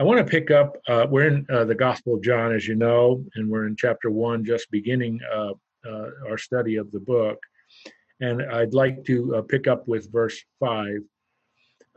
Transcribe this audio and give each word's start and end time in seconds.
I 0.00 0.04
want 0.04 0.18
to 0.18 0.24
pick 0.24 0.52
up, 0.52 0.76
uh, 0.86 1.06
we're 1.10 1.26
in 1.26 1.46
uh, 1.50 1.64
the 1.64 1.74
Gospel 1.74 2.14
of 2.14 2.22
John, 2.22 2.54
as 2.54 2.68
you 2.68 2.76
know, 2.76 3.24
and 3.34 3.50
we're 3.50 3.66
in 3.66 3.74
chapter 3.74 4.10
one, 4.10 4.44
just 4.44 4.70
beginning 4.70 5.20
uh, 5.32 5.52
uh 5.88 6.10
our 6.28 6.38
study 6.38 6.76
of 6.76 6.90
the 6.92 7.00
book. 7.00 7.38
And 8.20 8.42
I'd 8.42 8.74
like 8.74 9.04
to 9.04 9.36
uh, 9.36 9.42
pick 9.42 9.66
up 9.66 9.88
with 9.88 10.12
verse 10.12 10.38
five. 10.60 11.00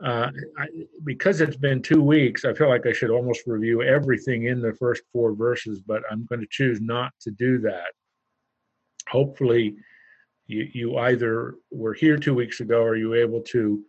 Uh, 0.04 0.30
I, 0.58 0.66
because 1.04 1.40
it's 1.40 1.56
been 1.56 1.80
two 1.80 2.02
weeks, 2.02 2.44
I 2.44 2.54
feel 2.54 2.68
like 2.68 2.86
I 2.86 2.92
should 2.92 3.10
almost 3.10 3.42
review 3.46 3.82
everything 3.82 4.46
in 4.46 4.60
the 4.60 4.74
first 4.74 5.02
four 5.12 5.32
verses, 5.32 5.80
but 5.80 6.02
I'm 6.10 6.26
going 6.26 6.40
to 6.40 6.46
choose 6.50 6.80
not 6.80 7.12
to 7.20 7.30
do 7.30 7.58
that. 7.58 7.92
Hopefully, 9.08 9.76
you, 10.48 10.68
you 10.72 10.98
either 10.98 11.54
were 11.70 11.94
here 11.94 12.16
two 12.16 12.34
weeks 12.34 12.58
ago 12.58 12.82
or 12.82 12.96
you 12.96 13.10
were 13.10 13.16
able 13.16 13.42
to 13.42 13.84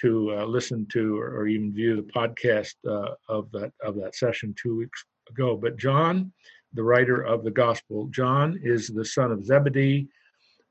to 0.00 0.34
uh, 0.36 0.44
listen 0.44 0.86
to 0.92 1.18
or, 1.18 1.36
or, 1.36 1.46
even 1.46 1.72
view 1.72 1.96
the 1.96 2.02
podcast 2.02 2.74
uh, 2.88 3.14
of 3.28 3.50
that 3.52 3.72
of 3.84 3.94
that 3.96 4.14
session 4.14 4.54
two 4.60 4.76
weeks 4.76 5.04
ago. 5.30 5.56
But 5.56 5.76
John, 5.76 6.32
the 6.72 6.82
writer 6.82 7.22
of 7.22 7.44
the 7.44 7.50
gospel, 7.50 8.06
John 8.06 8.58
is 8.62 8.88
the 8.88 9.04
son 9.04 9.32
of 9.32 9.44
Zebedee. 9.44 10.08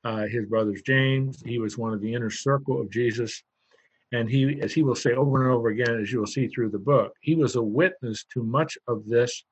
Uh, 0.04 0.26
his 0.26 0.48
brother's 0.48 0.82
James. 0.82 1.44
He 1.46 1.60
was 1.60 1.78
one 1.78 1.94
of 1.94 2.02
the 2.02 2.14
inner 2.14 2.32
circle 2.32 2.82
of 2.82 2.90
Jesus, 2.90 3.44
and 4.12 4.28
he, 4.28 4.60
as 4.60 4.74
he 4.74 4.82
will 4.82 4.96
say 4.96 5.14
over 5.14 5.44
and 5.44 5.54
over 5.54 5.70
again, 5.70 6.02
as 6.02 6.12
you 6.12 6.20
will 6.20 6.26
see 6.28 6.48
through 6.48 6.72
the 6.72 6.80
book, 6.80 7.14
he 7.22 7.36
was 7.36 7.56
a 7.56 7.62
witness 7.62 8.26
to 8.34 8.42
much 8.42 8.80
of 8.88 9.06
this 9.06 9.44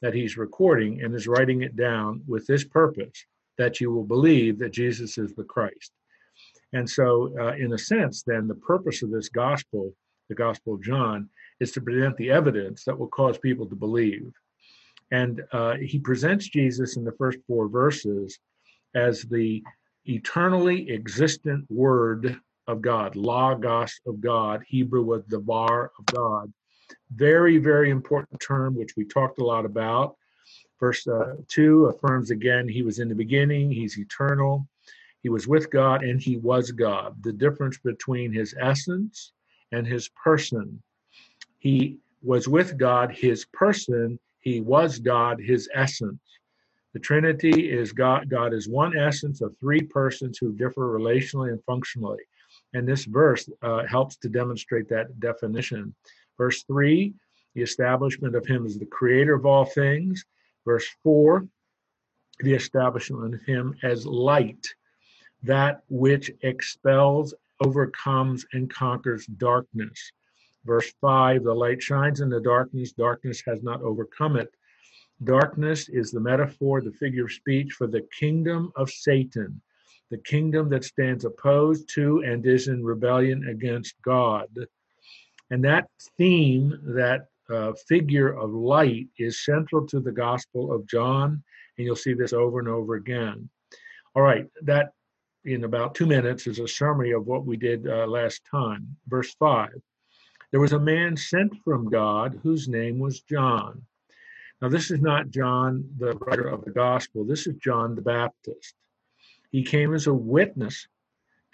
that 0.00 0.12
he's 0.12 0.36
recording 0.36 1.02
and 1.02 1.14
is 1.14 1.28
writing 1.28 1.62
it 1.62 1.76
down 1.76 2.20
with 2.26 2.44
this 2.48 2.64
purpose 2.64 3.24
that 3.56 3.80
you 3.80 3.92
will 3.92 4.04
believe 4.04 4.58
that 4.58 4.72
Jesus 4.72 5.16
is 5.16 5.32
the 5.34 5.44
Christ. 5.44 5.92
And 6.72 6.88
so, 6.88 7.34
uh, 7.38 7.54
in 7.54 7.72
a 7.72 7.78
sense, 7.78 8.22
then 8.22 8.48
the 8.48 8.54
purpose 8.54 9.02
of 9.02 9.10
this 9.10 9.28
gospel, 9.28 9.94
the 10.28 10.34
Gospel 10.34 10.74
of 10.74 10.82
John, 10.82 11.28
is 11.60 11.72
to 11.72 11.80
present 11.80 12.16
the 12.16 12.30
evidence 12.30 12.84
that 12.84 12.98
will 12.98 13.08
cause 13.08 13.38
people 13.38 13.66
to 13.68 13.76
believe. 13.76 14.32
And 15.10 15.42
uh, 15.52 15.76
he 15.76 15.98
presents 15.98 16.48
Jesus 16.48 16.96
in 16.96 17.04
the 17.04 17.12
first 17.12 17.38
four 17.46 17.68
verses 17.68 18.38
as 18.94 19.22
the 19.22 19.62
eternally 20.06 20.90
existent 20.90 21.66
Word 21.70 22.40
of 22.66 22.80
God, 22.80 23.16
Logos 23.16 24.00
of 24.06 24.20
God, 24.20 24.62
Hebrew 24.66 25.02
was 25.02 25.22
davar 25.24 25.88
of 25.98 26.08
God. 26.08 26.52
Very, 27.14 27.58
very 27.58 27.90
important 27.90 28.40
term, 28.40 28.74
which 28.74 28.94
we 28.96 29.04
talked 29.04 29.38
a 29.38 29.44
lot 29.44 29.64
about. 29.64 30.16
Verse 30.80 31.06
uh, 31.06 31.34
2 31.48 31.86
affirms 31.86 32.30
again, 32.30 32.68
He 32.68 32.82
was 32.82 32.98
in 32.98 33.08
the 33.08 33.14
beginning, 33.14 33.70
He's 33.70 33.98
eternal. 33.98 34.66
He 35.22 35.28
was 35.28 35.46
with 35.46 35.70
God 35.70 36.02
and 36.02 36.20
he 36.20 36.36
was 36.36 36.72
God. 36.72 37.16
The 37.22 37.32
difference 37.32 37.78
between 37.78 38.32
his 38.32 38.54
essence 38.60 39.32
and 39.70 39.86
his 39.86 40.08
person. 40.08 40.82
He 41.58 41.98
was 42.22 42.48
with 42.48 42.76
God, 42.76 43.12
his 43.12 43.44
person. 43.52 44.18
He 44.40 44.60
was 44.60 44.98
God, 44.98 45.40
his 45.40 45.68
essence. 45.74 46.20
The 46.92 47.00
Trinity 47.00 47.70
is 47.70 47.92
God. 47.92 48.28
God 48.28 48.52
is 48.52 48.68
one 48.68 48.98
essence 48.98 49.40
of 49.40 49.56
three 49.58 49.80
persons 49.80 50.38
who 50.38 50.52
differ 50.52 50.98
relationally 50.98 51.50
and 51.50 51.62
functionally. 51.64 52.22
And 52.74 52.86
this 52.86 53.04
verse 53.04 53.48
uh, 53.62 53.86
helps 53.86 54.16
to 54.16 54.28
demonstrate 54.28 54.88
that 54.88 55.18
definition. 55.20 55.94
Verse 56.36 56.64
3, 56.64 57.14
the 57.54 57.62
establishment 57.62 58.34
of 58.34 58.46
him 58.46 58.66
as 58.66 58.78
the 58.78 58.86
creator 58.86 59.34
of 59.34 59.46
all 59.46 59.64
things. 59.64 60.24
Verse 60.66 60.86
4, 61.02 61.46
the 62.40 62.54
establishment 62.54 63.34
of 63.34 63.42
him 63.42 63.74
as 63.82 64.04
light 64.04 64.66
that 65.42 65.82
which 65.88 66.30
expels, 66.42 67.34
overcomes, 67.64 68.46
and 68.52 68.70
conquers 68.70 69.26
darkness. 69.26 70.12
Verse 70.64 70.92
5 71.00 71.44
The 71.44 71.54
light 71.54 71.82
shines 71.82 72.20
in 72.20 72.28
the 72.28 72.40
darkness, 72.40 72.92
darkness 72.92 73.42
has 73.46 73.62
not 73.62 73.82
overcome 73.82 74.36
it. 74.36 74.54
Darkness 75.24 75.88
is 75.88 76.10
the 76.10 76.20
metaphor, 76.20 76.80
the 76.80 76.92
figure 76.92 77.24
of 77.24 77.32
speech 77.32 77.72
for 77.72 77.86
the 77.86 78.06
kingdom 78.18 78.72
of 78.76 78.90
Satan, 78.90 79.60
the 80.10 80.18
kingdom 80.18 80.68
that 80.70 80.84
stands 80.84 81.24
opposed 81.24 81.88
to 81.94 82.22
and 82.24 82.44
is 82.44 82.68
in 82.68 82.84
rebellion 82.84 83.48
against 83.48 83.94
God. 84.02 84.48
And 85.50 85.64
that 85.64 85.88
theme, 86.18 86.78
that 86.82 87.26
uh, 87.50 87.72
figure 87.86 88.36
of 88.36 88.50
light, 88.52 89.08
is 89.18 89.44
central 89.44 89.86
to 89.88 90.00
the 90.00 90.12
Gospel 90.12 90.72
of 90.72 90.86
John, 90.86 91.42
and 91.76 91.86
you'll 91.86 91.96
see 91.96 92.14
this 92.14 92.32
over 92.32 92.58
and 92.58 92.68
over 92.68 92.94
again. 92.94 93.48
All 94.14 94.22
right, 94.22 94.46
that 94.62 94.92
in 95.44 95.64
about 95.64 95.94
two 95.94 96.06
minutes 96.06 96.46
is 96.46 96.58
a 96.58 96.68
summary 96.68 97.12
of 97.12 97.26
what 97.26 97.44
we 97.44 97.56
did 97.56 97.86
uh, 97.88 98.06
last 98.06 98.42
time. 98.50 98.96
Verse 99.08 99.34
5 99.34 99.70
There 100.50 100.60
was 100.60 100.72
a 100.72 100.78
man 100.78 101.16
sent 101.16 101.56
from 101.64 101.90
God 101.90 102.38
whose 102.42 102.68
name 102.68 102.98
was 102.98 103.20
John. 103.22 103.82
Now, 104.60 104.68
this 104.68 104.92
is 104.92 105.00
not 105.00 105.30
John, 105.30 105.84
the 105.98 106.14
writer 106.18 106.46
of 106.46 106.64
the 106.64 106.70
gospel, 106.70 107.24
this 107.24 107.46
is 107.46 107.56
John 107.56 107.96
the 107.96 108.02
Baptist. 108.02 108.74
He 109.50 109.64
came 109.64 109.92
as 109.92 110.06
a 110.06 110.14
witness 110.14 110.86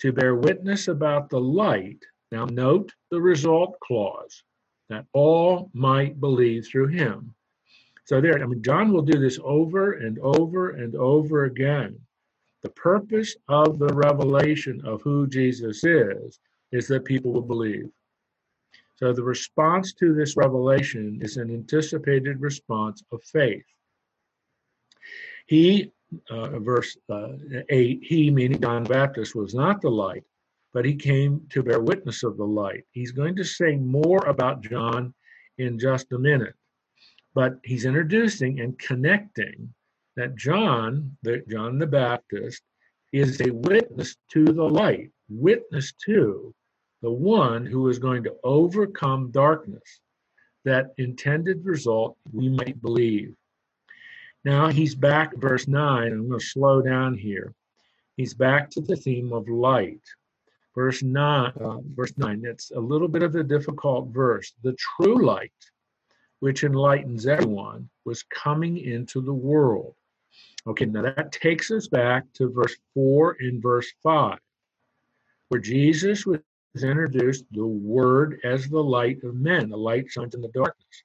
to 0.01 0.13
bear 0.13 0.37
witness 0.37 0.89
about 0.89 1.31
the 1.31 1.41
light. 1.41 2.05
Now, 2.31 2.45
note 2.45 2.93
the 3.11 3.21
result 3.21 3.81
clause 3.81 4.45
that 4.91 5.07
all 5.13 5.71
might 5.73 6.21
believe 6.21 6.67
through 6.67 6.89
him. 6.89 7.35
So, 8.05 8.21
there, 8.21 8.43
I 8.43 8.47
mean, 8.47 8.63
John 8.63 8.93
will 8.93 9.03
do 9.03 9.19
this 9.19 9.39
over 9.43 9.93
and 9.93 10.19
over 10.21 10.71
and 10.71 10.95
over 10.95 11.45
again. 11.45 11.99
The 12.63 12.71
purpose 12.71 13.37
of 13.49 13.79
the 13.79 13.93
revelation 13.95 14.83
of 14.85 15.01
who 15.03 15.27
Jesus 15.29 15.85
is 15.85 16.41
is 16.73 16.89
that 16.89 17.05
people 17.05 17.33
will 17.33 17.43
believe. 17.43 17.89
So 18.97 19.13
the 19.13 19.23
response 19.23 19.93
to 19.95 20.13
this 20.13 20.37
revelation 20.37 21.21
is 21.23 21.37
an 21.37 21.51
anticipated 21.55 22.41
response 22.41 23.05
of 23.13 23.23
faith. 23.23 23.65
He, 25.47 25.93
uh, 26.31 26.59
verse 26.59 26.97
uh, 27.09 27.35
8, 27.69 28.01
he, 28.03 28.31
meaning 28.31 28.61
John 28.61 28.83
Baptist, 28.83 29.37
was 29.37 29.55
not 29.55 29.81
the 29.81 29.91
light, 29.91 30.25
but 30.73 30.85
he 30.85 30.97
came 30.97 31.47
to 31.51 31.63
bear 31.63 31.81
witness 31.81 32.25
of 32.25 32.37
the 32.37 32.45
light. 32.45 32.85
He's 32.91 33.13
going 33.13 33.37
to 33.37 33.45
say 33.45 33.77
more 33.77 34.25
about 34.27 34.63
John 34.63 35.15
in 35.59 35.79
just 35.79 36.11
a 36.13 36.19
minute, 36.19 36.55
but 37.35 37.61
he's 37.63 37.85
introducing 37.85 38.61
and 38.61 38.77
connecting 38.79 39.73
that 40.19 40.35
John, 40.35 41.17
the, 41.23 41.45
John 41.49 41.79
the 41.79 41.87
Baptist, 41.87 42.65
is 43.13 43.41
a 43.41 43.53
witness 43.53 44.17
to 44.33 44.47
the 44.47 44.65
light, 44.65 45.13
witness 45.29 45.93
to 46.07 46.53
the 47.03 47.11
one 47.11 47.65
who 47.65 47.89
is 47.89 48.01
going 48.01 48.25
to 48.25 48.35
overcome 48.43 49.31
darkness. 49.31 50.01
That 50.65 50.93
intended 50.99 51.65
result 51.65 52.17
we 52.33 52.49
might 52.49 52.83
believe. 52.83 53.33
Now 54.45 54.67
he's 54.67 54.97
back, 54.97 55.37
verse 55.37 55.69
9. 55.69 56.13
I'm 56.13 56.29
going 56.29 56.41
to 56.41 56.45
slow 56.45 56.83
down 56.83 57.17
here. 57.17 57.55
He's 58.17 58.35
back 58.35 58.71
to 58.71 58.81
the 58.81 58.97
theme 58.97 59.33
of 59.33 59.49
light. 59.49 60.03
Verse 60.75 61.01
9, 61.01 61.53
uh, 61.61 61.79
verse 61.95 62.13
9, 62.17 62.43
it's 62.45 62.73
a 62.73 62.81
little 62.81 63.09
bit 63.09 63.23
of 63.23 63.37
a 63.37 63.45
difficult 63.45 64.09
verse. 64.09 64.53
The 64.65 64.75
true 64.75 65.25
light, 65.25 65.53
which 66.41 66.65
enlightens 66.65 67.29
everyone, 67.29 67.89
was 68.05 68.25
coming 68.25 68.79
into 68.79 69.21
the 69.21 69.33
world. 69.33 69.95
Okay, 70.69 70.85
now 70.85 71.01
that 71.01 71.33
takes 71.33 71.71
us 71.71 71.89
back 71.89 72.31
to 72.35 72.51
verse 72.51 72.77
4 72.93 73.39
and 73.41 73.63
verse 73.63 73.91
5, 74.03 74.39
where 75.49 75.63
Jesus 75.63 76.27
was 76.27 76.41
introduced 76.75 77.47
the 77.53 77.67
Word 77.67 78.39
as 78.45 78.69
the 78.69 78.83
light 78.83 79.25
of 79.25 79.35
men. 79.35 79.71
The 79.71 79.79
light 79.79 80.11
shines 80.11 80.35
in 80.35 80.43
the 80.43 80.49
darkness. 80.49 81.05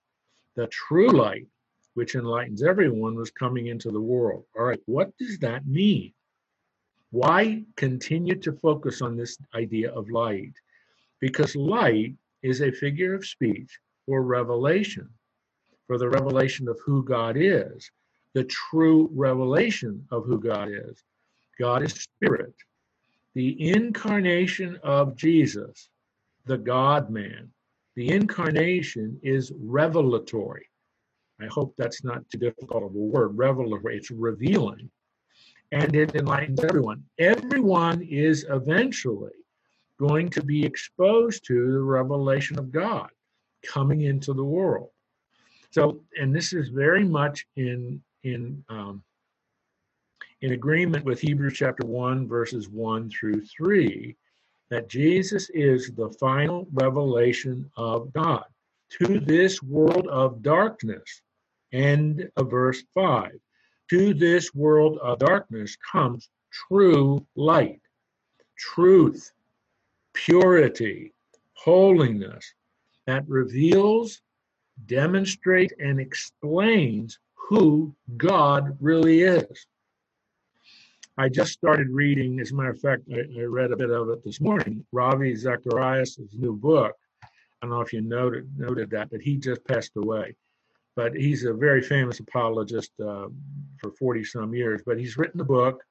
The 0.56 0.68
true 0.68 1.12
light, 1.12 1.48
which 1.94 2.16
enlightens 2.16 2.62
everyone, 2.62 3.16
was 3.16 3.32
coming 3.32 3.68
into 3.68 3.90
the 3.90 4.02
world. 4.02 4.44
All 4.60 4.66
right, 4.66 4.82
what 4.86 5.18
does 5.18 5.40
that 5.40 5.66
mean? 5.66 6.12
Why 7.12 7.64
continue 7.78 8.36
to 8.36 8.52
focus 8.52 9.02
on 9.02 9.16
this 9.16 9.38
idea 9.56 9.94
of 9.94 10.10
light? 10.10 10.52
Because 11.22 11.56
light 11.56 12.16
is 12.42 12.62
a 12.62 12.70
figure 12.70 13.14
of 13.14 13.26
speech 13.26 13.80
for 14.06 14.24
revelation, 14.24 15.08
for 15.88 15.98
the 15.98 16.10
revelation 16.10 16.68
of 16.68 16.78
who 16.86 17.02
God 17.02 17.38
is 17.38 17.90
the 18.34 18.44
true 18.46 19.10
revelation 19.14 20.06
of 20.12 20.26
who 20.26 20.40
God 20.40 20.70
is. 20.70 21.04
God 21.60 21.84
is 21.84 21.94
spirit. 21.94 22.54
The 23.36 23.70
incarnation 23.70 24.80
of 24.84 25.16
Jesus, 25.16 25.90
the 26.46 26.58
God 26.58 27.10
man, 27.10 27.50
the 27.96 28.10
incarnation 28.10 29.20
is 29.22 29.52
revelatory. 29.60 30.68
I 31.42 31.46
hope 31.48 31.76
that's 31.78 32.04
not 32.04 32.28
too 32.30 32.38
difficult 32.38 32.84
of 32.84 32.96
a 32.96 32.98
word. 33.00 33.38
Revelatory, 33.38 33.98
it's 33.98 34.12
revealing. 34.12 34.90
And 35.72 35.96
it 35.96 36.16
enlightens 36.16 36.64
everyone. 36.64 37.04
Everyone 37.18 38.02
is 38.04 38.46
eventually 38.50 39.32
going 40.00 40.30
to 40.30 40.44
be 40.44 40.64
exposed 40.64 41.46
to 41.46 41.72
the 41.72 41.82
revelation 41.82 42.60
of 42.60 42.72
God 42.72 43.10
coming 43.66 44.02
into 44.02 44.34
the 44.34 44.44
world. 44.44 44.90
So, 45.72 46.02
and 46.20 46.36
this 46.36 46.54
is 46.54 46.70
very 46.70 47.04
much 47.04 47.46
in 47.56 48.02
in 48.24 48.64
um, 48.70 49.04
in 50.42 50.52
agreement 50.52 51.06
with 51.06 51.22
Hebrews 51.22 51.54
chapter 51.56 51.86
1, 51.88 52.28
verses 52.28 52.68
1 52.68 53.10
through 53.10 53.46
3, 53.46 54.14
that 54.70 54.90
Jesus 54.90 55.50
is 55.54 55.92
the 55.92 56.10
final 56.20 56.68
revelation 56.74 57.72
of 57.78 58.12
God 58.12 58.44
to 59.00 59.22
this 59.22 59.64
world 59.64 60.08
of 60.08 60.44
darkness. 60.44 61.22
End 61.72 62.30
of 62.36 62.52
verse 62.52 62.84
5. 62.94 63.32
To 63.92 64.14
this 64.14 64.54
world 64.54 64.98
of 64.98 65.20
darkness 65.20 65.78
comes 65.92 66.30
true 66.52 67.26
light, 67.36 67.82
truth, 68.58 69.32
purity, 70.14 71.14
holiness 71.54 72.54
that 73.08 73.28
reveals, 73.28 74.22
demonstrates, 74.86 75.74
and 75.80 76.00
explains 76.00 77.18
who 77.50 77.94
God 78.18 78.78
really 78.80 79.22
is. 79.22 79.68
I 81.18 81.30
just 81.30 81.52
started 81.52 81.90
reading, 81.90 82.40
as 82.40 82.52
a 82.52 82.56
matter 82.56 82.72
of 82.72 82.80
fact, 82.80 83.04
I, 83.14 83.40
I 83.40 83.44
read 83.44 83.72
a 83.72 83.78
bit 83.78 83.92
of 83.92 84.10
it 84.10 84.24
this 84.24 84.42
morning, 84.42 84.84
Ravi 84.92 85.36
Zacharias' 85.36 86.20
new 86.34 86.56
book. 86.56 86.96
I 87.24 87.28
don't 87.62 87.70
know 87.70 87.82
if 87.82 87.94
you 87.94 88.02
noted, 88.02 88.50
noted 88.58 88.90
that, 88.92 89.12
but 89.12 89.22
he 89.22 89.38
just 89.38 89.64
passed 89.66 89.92
away. 89.96 90.36
But 90.96 91.16
he's 91.16 91.46
a 91.46 91.54
very 91.54 91.82
famous 91.82 92.20
apologist 92.20 92.92
uh, 93.00 93.28
for 93.80 93.92
40 94.00 94.24
some 94.24 94.54
years. 94.54 94.82
But 94.86 94.98
he's 94.98 95.18
written 95.18 95.42
a 95.42 95.46
book 95.46 95.84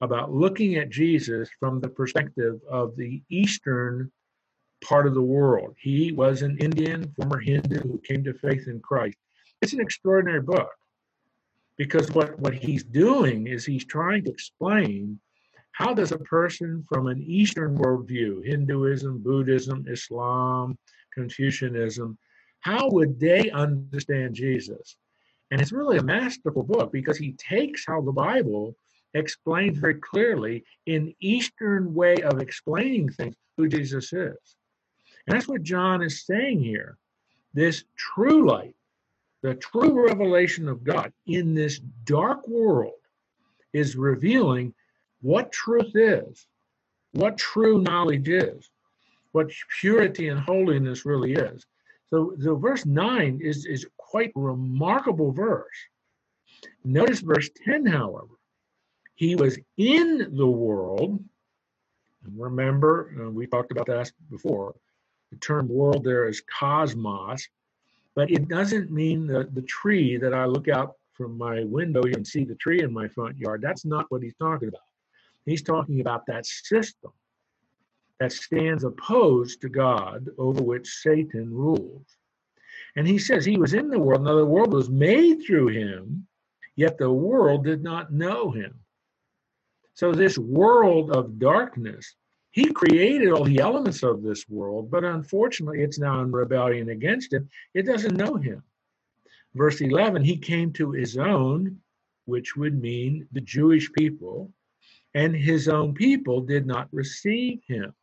about 0.00 0.32
looking 0.32 0.76
at 0.76 0.90
Jesus 0.90 1.48
from 1.58 1.80
the 1.80 1.88
perspective 1.88 2.60
of 2.70 2.96
the 2.96 3.22
Eastern 3.30 4.10
part 4.84 5.06
of 5.06 5.14
the 5.14 5.22
world. 5.22 5.74
He 5.80 6.12
was 6.12 6.42
an 6.42 6.58
Indian, 6.58 7.12
former 7.16 7.38
Hindu 7.38 7.80
who 7.80 8.00
came 8.06 8.24
to 8.24 8.34
faith 8.34 8.68
in 8.68 8.80
Christ. 8.80 9.16
It's 9.60 9.72
an 9.72 9.80
extraordinary 9.80 10.40
book 10.40 10.70
because 11.76 12.10
what, 12.12 12.38
what 12.38 12.54
he's 12.54 12.84
doing 12.84 13.46
is 13.46 13.64
he's 13.64 13.84
trying 13.84 14.24
to 14.24 14.30
explain 14.30 15.18
how 15.72 15.94
does 15.94 16.12
a 16.12 16.18
person 16.18 16.84
from 16.88 17.06
an 17.06 17.22
Eastern 17.22 17.76
worldview, 17.76 18.44
Hinduism, 18.44 19.22
Buddhism, 19.22 19.86
Islam, 19.88 20.78
Confucianism, 21.14 22.18
how 22.60 22.88
would 22.90 23.18
they 23.18 23.50
understand 23.50 24.34
Jesus? 24.34 24.96
And 25.50 25.60
it's 25.60 25.72
really 25.72 25.98
a 25.98 26.02
masterful 26.02 26.62
book 26.62 26.92
because 26.92 27.18
he 27.18 27.32
takes 27.32 27.84
how 27.86 28.00
the 28.00 28.12
Bible 28.12 28.76
explains 29.14 29.78
very 29.78 29.96
clearly 29.96 30.64
in 30.86 31.14
Eastern 31.20 31.92
way 31.94 32.16
of 32.16 32.40
explaining 32.40 33.10
things 33.10 33.34
who 33.56 33.68
Jesus 33.68 34.12
is. 34.12 34.56
And 35.26 35.36
that's 35.36 35.48
what 35.48 35.62
John 35.62 36.02
is 36.02 36.24
saying 36.24 36.62
here. 36.62 36.96
This 37.54 37.84
true 37.96 38.46
light 38.46 38.74
the 39.42 39.54
true 39.54 40.06
revelation 40.06 40.68
of 40.68 40.84
God 40.84 41.12
in 41.26 41.54
this 41.54 41.80
dark 42.04 42.46
world 42.48 42.94
is 43.72 43.96
revealing 43.96 44.72
what 45.20 45.52
truth 45.52 45.94
is, 45.94 46.46
what 47.12 47.36
true 47.36 47.82
knowledge 47.82 48.28
is, 48.28 48.70
what 49.32 49.50
purity 49.80 50.28
and 50.28 50.40
holiness 50.40 51.04
really 51.04 51.32
is. 51.32 51.66
So, 52.10 52.34
the 52.36 52.54
verse 52.54 52.84
9 52.84 53.40
is, 53.42 53.64
is 53.66 53.86
quite 53.96 54.32
remarkable 54.34 55.32
verse. 55.32 55.66
Notice 56.84 57.20
verse 57.20 57.48
10, 57.64 57.86
however. 57.86 58.34
He 59.14 59.34
was 59.34 59.58
in 59.76 60.36
the 60.36 60.46
world. 60.46 61.22
And 62.24 62.40
remember, 62.40 63.14
uh, 63.18 63.30
we 63.30 63.46
talked 63.46 63.72
about 63.72 63.86
that 63.86 64.12
before. 64.30 64.74
The 65.30 65.38
term 65.38 65.68
world 65.68 66.04
there 66.04 66.28
is 66.28 66.42
cosmos, 66.42 67.48
but 68.14 68.30
it 68.30 68.48
doesn't 68.48 68.90
mean 68.90 69.26
the, 69.26 69.48
the 69.52 69.62
tree 69.62 70.16
that 70.16 70.34
I 70.34 70.44
look 70.44 70.68
out 70.68 70.94
from 71.14 71.36
my 71.36 71.64
window 71.64 72.02
and 72.02 72.26
see 72.26 72.44
the 72.44 72.54
tree 72.56 72.82
in 72.82 72.92
my 72.92 73.08
front 73.08 73.38
yard. 73.38 73.60
That's 73.62 73.84
not 73.84 74.06
what 74.10 74.22
he's 74.22 74.34
talking 74.40 74.68
about. 74.68 74.80
He's 75.46 75.62
talking 75.62 76.00
about 76.00 76.26
that 76.26 76.46
system 76.46 77.12
that 78.20 78.32
stands 78.32 78.84
opposed 78.84 79.60
to 79.60 79.68
God 79.68 80.28
over 80.38 80.62
which 80.62 80.88
Satan 80.88 81.52
rules. 81.52 82.06
And 82.96 83.06
he 83.06 83.18
says 83.18 83.44
he 83.44 83.56
was 83.56 83.74
in 83.74 83.88
the 83.88 83.98
world, 83.98 84.22
now 84.22 84.36
the 84.36 84.46
world 84.46 84.72
was 84.72 84.90
made 84.90 85.42
through 85.44 85.68
him, 85.68 86.26
yet 86.76 86.98
the 86.98 87.10
world 87.10 87.64
did 87.64 87.82
not 87.82 88.12
know 88.12 88.50
him. 88.50 88.74
So 89.94 90.12
this 90.12 90.38
world 90.38 91.10
of 91.10 91.38
darkness 91.38 92.14
he 92.52 92.70
created 92.72 93.32
all 93.32 93.44
the 93.44 93.60
elements 93.60 94.02
of 94.02 94.22
this 94.22 94.48
world, 94.48 94.90
but 94.90 95.04
unfortunately, 95.04 95.82
it's 95.82 95.98
now 95.98 96.20
in 96.20 96.30
rebellion 96.30 96.90
against 96.90 97.32
him. 97.32 97.48
It 97.74 97.86
doesn't 97.86 98.16
know 98.16 98.36
him. 98.36 98.62
Verse 99.54 99.80
11, 99.80 100.22
he 100.22 100.36
came 100.36 100.72
to 100.74 100.92
his 100.92 101.16
own, 101.16 101.78
which 102.26 102.54
would 102.56 102.80
mean 102.80 103.26
the 103.32 103.40
Jewish 103.40 103.90
people, 103.92 104.52
and 105.14 105.34
his 105.34 105.66
own 105.68 105.94
people 105.94 106.40
did 106.40 106.66
not 106.66 106.88
receive 106.92 107.62
him. 107.66 107.94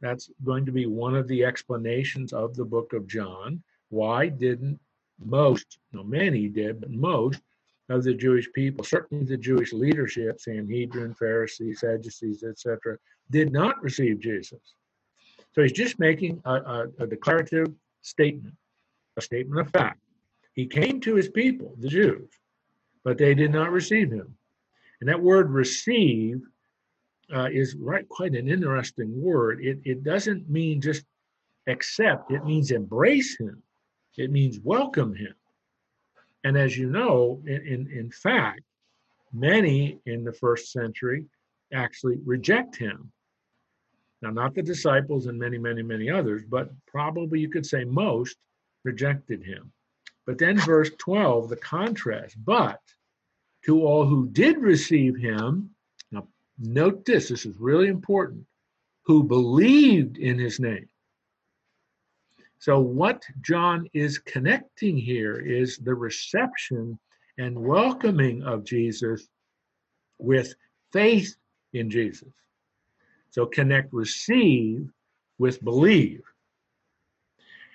That's 0.00 0.28
going 0.44 0.66
to 0.66 0.72
be 0.72 0.86
one 0.86 1.14
of 1.14 1.28
the 1.28 1.44
explanations 1.44 2.32
of 2.32 2.54
the 2.54 2.64
book 2.64 2.92
of 2.92 3.06
John. 3.06 3.62
Why 3.90 4.28
didn't 4.28 4.78
most, 5.24 5.78
no, 5.92 6.02
many 6.02 6.48
did, 6.48 6.80
but 6.80 6.90
most 6.90 7.40
of 7.88 8.04
the 8.04 8.14
Jewish 8.14 8.50
people, 8.52 8.84
certainly 8.84 9.24
the 9.24 9.36
Jewish 9.36 9.72
leadership, 9.72 10.40
Sanhedrin, 10.40 11.14
Pharisees, 11.14 11.80
Sadducees, 11.80 12.42
etc., 12.42 12.98
did 13.30 13.52
not 13.52 13.82
receive 13.82 14.20
Jesus. 14.20 14.60
So 15.54 15.62
he's 15.62 15.72
just 15.72 15.98
making 15.98 16.40
a, 16.44 16.54
a, 16.54 16.86
a 17.00 17.06
declarative 17.06 17.72
statement, 18.02 18.54
a 19.16 19.22
statement 19.22 19.60
of 19.60 19.70
fact. 19.72 20.00
He 20.52 20.66
came 20.66 21.00
to 21.00 21.14
his 21.14 21.28
people, 21.28 21.74
the 21.78 21.88
Jews, 21.88 22.28
but 23.04 23.16
they 23.16 23.34
did 23.34 23.52
not 23.52 23.70
receive 23.70 24.10
him. 24.10 24.36
And 25.00 25.08
that 25.08 25.22
word 25.22 25.50
receive 25.50 26.42
uh, 27.34 27.48
is 27.50 27.74
right 27.76 28.08
quite 28.08 28.34
an 28.34 28.48
interesting 28.48 29.20
word. 29.20 29.60
It, 29.62 29.78
it 29.84 30.02
doesn't 30.02 30.48
mean 30.48 30.80
just 30.80 31.04
accept, 31.66 32.32
it 32.32 32.44
means 32.44 32.70
embrace 32.70 33.38
him, 33.38 33.62
it 34.16 34.30
means 34.30 34.58
welcome 34.60 35.14
him. 35.14 35.34
And 36.48 36.56
as 36.56 36.78
you 36.78 36.88
know, 36.88 37.42
in, 37.44 37.60
in, 37.66 37.90
in 37.92 38.10
fact, 38.10 38.62
many 39.34 39.98
in 40.06 40.24
the 40.24 40.32
first 40.32 40.72
century 40.72 41.26
actually 41.74 42.16
reject 42.24 42.74
him. 42.74 43.12
Now, 44.22 44.30
not 44.30 44.54
the 44.54 44.62
disciples 44.62 45.26
and 45.26 45.38
many, 45.38 45.58
many, 45.58 45.82
many 45.82 46.08
others, 46.08 46.44
but 46.48 46.70
probably 46.86 47.38
you 47.38 47.50
could 47.50 47.66
say 47.66 47.84
most 47.84 48.38
rejected 48.82 49.44
him. 49.44 49.70
But 50.24 50.38
then, 50.38 50.58
verse 50.58 50.88
12, 50.96 51.50
the 51.50 51.56
contrast, 51.56 52.42
but 52.42 52.80
to 53.66 53.84
all 53.84 54.06
who 54.06 54.30
did 54.30 54.56
receive 54.56 55.18
him, 55.18 55.68
now 56.10 56.28
note 56.58 57.04
this, 57.04 57.28
this 57.28 57.44
is 57.44 57.58
really 57.58 57.88
important, 57.88 58.46
who 59.02 59.22
believed 59.22 60.16
in 60.16 60.38
his 60.38 60.58
name. 60.58 60.88
So, 62.60 62.80
what 62.80 63.22
John 63.40 63.88
is 63.92 64.18
connecting 64.18 64.96
here 64.96 65.38
is 65.38 65.78
the 65.78 65.94
reception 65.94 66.98
and 67.38 67.58
welcoming 67.58 68.42
of 68.42 68.64
Jesus 68.64 69.28
with 70.18 70.54
faith 70.92 71.36
in 71.72 71.88
Jesus. 71.88 72.32
So, 73.30 73.46
connect 73.46 73.92
receive 73.92 74.90
with 75.38 75.62
believe. 75.62 76.22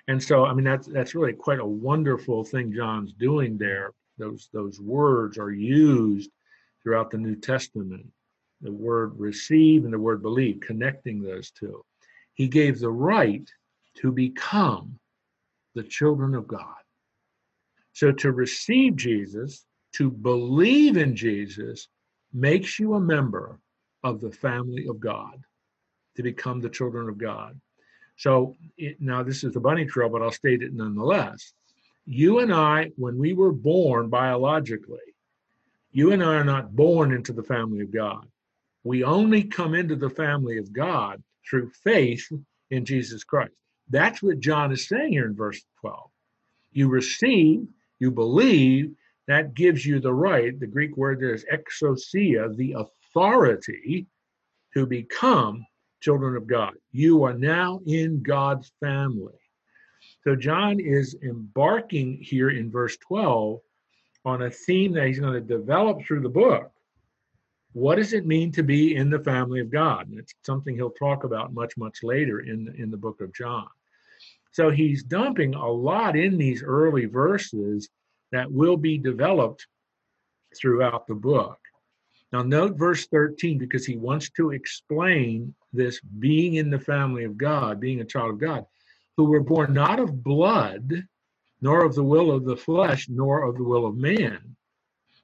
And 0.06 0.22
so, 0.22 0.44
I 0.44 0.52
mean, 0.52 0.64
that's 0.64 0.86
that's 0.86 1.14
really 1.14 1.32
quite 1.32 1.60
a 1.60 1.66
wonderful 1.66 2.44
thing 2.44 2.72
John's 2.72 3.14
doing 3.14 3.56
there. 3.56 3.92
Those 4.18 4.50
those 4.52 4.80
words 4.80 5.38
are 5.38 5.50
used 5.50 6.30
throughout 6.82 7.10
the 7.10 7.16
New 7.16 7.36
Testament. 7.36 8.06
The 8.60 8.70
word 8.70 9.18
receive 9.18 9.84
and 9.84 9.92
the 9.92 9.98
word 9.98 10.20
believe, 10.20 10.60
connecting 10.60 11.22
those 11.22 11.50
two. 11.50 11.82
He 12.34 12.48
gave 12.48 12.78
the 12.78 12.90
right 12.90 13.50
to 13.96 14.12
become 14.12 14.98
the 15.74 15.82
children 15.82 16.34
of 16.34 16.46
God. 16.46 16.74
So 17.92 18.12
to 18.12 18.32
receive 18.32 18.96
Jesus, 18.96 19.64
to 19.94 20.10
believe 20.10 20.96
in 20.96 21.14
Jesus, 21.14 21.88
makes 22.32 22.78
you 22.78 22.94
a 22.94 23.00
member 23.00 23.60
of 24.02 24.20
the 24.20 24.32
family 24.32 24.86
of 24.88 25.00
God, 25.00 25.40
to 26.16 26.22
become 26.22 26.60
the 26.60 26.68
children 26.68 27.08
of 27.08 27.18
God. 27.18 27.60
So 28.16 28.56
it, 28.76 29.00
now 29.00 29.22
this 29.22 29.44
is 29.44 29.54
the 29.54 29.60
bunny 29.60 29.84
trail, 29.84 30.08
but 30.08 30.22
I'll 30.22 30.30
state 30.30 30.62
it 30.62 30.74
nonetheless. 30.74 31.52
You 32.06 32.40
and 32.40 32.52
I, 32.52 32.90
when 32.96 33.18
we 33.18 33.32
were 33.32 33.52
born 33.52 34.08
biologically, 34.08 34.98
you 35.92 36.12
and 36.12 36.22
I 36.22 36.34
are 36.34 36.44
not 36.44 36.74
born 36.74 37.12
into 37.12 37.32
the 37.32 37.42
family 37.42 37.80
of 37.80 37.92
God. 37.92 38.26
We 38.82 39.04
only 39.04 39.44
come 39.44 39.74
into 39.74 39.96
the 39.96 40.10
family 40.10 40.58
of 40.58 40.72
God 40.72 41.22
through 41.48 41.70
faith 41.70 42.28
in 42.70 42.84
Jesus 42.84 43.24
Christ. 43.24 43.54
That's 43.88 44.22
what 44.22 44.40
John 44.40 44.72
is 44.72 44.88
saying 44.88 45.12
here 45.12 45.26
in 45.26 45.36
verse 45.36 45.62
12. 45.80 46.10
You 46.72 46.88
receive, 46.88 47.66
you 47.98 48.10
believe, 48.10 48.94
that 49.26 49.54
gives 49.54 49.86
you 49.86 50.00
the 50.00 50.12
right. 50.12 50.58
The 50.58 50.66
Greek 50.66 50.96
word 50.96 51.20
there 51.20 51.34
is 51.34 51.46
exousia, 51.52 52.54
the 52.56 52.74
authority 52.78 54.06
to 54.74 54.86
become 54.86 55.64
children 56.00 56.36
of 56.36 56.46
God. 56.46 56.74
You 56.92 57.24
are 57.24 57.32
now 57.32 57.80
in 57.86 58.22
God's 58.22 58.70
family. 58.80 59.34
So 60.24 60.36
John 60.36 60.80
is 60.80 61.16
embarking 61.22 62.18
here 62.20 62.50
in 62.50 62.70
verse 62.70 62.96
12 62.98 63.60
on 64.24 64.42
a 64.42 64.50
theme 64.50 64.92
that 64.92 65.06
he's 65.06 65.20
going 65.20 65.34
to 65.34 65.40
develop 65.40 66.02
through 66.02 66.20
the 66.20 66.28
book. 66.28 66.70
What 67.74 67.96
does 67.96 68.12
it 68.12 68.24
mean 68.24 68.52
to 68.52 68.62
be 68.62 68.94
in 68.94 69.10
the 69.10 69.18
family 69.18 69.60
of 69.60 69.68
God? 69.68 70.08
And 70.08 70.18
it's 70.18 70.32
something 70.42 70.76
he'll 70.76 70.90
talk 70.90 71.24
about 71.24 71.52
much, 71.52 71.76
much 71.76 72.04
later 72.04 72.40
in, 72.40 72.72
in 72.78 72.88
the 72.88 72.96
book 72.96 73.20
of 73.20 73.34
John. 73.34 73.66
So 74.52 74.70
he's 74.70 75.02
dumping 75.02 75.54
a 75.54 75.68
lot 75.68 76.16
in 76.16 76.38
these 76.38 76.62
early 76.62 77.06
verses 77.06 77.88
that 78.30 78.50
will 78.50 78.76
be 78.76 78.96
developed 78.96 79.66
throughout 80.56 81.08
the 81.08 81.16
book. 81.16 81.58
Now, 82.32 82.42
note 82.42 82.78
verse 82.78 83.06
13 83.08 83.58
because 83.58 83.84
he 83.84 83.96
wants 83.96 84.30
to 84.30 84.52
explain 84.52 85.52
this 85.72 86.00
being 86.20 86.54
in 86.54 86.70
the 86.70 86.78
family 86.78 87.24
of 87.24 87.36
God, 87.36 87.80
being 87.80 88.00
a 88.00 88.04
child 88.04 88.30
of 88.30 88.38
God, 88.38 88.64
who 89.16 89.24
were 89.24 89.40
born 89.40 89.72
not 89.72 89.98
of 89.98 90.22
blood, 90.22 91.08
nor 91.60 91.84
of 91.84 91.96
the 91.96 92.04
will 92.04 92.30
of 92.30 92.44
the 92.44 92.56
flesh, 92.56 93.08
nor 93.08 93.42
of 93.42 93.56
the 93.56 93.64
will 93.64 93.84
of 93.84 93.96
man. 93.96 94.54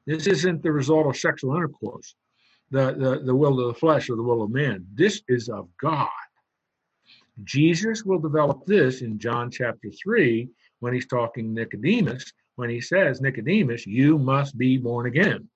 This 0.07 0.26
isn't 0.26 0.64
the 0.64 0.73
result 0.73 1.07
of 1.07 1.16
sexual 1.16 1.54
intercourse, 1.54 2.16
the, 2.71 2.93
the, 2.93 3.23
the 3.25 3.35
will 3.35 3.61
of 3.61 3.75
the 3.75 3.79
flesh 3.79 4.09
or 4.09 4.17
the 4.17 4.23
will 4.23 4.43
of 4.43 4.50
man. 4.50 4.87
This 4.95 5.23
is 5.29 5.49
of 5.49 5.69
God. 5.81 6.09
Jesus 7.45 8.05
will 8.05 8.19
develop 8.19 8.67
this 8.67 9.03
in 9.03 9.19
John 9.19 9.50
chapter 9.50 9.91
3 9.91 10.49
when 10.81 10.93
he's 10.93 11.07
talking 11.07 11.55
Nicodemus, 11.55 12.33
when 12.57 12.71
he 12.71 12.81
says, 12.81 13.21
Nicodemus, 13.21 13.87
you 13.87 14.19
must 14.19 14.57
be 14.59 14.77
born 14.77 15.07
again. 15.07 15.49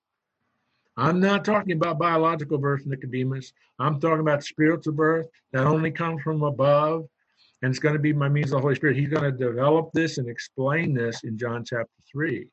I'm 0.97 1.19
not 1.19 1.43
talking 1.43 1.73
about 1.73 1.99
biological 1.99 2.57
birth, 2.57 2.85
Nicodemus. 2.85 3.51
I'm 3.79 3.99
talking 3.99 4.21
about 4.21 4.43
spiritual 4.43 4.93
birth 4.93 5.27
that 5.51 5.67
only 5.67 5.91
comes 5.91 6.21
from 6.21 6.43
above. 6.43 7.05
And 7.61 7.69
it's 7.69 7.79
going 7.79 7.95
to 7.95 7.99
be 7.99 8.11
by 8.11 8.29
means 8.29 8.47
of 8.47 8.57
the 8.57 8.61
Holy 8.61 8.75
Spirit. 8.75 8.97
He's 8.97 9.09
going 9.09 9.23
to 9.23 9.31
develop 9.31 9.89
this 9.93 10.17
and 10.17 10.29
explain 10.29 10.93
this 10.93 11.23
in 11.23 11.37
John 11.37 11.65
chapter 11.65 11.89
3. 12.11 12.47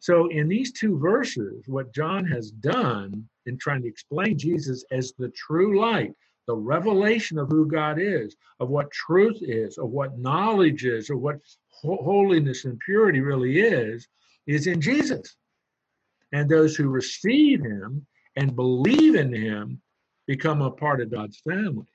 So, 0.00 0.28
in 0.28 0.48
these 0.48 0.72
two 0.72 0.98
verses, 0.98 1.64
what 1.66 1.92
John 1.92 2.24
has 2.26 2.50
done 2.50 3.28
in 3.46 3.58
trying 3.58 3.82
to 3.82 3.88
explain 3.88 4.38
Jesus 4.38 4.84
as 4.92 5.12
the 5.18 5.30
true 5.30 5.78
light, 5.80 6.12
the 6.46 6.56
revelation 6.56 7.38
of 7.38 7.48
who 7.48 7.66
God 7.66 7.98
is, 8.00 8.36
of 8.60 8.68
what 8.68 8.90
truth 8.90 9.38
is, 9.42 9.76
of 9.76 9.90
what 9.90 10.18
knowledge 10.18 10.84
is, 10.84 11.10
of 11.10 11.20
what 11.20 11.40
holiness 11.70 12.64
and 12.64 12.78
purity 12.80 13.20
really 13.20 13.60
is, 13.60 14.06
is 14.46 14.66
in 14.66 14.80
Jesus. 14.80 15.36
And 16.32 16.48
those 16.48 16.76
who 16.76 16.88
receive 16.88 17.62
him 17.62 18.06
and 18.36 18.54
believe 18.54 19.14
in 19.14 19.32
him 19.32 19.80
become 20.26 20.62
a 20.62 20.70
part 20.70 21.00
of 21.00 21.10
God's 21.10 21.40
family, 21.40 21.86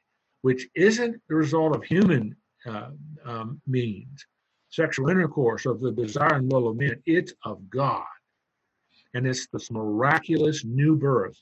which 0.41 0.67
isn't 0.75 1.21
the 1.29 1.35
result 1.35 1.75
of 1.75 1.83
human 1.83 2.35
uh, 2.65 2.89
um, 3.25 3.61
means, 3.65 4.25
sexual 4.73 5.09
intercourse 5.09 5.67
of 5.67 5.79
the 5.79 5.91
desire 5.91 6.33
and 6.33 6.51
will 6.51 6.67
of 6.67 6.77
men. 6.77 6.99
It's 7.05 7.33
of 7.45 7.69
God. 7.69 8.05
And 9.13 9.27
it's 9.27 9.45
this 9.47 9.69
miraculous 9.69 10.65
new 10.65 10.95
birth, 10.95 11.37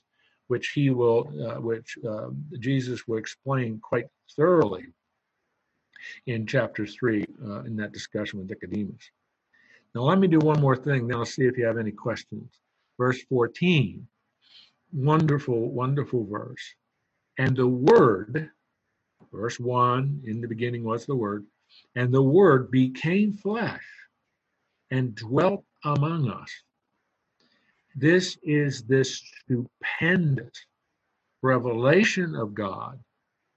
which 0.48 0.72
he 0.76 0.90
will, 0.90 1.32
uh, 1.48 1.62
which 1.62 1.98
uh, 2.08 2.28
Jesus 2.60 3.08
will 3.08 3.18
explain 3.18 3.80
quite 3.80 4.08
thoroughly 4.36 4.86
in 6.28 6.46
chapter 6.46 6.86
three 6.86 7.26
uh, 7.46 7.62
in 7.62 7.78
that 7.78 7.94
discussion 7.94 8.40
with 8.40 8.50
Nicodemus. 8.50 9.10
Now, 9.96 10.02
let 10.02 10.20
me 10.20 10.28
do 10.28 10.40
one 10.40 10.60
more 10.60 10.76
thing, 10.76 11.08
then 11.08 11.18
I'll 11.18 11.26
see 11.26 11.46
if 11.46 11.58
you 11.58 11.66
have 11.66 11.78
any 11.78 11.92
questions. 11.92 12.52
Verse 12.98 13.22
14, 13.30 14.06
wonderful, 14.92 15.72
wonderful 15.72 16.26
verse. 16.26 16.76
And 17.38 17.56
the 17.56 17.68
Word, 17.68 18.50
verse 19.32 19.58
1, 19.58 20.24
in 20.26 20.42
the 20.42 20.48
beginning 20.48 20.84
was 20.84 21.06
the 21.06 21.16
Word, 21.16 21.46
and 21.96 22.14
the 22.14 22.22
Word 22.22 22.72
became 22.72 23.34
flesh 23.34 23.86
and 24.92 25.16
dwelt 25.16 25.64
among 25.84 26.30
us. 26.30 26.52
This 27.96 28.38
is 28.44 28.84
this 28.84 29.22
stupendous 29.44 30.66
revelation 31.42 32.36
of 32.36 32.54
God, 32.54 33.00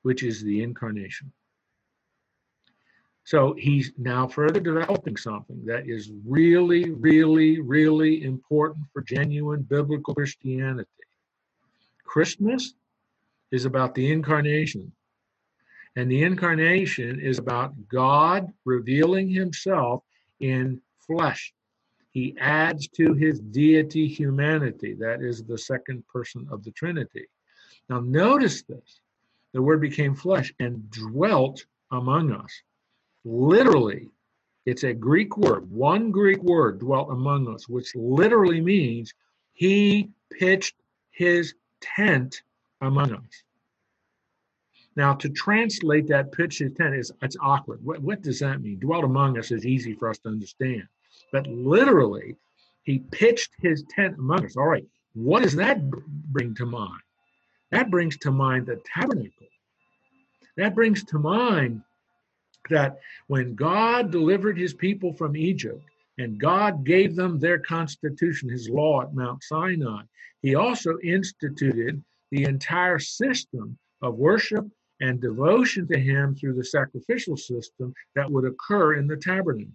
which 0.03 0.23
is 0.23 0.43
the 0.43 0.63
incarnation. 0.63 1.33
So 3.25 3.55
he's 3.59 3.93
now 3.97 4.27
further 4.27 4.61
developing 4.61 5.17
something 5.17 5.65
that 5.65 5.89
is 5.89 6.13
really, 6.27 6.91
really, 6.91 7.61
really 7.61 8.23
important 8.23 8.87
for 8.93 9.01
genuine 9.03 9.63
biblical 9.63 10.15
Christianity. 10.15 10.89
Christmas 12.05 12.75
is 13.51 13.65
about 13.65 13.95
the 13.95 14.13
incarnation. 14.13 14.93
And 15.97 16.11
the 16.11 16.23
incarnation 16.23 17.21
is 17.21 17.39
about 17.39 17.89
God 17.89 18.53
revealing 18.65 19.29
himself 19.29 20.03
in 20.41 20.81
flesh. 21.07 21.53
He 22.11 22.37
adds 22.39 22.89
to 22.89 23.15
his 23.15 23.41
deity 23.41 24.07
humanity. 24.07 24.95
That 24.95 25.23
is 25.23 25.43
the 25.43 25.59
second 25.59 26.07
person 26.07 26.47
of 26.51 26.65
the 26.65 26.71
Trinity. 26.73 27.27
Now, 27.89 28.01
notice 28.01 28.63
this 28.63 29.01
the 29.53 29.63
word 29.63 29.81
became 29.81 30.15
flesh 30.15 30.53
and 30.59 30.91
dwelt 30.91 31.65
among 31.93 32.33
us. 32.33 32.63
Literally, 33.25 34.11
it's 34.67 34.85
a 34.85 34.95
Greek 34.95 35.37
word, 35.37 35.71
one 35.71 36.11
Greek 36.11 36.43
word 36.43 36.81
dwelt 36.81 37.11
among 37.11 37.53
us, 37.53 37.69
which 37.69 37.95
literally 37.95 38.61
means 38.61 39.13
he 39.53 40.11
pitched 40.31 40.75
his 41.11 41.55
tent 41.81 42.43
among 42.81 43.13
us. 43.13 43.43
Now, 44.97 45.15
to 45.15 45.29
translate 45.29 46.07
that 46.09 46.33
pitch 46.33 46.59
tent 46.59 46.95
is 46.95 47.13
it's 47.21 47.37
awkward. 47.41 47.85
What, 47.85 48.01
what 48.01 48.23
does 48.23 48.39
that 48.39 48.61
mean? 48.61 48.79
Dwelt 48.79 49.05
among 49.05 49.39
us 49.39 49.51
is 49.51 49.67
easy 49.67 49.95
for 49.95 50.09
us 50.09 50.19
to 50.19 50.29
understand. 50.29 50.87
But 51.33 51.47
literally, 51.49 52.37
he 52.85 53.01
pitched 53.11 53.51
his 53.61 53.85
tent 53.91 54.17
among 54.19 54.45
us. 54.45 54.57
All 54.57 54.67
right, 54.69 54.87
what 55.15 55.43
does 55.43 55.57
that 55.57 55.91
bring 55.91 56.55
to 56.57 56.67
mind? 56.67 57.01
That 57.71 57.91
brings 57.91 58.17
to 58.19 58.31
mind 58.31 58.67
the 58.67 58.81
tabernacle. 58.85 59.49
That 60.57 60.77
brings 60.77 61.03
to 61.05 61.19
mind 61.19 61.83
that 62.71 62.99
when 63.27 63.57
God 63.57 64.13
delivered 64.13 64.57
his 64.57 64.75
people 64.75 65.13
from 65.13 65.37
Egypt 65.37 65.83
and 66.19 66.39
God 66.39 66.85
gave 66.85 67.17
them 67.17 67.41
their 67.41 67.59
constitution, 67.59 68.49
his 68.49 68.69
law 68.69 69.03
at 69.03 69.15
Mount 69.15 69.43
Sinai, 69.43 70.03
he 70.41 70.55
also 70.55 70.99
instituted 71.03 72.03
the 72.31 72.45
entire 72.45 73.01
system 73.01 73.77
of 74.03 74.15
worship 74.15 74.65
and 75.01 75.21
devotion 75.21 75.87
to 75.89 75.99
him 75.99 76.35
through 76.35 76.55
the 76.55 76.65
sacrificial 76.65 77.37
system 77.37 77.93
that 78.15 78.31
would 78.31 78.45
occur 78.45 78.95
in 78.95 79.07
the 79.07 79.17
tabernacle. 79.17 79.73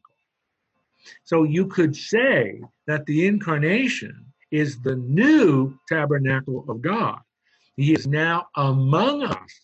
So 1.24 1.44
you 1.44 1.68
could 1.68 1.96
say 1.96 2.62
that 2.88 3.06
the 3.06 3.28
incarnation 3.28 4.26
is 4.52 4.80
the 4.82 4.96
new 4.96 5.78
tabernacle 5.88 6.66
of 6.68 6.82
God. 6.82 7.20
He 7.76 7.94
is 7.94 8.08
now 8.08 8.48
among 8.56 9.24
us. 9.24 9.62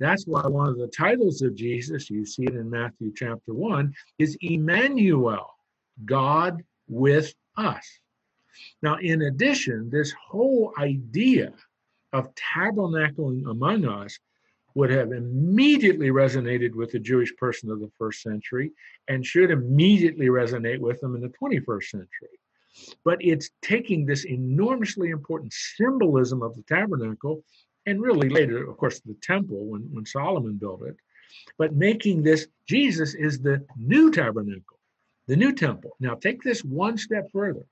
That's 0.00 0.24
why 0.26 0.42
one 0.42 0.68
of 0.68 0.78
the 0.78 0.88
titles 0.88 1.42
of 1.42 1.56
Jesus, 1.56 2.08
you 2.08 2.24
see 2.24 2.44
it 2.44 2.54
in 2.54 2.70
Matthew 2.70 3.12
chapter 3.16 3.52
1, 3.52 3.92
is 4.18 4.36
Emmanuel, 4.40 5.50
God 6.04 6.62
with 6.88 7.34
us. 7.56 7.84
Now, 8.82 8.96
in 8.98 9.22
addition, 9.22 9.90
this 9.90 10.12
whole 10.12 10.72
idea 10.78 11.52
of 12.12 12.32
tabernacling 12.34 13.50
among 13.50 13.86
us 13.86 14.18
would 14.74 14.90
have 14.90 15.12
immediately 15.12 16.08
resonated 16.08 16.74
with 16.74 16.92
the 16.92 16.98
Jewish 16.98 17.34
person 17.36 17.70
of 17.70 17.80
the 17.80 17.90
first 17.98 18.22
century 18.22 18.72
and 19.08 19.24
should 19.24 19.50
immediately 19.50 20.26
resonate 20.26 20.78
with 20.78 21.00
them 21.00 21.14
in 21.14 21.20
the 21.20 21.32
21st 21.42 21.84
century. 21.84 22.38
But 23.04 23.18
it's 23.20 23.50
taking 23.62 24.04
this 24.06 24.24
enormously 24.24 25.10
important 25.10 25.52
symbolism 25.52 26.42
of 26.42 26.54
the 26.54 26.62
tabernacle 26.62 27.42
and 27.86 28.02
really 28.02 28.28
later, 28.28 28.68
of 28.68 28.76
course, 28.76 29.00
the 29.00 29.16
temple 29.22 29.64
when, 29.66 29.82
when 29.92 30.04
Solomon 30.04 30.56
built 30.56 30.82
it, 30.82 30.96
but 31.56 31.74
making 31.74 32.22
this 32.22 32.46
Jesus 32.66 33.14
is 33.14 33.40
the 33.40 33.64
new 33.76 34.10
tabernacle, 34.10 34.78
the 35.26 35.36
new 35.36 35.54
temple. 35.54 35.96
Now, 35.98 36.14
take 36.14 36.42
this 36.42 36.62
one 36.62 36.98
step 36.98 37.30
further. 37.32 37.64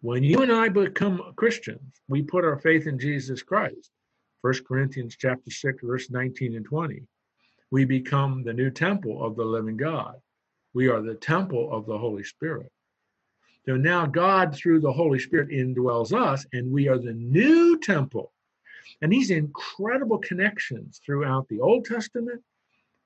When 0.00 0.22
you 0.22 0.42
and 0.42 0.52
I 0.52 0.68
become 0.68 1.32
Christians, 1.36 2.02
we 2.08 2.22
put 2.22 2.44
our 2.44 2.58
faith 2.58 2.86
in 2.86 2.98
Jesus 2.98 3.42
Christ. 3.42 3.90
1 4.44 4.52
Corinthians 4.68 5.16
chapter 5.18 5.50
6, 5.50 5.82
verse 5.82 6.10
19 6.10 6.54
and 6.54 6.66
20. 6.66 7.02
We 7.70 7.86
become 7.86 8.42
the 8.42 8.52
new 8.52 8.68
temple 8.68 9.24
of 9.24 9.36
the 9.36 9.44
living 9.44 9.78
God. 9.78 10.16
We 10.74 10.88
are 10.88 11.00
the 11.00 11.14
temple 11.14 11.72
of 11.72 11.86
the 11.86 11.96
Holy 11.96 12.24
Spirit. 12.24 12.70
So 13.64 13.76
now 13.76 14.04
God, 14.04 14.54
through 14.54 14.80
the 14.80 14.92
Holy 14.92 15.18
Spirit, 15.18 15.48
indwells 15.48 16.12
us, 16.12 16.44
and 16.52 16.70
we 16.70 16.88
are 16.88 16.98
the 16.98 17.14
new 17.14 17.80
temple. 17.80 18.34
And 19.00 19.10
these 19.10 19.30
incredible 19.30 20.18
connections 20.18 21.00
throughout 21.02 21.48
the 21.48 21.60
Old 21.60 21.86
Testament, 21.86 22.42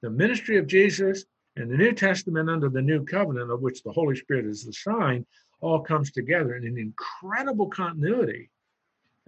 the 0.01 0.11
ministry 0.11 0.57
of 0.57 0.67
Jesus, 0.67 1.25
and 1.55 1.71
the 1.71 1.77
New 1.77 1.93
Testament 1.93 2.51
under 2.51 2.69
the 2.69 2.83
new 2.83 3.05
covenant, 3.05 3.53
of 3.53 3.61
which 3.61 3.85
the 3.85 3.93
Holy 3.93 4.17
Spirit 4.17 4.47
is 4.47 4.65
the 4.65 4.73
sign, 4.73 5.25
all 5.61 5.83
comes 5.83 6.11
together 6.11 6.57
in 6.57 6.67
an 6.67 6.79
incredible 6.79 7.69
continuity 7.69 8.51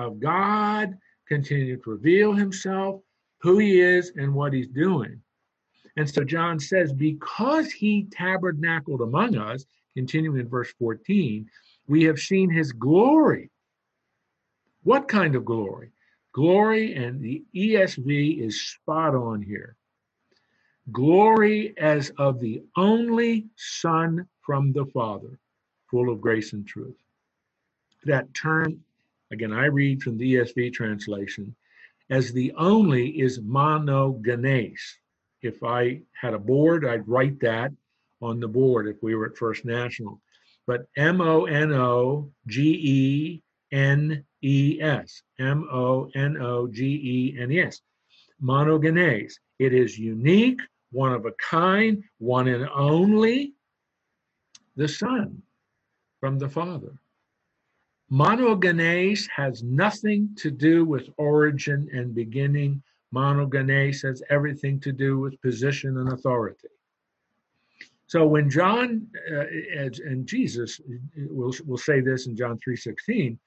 of 0.00 0.18
God 0.18 0.98
continuing 1.30 1.82
to 1.82 1.90
reveal 1.90 2.34
himself, 2.34 3.02
who 3.40 3.58
he 3.58 3.80
is, 3.80 4.12
and 4.16 4.34
what 4.34 4.52
he's 4.54 4.68
doing. 4.68 5.22
And 5.96 6.08
so 6.10 6.24
John 6.24 6.60
says, 6.60 6.92
because 6.92 7.72
he 7.72 8.06
tabernacled 8.12 9.02
among 9.02 9.36
us, 9.38 9.64
continuing 9.96 10.40
in 10.40 10.48
verse 10.48 10.72
14, 10.78 11.48
we 11.88 12.04
have 12.04 12.18
seen 12.20 12.50
his 12.50 12.72
glory. 12.72 13.50
What 14.84 15.08
kind 15.08 15.36
of 15.36 15.44
glory? 15.44 15.92
Glory, 16.34 16.94
and 16.94 17.20
the 17.22 17.44
ESV 17.54 18.40
is 18.40 18.62
spot 18.62 19.14
on 19.14 19.42
here. 19.42 19.76
glory 20.92 21.74
as 21.78 22.10
of 22.18 22.40
the 22.40 22.62
only 22.76 23.46
Son 23.56 24.26
from 24.42 24.72
the 24.72 24.86
Father, 24.86 25.38
full 25.90 26.10
of 26.12 26.20
grace 26.20 26.52
and 26.52 26.66
truth. 26.66 26.96
That 28.04 28.32
term, 28.34 28.80
again, 29.32 29.52
I 29.52 29.66
read 29.66 30.02
from 30.02 30.18
the 30.18 30.34
ESV 30.34 30.72
translation, 30.72 31.54
as 32.10 32.32
the 32.32 32.52
only 32.56 33.20
is 33.20 33.40
monogenes. 33.40 34.80
If 35.42 35.62
I 35.62 36.02
had 36.12 36.34
a 36.34 36.38
board, 36.38 36.84
I'd 36.84 37.08
write 37.08 37.40
that 37.40 37.72
on 38.20 38.40
the 38.40 38.48
board 38.48 38.86
if 38.88 39.02
we 39.02 39.14
were 39.14 39.26
at 39.26 39.36
First 39.36 39.64
National. 39.64 40.20
But 40.66 40.86
M 40.96 41.20
O 41.20 41.46
N 41.46 41.72
O 41.72 42.30
G 42.46 42.62
E 42.62 43.42
N 43.72 44.24
E 44.42 44.78
S. 44.80 45.22
M 45.38 45.66
O 45.72 46.10
N 46.14 46.36
O 46.36 46.66
G 46.68 46.84
E 46.84 47.40
N 47.40 47.50
E 47.50 47.60
S. 47.60 47.80
Monogenes. 48.42 49.34
It 49.58 49.72
is 49.72 49.98
unique, 49.98 50.60
one 50.92 51.12
of 51.12 51.26
a 51.26 51.32
kind, 51.32 52.02
one 52.18 52.48
and 52.48 52.68
only, 52.74 53.54
the 54.76 54.88
Son 54.88 55.42
from 56.20 56.38
the 56.38 56.48
Father. 56.48 56.92
Monogenes 58.12 59.28
has 59.28 59.62
nothing 59.62 60.30
to 60.36 60.50
do 60.50 60.84
with 60.84 61.08
origin 61.16 61.88
and 61.92 62.14
beginning. 62.14 62.82
Monogenes 63.14 64.02
has 64.02 64.22
everything 64.30 64.80
to 64.80 64.92
do 64.92 65.18
with 65.18 65.40
position 65.42 65.98
and 65.98 66.12
authority. 66.12 66.68
So 68.08 68.26
when 68.26 68.50
John 68.50 69.06
uh, 69.30 69.44
and 70.04 70.26
Jesus 70.26 70.80
will 71.14 71.54
will 71.64 71.78
say 71.78 72.00
this 72.00 72.26
in 72.26 72.36
John 72.36 72.58
3:16, 72.58 73.38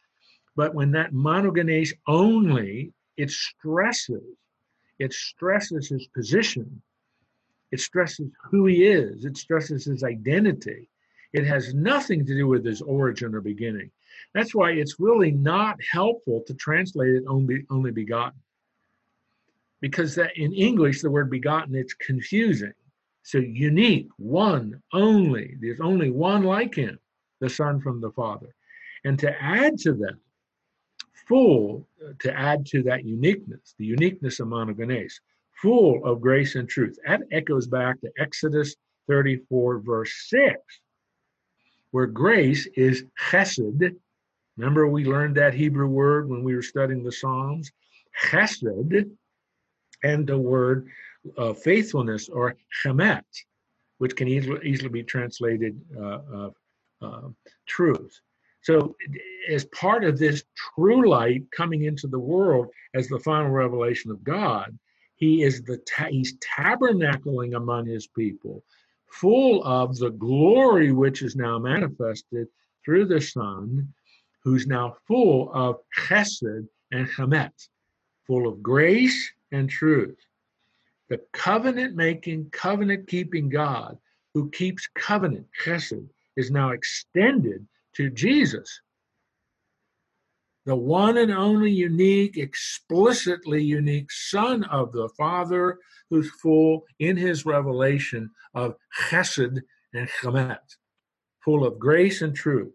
but 0.55 0.74
when 0.74 0.91
that 0.91 1.12
monogenes 1.12 1.91
only, 2.08 2.93
it 3.17 3.29
stresses, 3.29 4.24
it 5.00 5.12
stresses 5.12 5.89
his 5.89 6.08
position, 6.08 6.82
it 7.72 7.82
stresses 7.82 8.32
who 8.50 8.67
he 8.67 8.86
is, 8.86 9.25
it 9.25 9.36
stresses 9.36 9.84
his 9.84 10.03
identity. 10.03 10.88
It 11.34 11.46
has 11.46 11.74
nothing 11.74 12.25
to 12.25 12.36
do 12.36 12.48
with 12.48 12.63
his 12.63 12.82
origin 12.82 13.36
or 13.36 13.41
beginning. 13.41 13.91
That's 14.34 14.56
why 14.56 14.72
it's 14.72 15.00
really 15.00 15.32
not 15.32 15.77
helpful 15.92 16.44
to 16.48 16.53
translate 16.53 17.15
it 17.15 17.24
only, 17.27 17.65
only 17.70 17.92
begotten. 17.92 18.39
Because 19.82 20.15
that 20.15 20.38
in 20.38 20.53
English, 20.53 21.01
the 21.01 21.12
word 21.12 21.30
begotten, 21.30 21.75
it's 21.75 21.94
confusing. 21.94 22.74
So 23.24 23.38
unique, 23.38 24.10
one, 24.18 24.82
only. 24.92 25.56
There's 25.60 25.80
only 25.80 26.10
one 26.10 26.44
like 26.44 26.75
him, 26.75 27.00
the 27.39 27.50
Son 27.50 27.80
from 27.82 28.01
the 28.01 28.12
Father. 28.12 28.53
And 29.06 29.20
to 29.20 29.32
add 29.42 29.77
to 29.80 29.94
that, 29.94 30.18
full, 31.27 31.88
uh, 32.06 32.13
to 32.20 32.38
add 32.38 32.65
to 32.68 32.84
that 32.84 33.06
uniqueness, 33.06 33.75
the 33.77 33.86
uniqueness 33.86 34.39
of 34.39 34.48
monogenes, 34.48 35.13
full 35.62 36.03
of 36.06 36.22
grace 36.22 36.56
and 36.56 36.68
truth. 36.68 36.98
That 37.06 37.22
echoes 37.32 37.68
back 37.68 38.01
to 38.01 38.12
Exodus 38.18 38.75
34, 39.08 39.80
verse 39.80 40.12
6, 40.27 40.56
where 41.92 42.08
grace 42.08 42.68
is 42.75 43.06
chesed. 43.20 43.96
Remember, 44.58 44.88
we 44.88 45.06
learned 45.06 45.36
that 45.36 45.54
Hebrew 45.54 45.88
word 45.88 46.30
when 46.30 46.44
we 46.44 46.56
were 46.56 46.62
studying 46.62 47.04
the 47.04 47.12
Psalms? 47.12 47.72
Chesed, 48.30 49.10
and 50.04 50.28
the 50.28 50.38
word 50.38 50.88
uh, 51.38 51.54
faithfulness 51.54 52.30
or 52.30 52.56
chemet, 52.84 53.24
which 53.98 54.16
can 54.16 54.28
easily, 54.28 54.60
easily 54.64 54.90
be 54.90 55.04
translated 55.04 55.80
uh, 55.98 56.20
uh, 56.34 56.50
uh, 57.02 57.30
truth. 57.66 58.20
So, 58.62 58.96
as 59.50 59.66
part 59.66 60.06
of 60.06 60.18
this 60.18 60.44
true 60.56 61.10
light 61.10 61.44
coming 61.52 61.84
into 61.84 62.08
the 62.08 62.20
world 62.20 62.68
as 62.94 63.08
the 63.08 63.20
final 63.20 63.50
revelation 63.50 64.10
of 64.12 64.24
God, 64.24 64.78
he 65.16 65.44
is 65.44 65.64
the 65.64 65.78
ta- 65.78 66.08
he's 66.10 66.38
tabernacling 66.38 67.56
among 67.56 67.86
his 67.86 68.08
people, 68.08 68.64
full 69.08 69.64
of 69.64 69.98
the 69.98 70.12
glory 70.12 70.92
which 70.92 71.22
is 71.22 71.36
now 71.36 71.60
manifested 71.60 72.48
through 72.86 73.06
the 73.06 73.22
Son, 73.22 73.94
who's 74.44 74.68
now 74.68 74.96
full 75.08 75.52
of 75.54 75.78
chesed 75.98 76.67
and 76.91 77.08
chemet, 77.08 77.67
full 78.28 78.48
of 78.48 78.62
grace 78.62 79.32
and 79.52 79.70
truth 79.70 80.17
the 81.13 81.22
covenant 81.32 81.96
making, 81.96 82.50
covenant 82.52 83.08
keeping 83.08 83.48
God 83.48 84.00
who 84.34 84.50
keeps 84.50 84.88
covenant, 84.96 85.46
chesed, 85.63 86.10
is 86.36 86.50
now 86.50 86.72
extended 86.72 87.67
to 87.96 88.10
Jesus. 88.10 88.82
The 90.65 90.76
one 90.76 91.17
and 91.17 91.32
only 91.32 91.70
unique, 91.70 92.38
explicitly 92.38 93.62
unique 93.62 94.12
Son 94.12 94.63
of 94.63 94.91
the 94.91 95.08
Father, 95.10 95.78
who's 96.10 96.32
full 96.41 96.86
in 96.98 97.15
his 97.15 97.46
revelation 97.46 98.32
of 98.56 98.76
chesed 99.10 99.62
and 99.94 100.10
chemet, 100.10 100.58
full 101.46 101.63
of 101.63 101.78
grace 101.78 102.24
and 102.24 102.36
truth. 102.36 102.74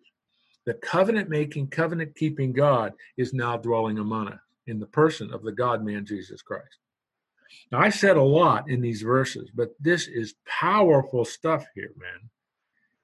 The 0.68 0.74
covenant 0.74 1.30
making, 1.30 1.68
covenant 1.68 2.14
keeping 2.14 2.52
God 2.52 2.92
is 3.16 3.32
now 3.32 3.56
dwelling 3.56 3.96
among 3.96 4.28
us 4.28 4.40
in 4.66 4.78
the 4.78 4.84
person 4.84 5.32
of 5.32 5.42
the 5.42 5.50
God 5.50 5.82
man 5.82 6.04
Jesus 6.04 6.42
Christ. 6.42 6.76
Now, 7.72 7.78
I 7.78 7.88
said 7.88 8.18
a 8.18 8.22
lot 8.22 8.68
in 8.68 8.82
these 8.82 9.00
verses, 9.00 9.50
but 9.54 9.70
this 9.80 10.08
is 10.08 10.34
powerful 10.44 11.24
stuff 11.24 11.64
here, 11.74 11.92
man. 11.96 12.28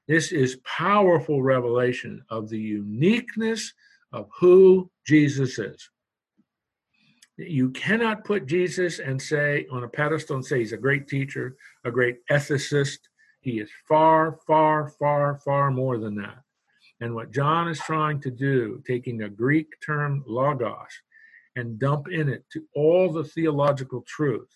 This 0.07 0.31
is 0.31 0.59
powerful 0.63 1.43
revelation 1.43 2.23
of 2.29 2.51
the 2.51 2.61
uniqueness 2.61 3.73
of 4.13 4.29
who 4.39 4.91
Jesus 5.07 5.59
is. 5.59 5.89
You 7.39 7.71
cannot 7.71 8.25
put 8.25 8.45
Jesus 8.45 8.99
and 8.99 9.23
say 9.23 9.67
on 9.73 9.85
a 9.85 9.89
pedestal 9.89 10.37
and 10.37 10.45
say 10.45 10.59
he's 10.59 10.75
a 10.75 10.77
great 10.77 11.09
teacher, 11.09 11.57
a 11.83 11.91
great 11.91 12.19
ethicist. 12.31 12.99
He 13.41 13.59
is 13.59 13.71
far, 13.89 14.39
far, 14.47 14.91
far, 14.99 15.41
far 15.43 15.71
more 15.71 15.97
than 15.97 16.17
that. 16.17 16.44
And 17.05 17.15
what 17.15 17.33
John 17.33 17.69
is 17.69 17.81
trying 17.81 18.23
to 18.23 18.31
do, 18.31 18.83
taking 18.87 19.21
a 19.21 19.29
Greek 19.29 19.67
term 19.85 20.25
logos 20.27 21.03
and 21.55 21.79
dump 21.79 22.09
in 22.09 22.31
it 22.31 22.47
to 22.55 22.65
all 22.75 23.13
the 23.13 23.25
theological 23.25 24.03
truth 24.09 24.49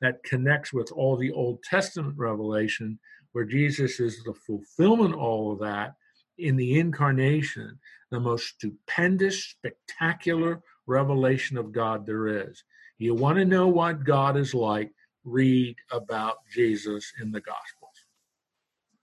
that 0.00 0.24
connects 0.24 0.72
with 0.72 0.90
all 0.92 1.18
the 1.18 1.30
Old 1.30 1.62
Testament 1.62 2.16
revelation, 2.16 2.98
where 3.32 3.44
Jesus 3.44 4.00
is 4.00 4.24
the 4.24 4.32
fulfillment 4.32 5.12
of 5.12 5.20
all 5.20 5.52
of 5.52 5.58
that 5.58 5.92
in 6.38 6.56
the 6.56 6.78
incarnation, 6.78 7.78
the 8.10 8.18
most 8.18 8.46
stupendous, 8.46 9.44
spectacular 9.44 10.62
revelation 10.86 11.58
of 11.58 11.70
God 11.70 12.06
there 12.06 12.28
is. 12.28 12.64
You 12.96 13.14
want 13.14 13.36
to 13.36 13.44
know 13.44 13.68
what 13.68 14.04
God 14.04 14.38
is 14.38 14.54
like? 14.54 14.90
Read 15.24 15.76
about 15.92 16.36
Jesus 16.50 17.12
in 17.20 17.30
the 17.30 17.42
Gospels. 17.42 18.06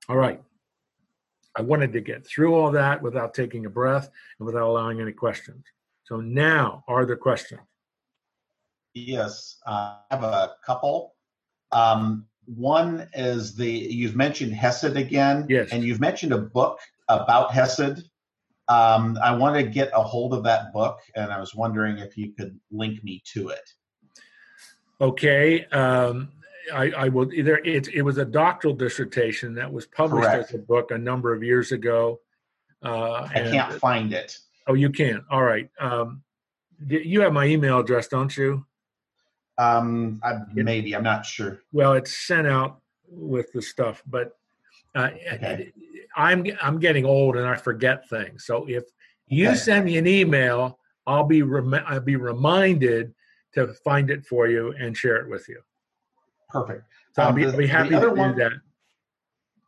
All 0.09 0.17
right. 0.17 0.41
I 1.57 1.61
wanted 1.61 1.91
to 1.93 2.01
get 2.01 2.25
through 2.25 2.53
all 2.53 2.71
that 2.71 3.01
without 3.01 3.33
taking 3.33 3.65
a 3.65 3.69
breath 3.69 4.09
and 4.39 4.45
without 4.45 4.61
allowing 4.61 5.01
any 5.01 5.11
questions. 5.11 5.65
So 6.03 6.17
now, 6.17 6.83
are 6.87 7.05
there 7.05 7.17
questions? 7.17 7.61
Yes, 8.93 9.57
uh, 9.65 9.97
I 10.11 10.15
have 10.15 10.23
a 10.23 10.51
couple. 10.65 11.15
Um, 11.71 12.25
one 12.45 13.09
is 13.13 13.55
the 13.55 13.69
you've 13.69 14.15
mentioned 14.15 14.53
Hesed 14.53 14.95
again, 14.95 15.47
yes, 15.49 15.69
and 15.71 15.83
you've 15.83 15.99
mentioned 15.99 16.31
a 16.31 16.37
book 16.37 16.79
about 17.09 17.51
Hesed. 17.51 18.09
Um, 18.69 19.17
I 19.21 19.35
want 19.35 19.55
to 19.55 19.63
get 19.63 19.89
a 19.93 20.01
hold 20.01 20.33
of 20.33 20.43
that 20.43 20.71
book, 20.73 20.99
and 21.15 21.31
I 21.31 21.39
was 21.39 21.55
wondering 21.55 21.97
if 21.97 22.17
you 22.17 22.33
could 22.33 22.57
link 22.71 23.03
me 23.03 23.21
to 23.33 23.49
it. 23.49 23.69
Okay, 25.01 25.65
um, 25.65 26.29
I, 26.73 26.91
I, 26.91 27.09
will. 27.09 27.31
Either 27.33 27.57
it, 27.57 27.87
it 27.89 28.01
was 28.01 28.17
a 28.17 28.25
doctoral 28.25 28.73
dissertation 28.73 29.53
that 29.55 29.71
was 29.71 29.85
published 29.85 30.29
Correct. 30.29 30.49
as 30.49 30.55
a 30.55 30.59
book 30.59 30.91
a 30.91 30.97
number 30.97 31.33
of 31.33 31.43
years 31.43 31.71
ago. 31.71 32.19
Uh, 32.83 33.27
I 33.29 33.33
can't 33.33 33.73
find 33.79 34.13
it. 34.13 34.37
Oh, 34.67 34.73
you 34.73 34.89
can't. 34.89 35.23
All 35.29 35.43
right. 35.43 35.69
Um, 35.79 36.23
you 36.85 37.21
have 37.21 37.33
my 37.33 37.45
email 37.45 37.79
address, 37.79 38.07
don't 38.07 38.35
you? 38.35 38.65
Um, 39.57 40.19
I, 40.23 40.39
maybe 40.53 40.95
I'm 40.95 41.03
not 41.03 41.25
sure. 41.25 41.61
Well, 41.71 41.93
it's 41.93 42.27
sent 42.27 42.47
out 42.47 42.81
with 43.09 43.51
the 43.53 43.61
stuff, 43.61 44.03
but 44.05 44.37
uh, 44.95 45.09
okay. 45.33 45.71
I'm 46.15 46.45
I'm 46.61 46.79
getting 46.79 47.05
old 47.05 47.37
and 47.37 47.47
I 47.47 47.55
forget 47.55 48.07
things. 48.09 48.45
So 48.45 48.65
if 48.67 48.83
you 49.27 49.49
okay. 49.49 49.57
send 49.57 49.85
me 49.85 49.97
an 49.97 50.07
email, 50.07 50.79
I'll 51.05 51.23
be 51.23 51.41
rem- 51.41 51.83
I'll 51.85 51.99
be 51.99 52.15
reminded 52.15 53.13
to 53.53 53.67
find 53.83 54.11
it 54.11 54.25
for 54.25 54.47
you 54.47 54.73
and 54.79 54.95
share 54.95 55.17
it 55.17 55.29
with 55.29 55.47
you. 55.49 55.61
Perfect. 56.49 56.83
So 57.13 57.23
I'll 57.23 57.33
be, 57.33 57.45
um, 57.45 57.51
the, 57.51 57.53
I'll 57.53 57.59
be 57.59 57.67
happy 57.67 57.89
to 57.89 57.99
do 57.99 58.11
one, 58.13 58.37
that. 58.37 58.53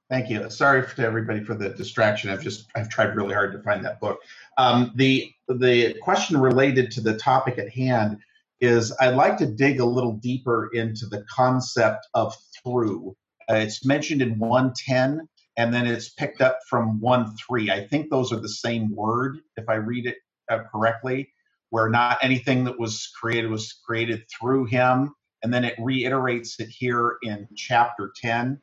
Thank 0.10 0.30
you. 0.30 0.50
Sorry 0.50 0.84
to 0.96 1.06
everybody 1.06 1.44
for 1.44 1.54
the 1.54 1.70
distraction. 1.70 2.32
I've 2.32 2.42
just 2.42 2.66
I've 2.76 2.90
tried 2.90 3.16
really 3.16 3.34
hard 3.34 3.52
to 3.54 3.62
find 3.62 3.86
that 3.86 4.00
book. 4.00 4.20
Um, 4.58 4.92
the 4.96 5.32
the 5.48 5.96
question 6.02 6.40
related 6.40 6.90
to 6.92 7.02
the 7.02 7.16
topic 7.18 7.60
at 7.60 7.70
hand 7.70 8.18
is 8.60 8.92
I'd 9.00 9.16
like 9.16 9.38
to 9.38 9.46
dig 9.46 9.80
a 9.80 9.86
little 9.86 10.14
deeper 10.14 10.70
into 10.74 11.06
the 11.06 11.24
concept 11.30 12.08
of 12.14 12.36
through. 12.62 13.16
Uh, 13.50 13.56
it's 13.56 13.86
mentioned 13.86 14.22
in 14.22 14.38
110 14.38 15.28
and 15.58 15.74
then 15.74 15.86
it's 15.86 16.10
picked 16.10 16.42
up 16.42 16.60
from 16.68 17.00
1 17.00 17.36
3. 17.36 17.72
I 17.72 17.86
think 17.86 18.10
those 18.10 18.32
are 18.34 18.40
the 18.40 18.50
same 18.50 18.96
word, 18.96 19.40
if 19.58 19.70
I 19.70 19.76
read 19.76 20.06
it 20.08 20.18
uh, 20.50 20.60
correctly, 20.72 21.30
where 21.70 21.90
not 21.90 22.18
anything 22.22 22.64
that 22.66 22.80
was 22.80 23.12
created 23.20 23.50
was 23.50 23.74
created 23.86 24.24
through 24.30 24.66
him. 24.66 25.14
And 25.44 25.54
then 25.54 25.64
it 25.64 25.76
reiterates 25.80 26.60
it 26.60 26.70
here 26.70 27.18
in 27.24 27.48
chapter 27.56 28.12
10. 28.16 28.60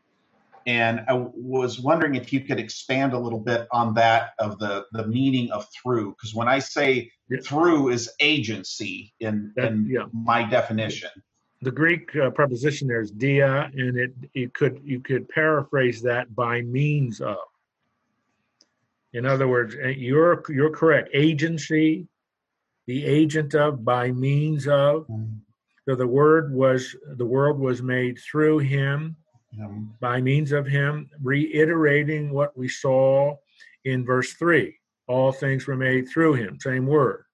And 0.66 1.04
I 1.08 1.12
was 1.14 1.78
wondering 1.80 2.16
if 2.16 2.32
you 2.32 2.40
could 2.40 2.58
expand 2.58 3.12
a 3.12 3.18
little 3.18 3.38
bit 3.38 3.68
on 3.72 3.94
that 3.94 4.30
of 4.40 4.58
the, 4.58 4.84
the 4.92 5.06
meaning 5.06 5.50
of 5.52 5.66
through, 5.70 6.10
because 6.10 6.34
when 6.34 6.48
I 6.48 6.58
say 6.58 7.10
Yeah. 7.28 7.38
through 7.42 7.90
is 7.90 8.10
agency 8.20 9.12
in, 9.20 9.52
That- 9.56 9.72
in 9.72 9.86
yeah. 9.88 10.06
my 10.12 10.42
definition. 10.48 11.10
The 11.62 11.70
Greek 11.70 12.14
uh, 12.16 12.30
preposition 12.30 12.86
there 12.86 13.00
is 13.00 13.10
dia, 13.10 13.70
and 13.74 13.96
it 13.96 14.12
it 14.34 14.52
could 14.52 14.78
you 14.84 15.00
could 15.00 15.26
paraphrase 15.30 16.02
that 16.02 16.34
by 16.36 16.60
means 16.60 17.20
of. 17.22 17.38
In 19.14 19.24
other 19.24 19.48
words, 19.48 19.74
uh, 19.82 19.88
you're 19.88 20.42
you're 20.50 20.70
correct. 20.70 21.08
Agency, 21.14 22.06
the 22.86 23.06
agent 23.06 23.54
of, 23.54 23.84
by 23.86 24.12
means 24.12 24.68
of. 24.68 25.06
So 25.88 25.94
the 25.94 26.06
word 26.06 26.52
was 26.52 26.96
the 27.16 27.26
world 27.26 27.58
was 27.60 27.80
made 27.80 28.18
through 28.18 28.58
him, 28.58 29.16
by 30.00 30.20
means 30.20 30.52
of 30.52 30.66
him, 30.66 31.08
reiterating 31.22 32.30
what 32.30 32.56
we 32.56 32.68
saw 32.68 33.36
in 33.84 34.04
verse 34.04 34.32
3. 34.34 34.76
All 35.06 35.30
things 35.30 35.66
were 35.66 35.76
made 35.76 36.08
through 36.08 36.34
him, 36.34 36.58
same 36.60 36.86
word. 36.86 37.24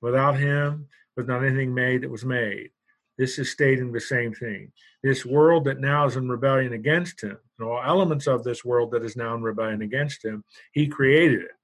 Without 0.00 0.36
him 0.38 0.86
was 1.16 1.26
not 1.26 1.44
anything 1.44 1.74
made 1.74 2.02
that 2.02 2.10
was 2.10 2.24
made. 2.24 2.70
This 3.18 3.38
is 3.38 3.50
stating 3.50 3.90
the 3.90 4.00
same 4.00 4.32
thing. 4.32 4.70
This 5.02 5.26
world 5.26 5.64
that 5.64 5.80
now 5.80 6.06
is 6.06 6.16
in 6.16 6.28
rebellion 6.28 6.72
against 6.74 7.22
him, 7.22 7.36
and 7.58 7.68
all 7.68 7.82
elements 7.82 8.26
of 8.26 8.44
this 8.44 8.64
world 8.64 8.92
that 8.92 9.02
is 9.02 9.16
now 9.16 9.34
in 9.34 9.42
rebellion 9.42 9.82
against 9.82 10.24
him, 10.24 10.44
he 10.72 10.86
created 10.86 11.42
it. 11.42 11.55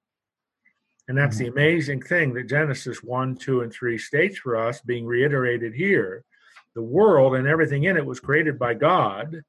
And 1.12 1.18
that's 1.18 1.36
the 1.36 1.48
amazing 1.48 2.00
thing 2.00 2.32
that 2.32 2.48
Genesis 2.48 3.02
1, 3.02 3.34
2, 3.36 3.60
and 3.60 3.70
3 3.70 3.98
states 3.98 4.38
for 4.38 4.56
us, 4.56 4.80
being 4.80 5.04
reiterated 5.04 5.74
here. 5.74 6.24
The 6.74 6.80
world 6.80 7.34
and 7.34 7.46
everything 7.46 7.84
in 7.84 7.98
it 7.98 8.06
was 8.06 8.18
created 8.18 8.58
by 8.58 8.72
God, 8.72 9.42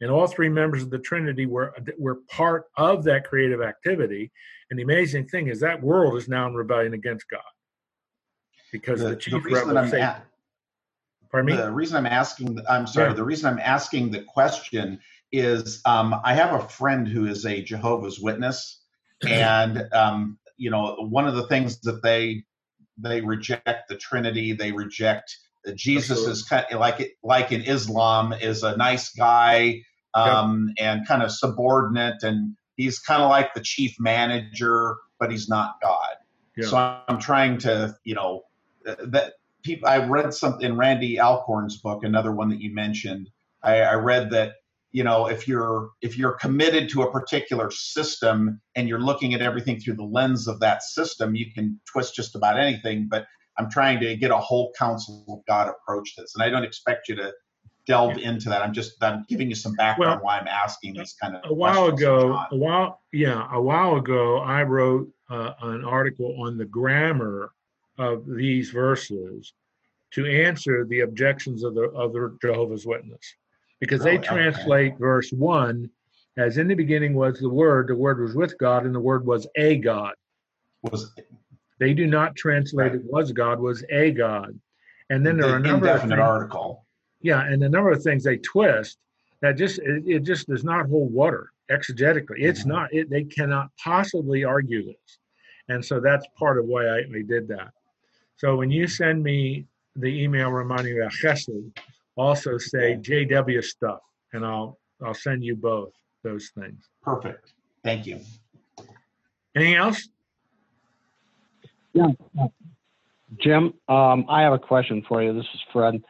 and 0.00 0.08
all 0.08 0.28
three 0.28 0.48
members 0.48 0.84
of 0.84 0.90
the 0.90 1.00
Trinity 1.00 1.46
were 1.46 1.74
were 1.98 2.20
part 2.30 2.66
of 2.76 3.02
that 3.02 3.24
creative 3.24 3.60
activity. 3.60 4.30
And 4.70 4.78
the 4.78 4.84
amazing 4.84 5.26
thing 5.26 5.48
is 5.48 5.58
that 5.58 5.82
world 5.82 6.16
is 6.16 6.28
now 6.28 6.46
in 6.46 6.54
rebellion 6.54 6.94
against 6.94 7.28
God 7.28 7.40
because 8.70 9.00
The, 9.00 9.06
the, 9.06 9.10
the 9.14 9.20
chief 9.20 9.32
reason 9.46 9.50
rebel, 9.52 9.74
that 9.74 9.76
I'm 9.82 9.90
Satan. 9.90 10.06
a- 10.06 10.22
Pardon 11.32 11.56
me. 11.56 11.60
the 11.60 11.72
reason 11.72 11.96
I'm 11.96 12.06
asking, 12.06 12.60
I'm 12.70 12.86
sorry, 12.86 13.08
Yeah. 13.08 13.14
the 13.14 13.24
reason 13.24 13.52
I'm 13.52 13.58
asking 13.58 14.12
the 14.12 14.22
question 14.22 15.00
is 15.32 15.82
um, 15.86 16.14
I 16.22 16.34
have 16.34 16.54
a 16.54 16.68
friend 16.68 17.08
who 17.08 17.26
is 17.26 17.46
a 17.46 17.62
Jehovah's 17.62 18.20
Witness, 18.20 18.84
and 19.28 19.92
um, 19.92 20.38
you 20.58 20.70
know 20.70 20.96
one 21.08 21.26
of 21.26 21.34
the 21.34 21.46
things 21.46 21.80
that 21.80 22.02
they 22.02 22.44
they 22.98 23.20
reject 23.20 23.88
the 23.88 23.96
Trinity, 23.96 24.52
they 24.52 24.72
reject 24.72 25.38
Jesus 25.74 26.26
is 26.26 26.42
kind 26.42 26.66
of 26.70 26.80
like 26.80 27.00
it, 27.00 27.12
like 27.22 27.52
in 27.52 27.62
Islam 27.62 28.32
is 28.32 28.62
a 28.62 28.76
nice 28.76 29.10
guy 29.10 29.82
um, 30.14 30.72
and 30.78 31.06
kind 31.06 31.22
of 31.22 31.30
subordinate, 31.30 32.22
and 32.22 32.56
he's 32.76 32.98
kind 32.98 33.22
of 33.22 33.28
like 33.28 33.54
the 33.54 33.60
chief 33.60 33.96
manager, 33.98 34.96
but 35.18 35.30
he's 35.30 35.48
not 35.48 35.76
God. 35.82 36.16
Yeah. 36.56 36.66
So 36.66 37.02
I'm 37.08 37.18
trying 37.18 37.58
to, 37.58 37.96
you 38.04 38.14
know, 38.14 38.42
that 38.84 39.34
people. 39.62 39.88
I 39.88 39.98
read 39.98 40.32
something 40.34 40.62
in 40.62 40.76
Randy 40.76 41.18
Alcorn's 41.18 41.76
book, 41.76 42.02
another 42.02 42.32
one 42.32 42.48
that 42.48 42.60
you 42.60 42.74
mentioned. 42.74 43.30
I, 43.62 43.80
I 43.80 43.94
read 43.94 44.30
that 44.30 44.54
you 44.92 45.04
know 45.04 45.26
if 45.26 45.46
you're 45.46 45.90
if 46.00 46.16
you're 46.16 46.32
committed 46.32 46.88
to 46.90 47.02
a 47.02 47.10
particular 47.10 47.70
system 47.70 48.60
and 48.74 48.88
you're 48.88 49.00
looking 49.00 49.34
at 49.34 49.42
everything 49.42 49.78
through 49.78 49.96
the 49.96 50.04
lens 50.04 50.48
of 50.48 50.60
that 50.60 50.82
system, 50.82 51.34
you 51.34 51.52
can 51.52 51.80
twist 51.90 52.14
just 52.14 52.34
about 52.34 52.58
anything. 52.58 53.08
But 53.10 53.26
I'm 53.58 53.70
trying 53.70 54.00
to 54.00 54.16
get 54.16 54.30
a 54.30 54.38
whole 54.38 54.72
counsel 54.78 55.24
of 55.28 55.44
God 55.46 55.68
approach 55.68 56.14
to 56.14 56.22
this, 56.22 56.34
and 56.34 56.42
I 56.42 56.48
don't 56.48 56.64
expect 56.64 57.08
you 57.08 57.16
to 57.16 57.32
delve 57.88 58.18
into 58.18 58.48
that. 58.50 58.62
I'm 58.62 58.72
just 58.72 59.02
I'm 59.02 59.24
giving 59.28 59.48
you 59.48 59.54
some 59.56 59.74
background 59.74 60.20
Well, 60.20 60.26
why 60.26 60.38
I'm 60.38 60.46
asking 60.46 60.94
these 60.94 61.14
kind 61.20 61.34
of 61.34 61.42
a 61.44 61.54
while 61.54 61.86
ago, 61.86 62.38
a 62.50 62.56
while, 62.56 63.00
yeah, 63.12 63.48
a 63.50 63.60
while 63.60 63.96
ago, 63.96 64.38
I 64.38 64.62
wrote 64.62 65.10
uh, 65.30 65.54
an 65.62 65.84
article 65.84 66.40
on 66.40 66.56
the 66.56 66.66
grammar 66.66 67.52
of 67.96 68.26
these 68.26 68.70
verses 68.70 69.54
to 70.12 70.26
answer 70.26 70.84
the 70.84 71.00
objections 71.00 71.64
of 71.64 71.74
the 71.74 71.90
other 71.90 72.34
Jehovah's 72.40 72.86
Witness, 72.86 73.34
because 73.80 74.02
they 74.02 74.18
translate 74.18 74.98
verse 74.98 75.30
one 75.32 75.90
as 76.36 76.56
in 76.56 76.68
the 76.68 76.74
beginning 76.74 77.14
was 77.14 77.40
the 77.40 77.48
Word, 77.48 77.88
the 77.88 77.96
Word 77.96 78.20
was 78.20 78.34
with 78.34 78.56
God, 78.58 78.86
and 78.86 78.94
the 78.94 79.00
Word 79.00 79.26
was 79.26 79.46
a 79.56 79.76
God. 79.78 80.14
was 80.84 81.12
They 81.80 81.94
do 81.94 82.06
not 82.06 82.36
translate 82.36 82.94
it 82.94 83.02
was 83.04 83.32
God, 83.32 83.58
was 83.58 83.84
a 83.90 84.12
God. 84.12 84.58
And 85.10 85.24
then 85.26 85.36
there 85.36 85.50
are 85.52 85.56
a 85.56 85.60
number 85.60 85.86
of 85.86 85.94
indefinite 85.94 86.16
things, 86.16 86.28
article. 86.28 86.86
yeah, 87.22 87.42
and 87.44 87.62
a 87.64 87.68
number 87.68 87.90
of 87.90 88.02
things 88.02 88.22
they 88.22 88.36
twist 88.38 88.98
that 89.42 89.56
just 89.56 89.78
it, 89.80 90.04
it 90.06 90.22
just 90.22 90.46
does 90.46 90.62
not 90.64 90.86
hold 90.88 91.12
water 91.12 91.50
exegetically. 91.70 92.36
It's 92.38 92.62
Mhm. 92.64 92.66
not. 92.66 92.94
It, 92.94 93.10
they 93.10 93.24
cannot 93.24 93.68
possibly 93.82 94.44
argue 94.44 94.84
this, 94.84 95.18
and 95.68 95.84
so 95.84 95.98
that's 95.98 96.26
part 96.38 96.58
of 96.58 96.66
why 96.66 96.86
I, 96.86 96.98
I 96.98 97.22
did 97.26 97.48
that. 97.48 97.70
So 98.36 98.56
when 98.56 98.70
you 98.70 98.86
send 98.86 99.22
me 99.22 99.66
the 99.96 100.06
email 100.22 100.50
reminding 100.50 100.94
me 100.94 101.00
about 101.00 101.12
Chesed, 101.12 101.72
also 102.18 102.58
say 102.58 102.96
JW 102.96 103.62
stuff, 103.64 104.00
and 104.32 104.44
I'll 104.44 104.78
I'll 105.02 105.14
send 105.14 105.44
you 105.44 105.54
both 105.56 105.92
those 106.22 106.50
things. 106.58 106.88
Perfect. 107.02 107.52
Thank 107.84 108.06
you. 108.06 108.20
Anything 109.54 109.76
else? 109.76 110.08
Yeah. 111.92 112.08
Jim, 113.40 113.74
um, 113.88 114.26
I 114.28 114.42
have 114.42 114.52
a 114.52 114.58
question 114.58 115.04
for 115.08 115.22
you. 115.22 115.32
This 115.32 115.46
is 115.54 115.60
Fred. 115.72 116.02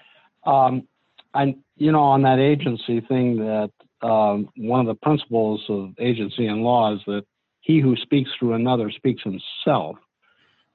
Um, 0.47 0.89
I, 1.35 1.57
you 1.77 1.93
know, 1.93 2.03
on 2.03 2.23
that 2.23 2.39
agency 2.39 3.01
thing, 3.01 3.39
that 3.39 3.71
um, 4.03 4.49
one 4.57 4.81
of 4.81 4.87
the 4.87 4.95
principles 4.95 5.63
of 5.69 5.93
agency 5.99 6.47
and 6.47 6.63
law 6.63 6.95
is 6.95 7.01
that 7.07 7.25
he 7.61 7.81
who 7.81 7.97
speaks 7.97 8.31
through 8.39 8.55
another 8.55 8.91
speaks 8.91 9.23
himself. 9.23 9.97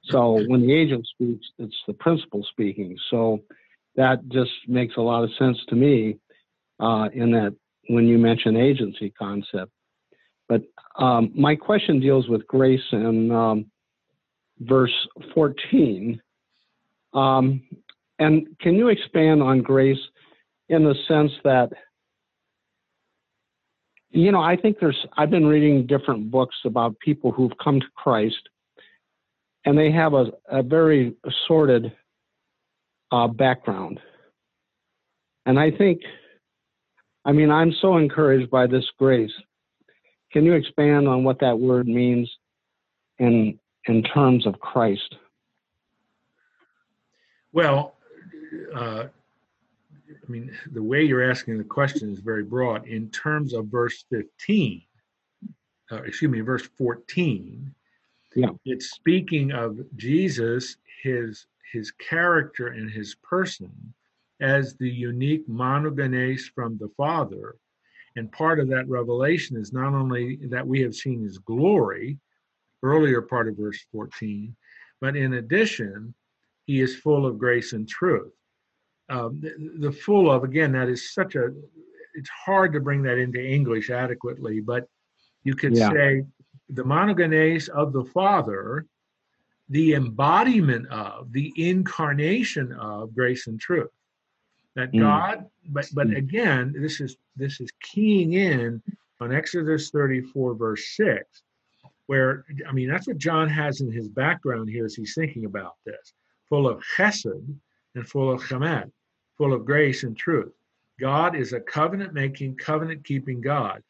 So 0.06 0.43
when 0.48 0.67
the 0.67 0.74
agent 0.74 1.08
speaks, 1.08 1.48
it's 1.58 1.82
the 1.88 1.93
principal 1.93 2.46
speaking. 2.52 2.98
So 3.10 3.41
that 3.95 4.27
just 4.29 4.51
makes 4.67 4.95
a 4.97 5.01
lot 5.01 5.23
of 5.23 5.29
sense 5.38 5.58
to 5.69 5.75
me 5.75 6.17
uh, 6.79 7.10
in 7.13 7.32
that 7.32 7.56
when 7.89 8.08
you 8.08 8.17
mention 8.17 8.58
agency 8.58 9.12
concept. 9.12 9.71
But 10.47 10.63
um, 10.97 11.32
my 11.36 11.56
question 11.56 11.99
deals 11.99 12.27
with 12.27 12.45
grace 12.47 12.82
in 12.91 13.32
um, 13.32 13.65
verse 14.60 14.93
14. 15.34 16.21
Um, 17.13 17.62
and 18.19 18.47
can 18.60 18.75
you 18.75 18.89
expand 18.89 19.41
on 19.41 19.62
grace 19.62 19.99
in 20.69 20.84
the 20.84 20.95
sense 21.08 21.32
that, 21.43 21.69
you 24.10 24.32
know, 24.32 24.41
I 24.41 24.56
think 24.56 24.77
there's, 24.79 24.97
I've 25.17 25.29
been 25.29 25.47
reading 25.47 25.88
different 25.88 26.29
books 26.29 26.56
about 26.65 26.99
people 26.99 27.32
who've 27.32 27.58
come 27.63 27.79
to 27.79 27.88
Christ 27.95 28.49
and 29.65 29.77
they 29.77 29.91
have 29.91 30.13
a, 30.13 30.32
a 30.49 30.62
very 30.62 31.15
sordid 31.47 31.91
uh, 33.13 33.28
background. 33.28 33.99
And 35.45 35.60
I 35.60 35.69
think, 35.69 36.02
I 37.26 37.32
mean, 37.32 37.52
I'm 37.52 37.71
so 37.80 37.97
encouraged 37.97 38.49
by 38.49 38.65
this 38.65 38.86
grace. 38.97 39.32
Can 40.32 40.45
you 40.45 40.54
expand 40.54 41.08
on 41.08 41.23
what 41.23 41.39
that 41.41 41.60
word 41.60 41.88
means 41.88 42.30
in, 43.19 43.60
in 43.86 44.02
terms 44.02 44.47
of 44.47 44.60
Christ? 44.60 45.15
Well, 47.52 47.97
uh, 48.76 49.06
I 50.10 50.32
mean, 50.32 50.52
the 50.71 50.82
way 50.82 51.04
you're 51.04 51.30
asking 51.30 51.60
the 51.60 51.63
question 51.63 52.12
is 52.12 52.19
very 52.19 52.43
broad. 52.43 52.88
In 52.88 53.12
terms 53.12 53.54
of 53.54 53.67
verse 53.67 54.06
15, 54.10 54.82
uh, 55.91 56.02
excuse 56.02 56.32
me, 56.32 56.39
verse 56.39 56.67
14, 56.80 57.76
Yeah. 58.36 58.47
it's 58.65 58.89
speaking 58.89 59.52
of 59.52 59.78
Jesus, 59.97 60.78
his 61.04 61.45
his 61.71 61.91
character 61.91 62.67
and 62.67 62.89
his 62.89 63.15
person 63.15 63.93
as 64.41 64.76
the 64.76 64.89
unique 64.89 65.47
monogenes 65.47 66.41
from 66.54 66.78
the 66.78 66.89
Father. 66.97 67.56
And 68.15 68.32
part 68.32 68.60
of 68.60 68.67
that 68.69 68.88
revelation 68.88 69.58
is 69.58 69.73
not 69.73 69.93
only 69.93 70.38
that 70.49 70.65
we 70.67 70.82
have 70.82 70.93
seen 70.95 71.23
his 71.23 71.38
glory, 71.39 72.17
earlier 72.84 73.21
part 73.21 73.47
of 73.47 73.58
verse 73.58 73.80
14, 73.91 74.56
but 75.02 75.15
in 75.15 75.34
addition, 75.36 76.13
he 76.65 76.82
is 76.82 76.95
full 76.95 77.26
of 77.26 77.39
grace 77.39 77.73
and 77.73 77.88
truth. 77.88 78.32
Um, 79.10 79.39
the, 79.41 79.88
the 79.88 79.91
full 79.91 80.32
of, 80.32 80.43
again, 80.43 80.71
that 80.73 80.89
is 80.89 81.13
such 81.13 81.36
a, 81.36 81.49
it's 82.15 82.30
hard 82.30 82.73
to 82.73 82.80
bring 82.80 83.02
that 83.04 83.17
into 83.17 83.43
English 83.43 83.89
adequately, 83.89 84.60
but 84.62 84.88
you 85.43 85.56
could 85.56 85.76
Yeah. 85.76 85.91
say 85.91 86.23
the 86.69 86.84
monogenes 86.84 87.69
of 87.69 87.93
the 87.93 88.06
Father, 88.06 88.86
the 89.69 89.93
embodiment 89.93 90.88
of, 90.89 91.32
the 91.32 91.52
incarnation 91.56 92.71
of 92.73 93.13
grace 93.15 93.47
and 93.47 93.60
truth. 93.60 93.89
That 94.76 94.91
Mm. 94.91 94.99
God, 94.99 95.49
but 95.69 95.89
but 95.93 96.08
Mm. 96.08 96.17
again, 96.17 96.73
this 96.73 96.99
is 96.99 97.17
this 97.36 97.62
is 97.62 97.71
keying 97.82 98.34
in 98.34 98.82
on 99.19 99.32
Exodus 99.32 99.89
34, 99.91 100.56
verse 100.56 100.95
6, 100.95 101.43
where 102.08 102.43
I 102.67 102.71
mean 102.71 102.89
that's 102.89 103.08
what 103.08 103.17
John 103.17 103.47
has 103.49 103.82
in 103.82 103.91
his 103.91 104.08
background 104.10 104.69
here 104.69 104.86
as 104.86 104.95
he's 104.95 105.13
thinking 105.15 105.45
about 105.45 105.76
this, 105.86 106.13
full 106.49 106.67
of 106.67 106.82
chesed 106.97 107.56
and 107.95 108.08
full 108.08 108.32
of 108.32 108.41
chemed. 108.43 108.91
full 109.38 109.54
of 109.54 109.65
grace 109.65 110.04
and 110.04 110.15
truth. 110.15 110.54
God 110.99 111.36
is 111.36 111.54
a 111.54 111.60
covenant 111.60 112.13
making, 112.13 112.56
covenant 112.58 113.04
keeping 113.04 113.41
God. 113.41 113.82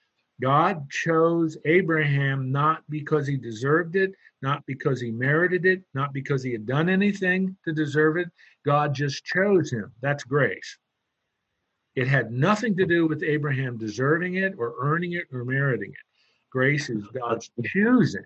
God 0.43 0.89
chose 0.89 1.57
Abraham 1.63 2.51
not 2.51 2.83
because 2.89 3.25
he 3.25 3.37
deserved 3.37 3.95
it, 3.95 4.11
not 4.41 4.61
because 4.65 4.99
he 4.99 5.09
merited 5.09 5.65
it, 5.65 5.83
not 5.93 6.11
because 6.11 6.43
he 6.43 6.51
had 6.51 6.65
done 6.65 6.89
anything 6.89 7.55
to 7.63 7.71
deserve 7.71 8.17
it. 8.17 8.27
God 8.65 8.93
just 8.93 9.23
chose 9.23 9.71
him. 9.71 9.89
That's 10.01 10.25
grace. 10.25 10.77
It 11.95 12.09
had 12.09 12.33
nothing 12.33 12.75
to 12.75 12.85
do 12.85 13.07
with 13.07 13.23
Abraham 13.23 13.77
deserving 13.77 14.35
it 14.35 14.55
or 14.57 14.73
earning 14.81 15.13
it 15.13 15.27
or 15.31 15.45
meriting 15.45 15.91
it. 15.91 16.05
Grace 16.51 16.89
is 16.89 17.07
God's 17.07 17.49
choosing. 17.63 18.25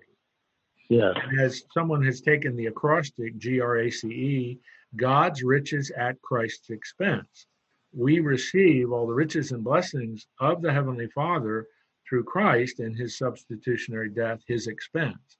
Yes. 0.88 1.14
As 1.38 1.62
someone 1.72 2.04
has 2.04 2.20
taken 2.20 2.56
the 2.56 2.66
acrostic 2.66 3.38
G 3.38 3.60
R 3.60 3.78
A 3.78 3.90
C 3.92 4.08
E, 4.08 4.58
God's 4.96 5.44
riches 5.44 5.92
at 5.96 6.20
Christ's 6.22 6.70
expense. 6.70 7.46
We 7.94 8.18
receive 8.18 8.90
all 8.90 9.06
the 9.06 9.14
riches 9.14 9.52
and 9.52 9.62
blessings 9.62 10.26
of 10.40 10.62
the 10.62 10.72
Heavenly 10.72 11.06
Father 11.14 11.68
through 12.08 12.24
Christ 12.24 12.80
and 12.80 12.96
his 12.96 13.18
substitutionary 13.18 14.10
death, 14.10 14.40
his 14.46 14.66
expense. 14.66 15.38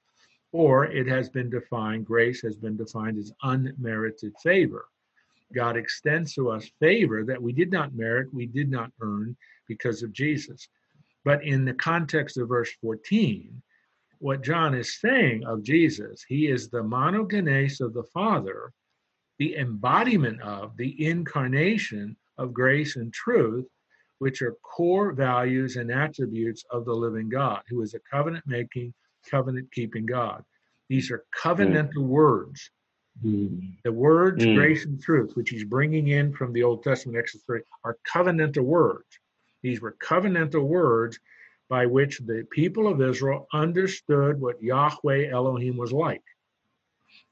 Or 0.51 0.85
it 0.85 1.07
has 1.07 1.29
been 1.29 1.49
defined, 1.49 2.05
grace 2.05 2.41
has 2.41 2.55
been 2.55 2.77
defined 2.77 3.17
as 3.17 3.31
unmerited 3.43 4.33
favor. 4.41 4.85
God 5.53 5.77
extends 5.77 6.33
to 6.35 6.49
us 6.49 6.69
favor 6.79 7.23
that 7.23 7.41
we 7.41 7.53
did 7.53 7.71
not 7.71 7.95
merit, 7.95 8.33
we 8.33 8.45
did 8.45 8.69
not 8.69 8.91
earn 9.01 9.35
because 9.67 10.03
of 10.03 10.13
Jesus. 10.13 10.67
But 11.25 11.43
in 11.43 11.65
the 11.65 11.73
context 11.73 12.37
of 12.37 12.49
verse 12.49 12.71
14, 12.81 13.61
what 14.19 14.43
John 14.43 14.75
is 14.75 14.99
saying 14.99 15.45
of 15.45 15.63
Jesus, 15.63 16.23
he 16.27 16.47
is 16.47 16.69
the 16.69 16.83
monogenes 16.83 17.81
of 17.81 17.93
the 17.93 18.03
Father, 18.03 18.71
the 19.37 19.55
embodiment 19.55 20.41
of, 20.41 20.75
the 20.77 21.05
incarnation 21.05 22.15
of 22.37 22.53
grace 22.53 22.95
and 22.95 23.13
truth, 23.13 23.65
which 24.19 24.41
are 24.41 24.55
core 24.63 25.11
values 25.11 25.75
and 25.77 25.91
attributes 25.91 26.63
of 26.69 26.85
the 26.85 26.93
living 26.93 27.29
God, 27.29 27.61
who 27.67 27.81
is 27.81 27.93
a 27.93 27.99
covenant 28.11 28.45
making, 28.45 28.93
covenant 29.29 29.71
keeping 29.71 30.05
God. 30.05 30.43
These 30.89 31.11
are 31.11 31.25
covenantal 31.37 31.95
mm. 31.95 32.07
words. 32.07 32.69
Mm. 33.25 33.73
The 33.83 33.91
words 33.91 34.43
mm. 34.43 34.55
grace 34.55 34.85
and 34.85 35.01
truth, 35.01 35.31
which 35.35 35.49
he's 35.49 35.63
bringing 35.63 36.09
in 36.09 36.33
from 36.33 36.53
the 36.53 36.63
Old 36.63 36.83
Testament, 36.83 37.17
Exodus 37.17 37.43
3, 37.45 37.61
are 37.83 37.97
covenantal 38.07 38.63
words. 38.63 39.07
These 39.61 39.81
were 39.81 39.95
covenantal 40.01 40.63
words 40.63 41.19
by 41.69 41.85
which 41.85 42.19
the 42.19 42.45
people 42.51 42.87
of 42.87 43.01
Israel 43.01 43.47
understood 43.53 44.39
what 44.39 44.61
Yahweh 44.61 45.29
Elohim 45.29 45.77
was 45.77 45.91
like. 45.91 46.23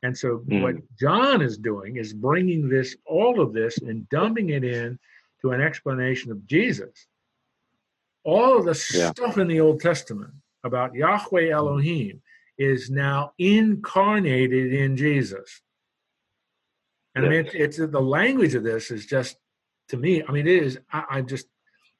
And 0.04 0.18
so, 0.18 0.44
mm. 0.48 0.62
what 0.62 0.76
John 1.00 1.42
is 1.42 1.58
doing 1.58 1.98
is 1.98 2.14
bringing 2.14 2.70
this, 2.70 2.96
all 3.06 3.42
of 3.42 3.54
this, 3.54 3.78
and 3.80 4.08
dumping 4.10 4.50
it 4.50 4.64
in 4.64 5.00
to 5.42 5.52
an 5.52 5.62
explanation 5.62 6.32
of 6.32 6.46
Jesus. 6.46 7.08
All 8.24 8.58
of 8.58 8.66
the 8.66 8.98
yeah. 8.98 9.12
stuff 9.12 9.38
in 9.38 9.48
the 9.48 9.60
Old 9.60 9.80
Testament 9.80 10.34
about 10.64 10.94
Yahweh 10.94 11.50
Elohim 11.50 12.22
is 12.58 12.90
now 12.90 13.32
incarnated 13.38 14.74
in 14.74 14.98
Jesus. 14.98 15.62
And 17.16 17.24
yeah. 17.24 17.30
I 17.30 17.32
mean, 17.32 17.46
it's, 17.46 17.56
it's, 17.56 17.92
the 17.92 18.02
language 18.02 18.56
of 18.56 18.64
this 18.64 18.92
is 18.92 19.06
just 19.06 19.38
to 19.90 19.98
me. 19.98 20.24
I 20.28 20.32
mean, 20.32 20.48
it 20.48 20.64
is. 20.64 20.80
I, 20.92 21.04
I 21.10 21.22
just 21.22 21.48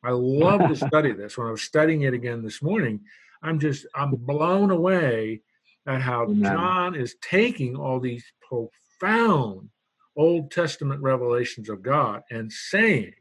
I 0.04 0.12
love 0.12 0.68
to 0.68 0.76
study 0.88 1.14
this. 1.14 1.38
When 1.38 1.48
I 1.48 1.52
was 1.52 1.62
studying 1.62 2.02
it 2.02 2.14
again 2.14 2.44
this 2.44 2.62
morning, 2.62 3.02
I'm 3.42 3.60
just 3.60 3.86
I'm 3.96 4.12
blown 4.12 4.72
away 4.72 5.42
at 5.86 6.02
how 6.02 6.24
Amen. 6.24 6.44
John 6.44 6.96
is 6.96 7.16
taking 7.22 7.76
all 7.76 8.00
these 8.00 8.26
profound 8.48 9.70
Old 10.16 10.52
Testament 10.52 11.02
revelations 11.02 11.70
of 11.70 11.82
God 11.82 12.24
and 12.30 12.52
saying 12.52 13.14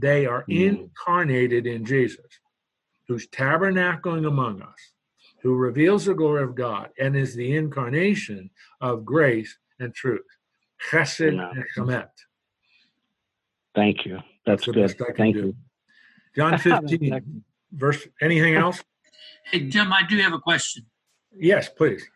they 0.00 0.26
are 0.26 0.44
mm. 0.44 0.68
incarnated 0.68 1.66
in 1.66 1.84
Jesus, 1.84 2.26
who's 3.06 3.26
tabernacling 3.28 4.26
among 4.26 4.62
us, 4.62 4.92
who 5.42 5.54
reveals 5.54 6.04
the 6.04 6.14
glory 6.14 6.42
of 6.42 6.54
God 6.54 6.90
and 6.98 7.16
is 7.16 7.34
the 7.34 7.56
incarnation 7.56 8.50
of 8.80 9.04
grace 9.04 9.56
and 9.78 9.94
truth. 9.94 10.26
Chesed 10.90 11.36
yeah. 11.36 11.50
and 11.50 11.64
Chemet. 11.76 12.08
Thank 13.74 14.04
you. 14.04 14.18
That's, 14.46 14.66
That's 14.66 14.94
good. 14.94 15.16
Thank 15.16 15.36
do. 15.36 15.40
you. 15.40 15.56
John 16.34 16.58
15, 16.88 17.42
verse, 17.72 18.06
anything 18.20 18.54
else? 18.54 18.82
Hey, 19.44 19.68
Jim, 19.68 19.92
I 19.92 20.02
do 20.08 20.16
have 20.18 20.32
a 20.32 20.38
question. 20.38 20.86
Yes, 21.36 21.68
please. 21.68 22.08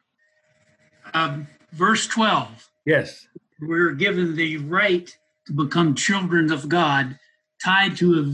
Um, 1.12 1.46
verse 1.72 2.06
12. 2.06 2.70
Yes. 2.86 3.26
We're 3.60 3.92
given 3.92 4.36
the 4.36 4.58
right 4.58 5.16
to 5.46 5.52
become 5.52 5.94
children 5.94 6.50
of 6.52 6.68
God, 6.68 7.18
tied 7.64 7.96
to 7.96 8.30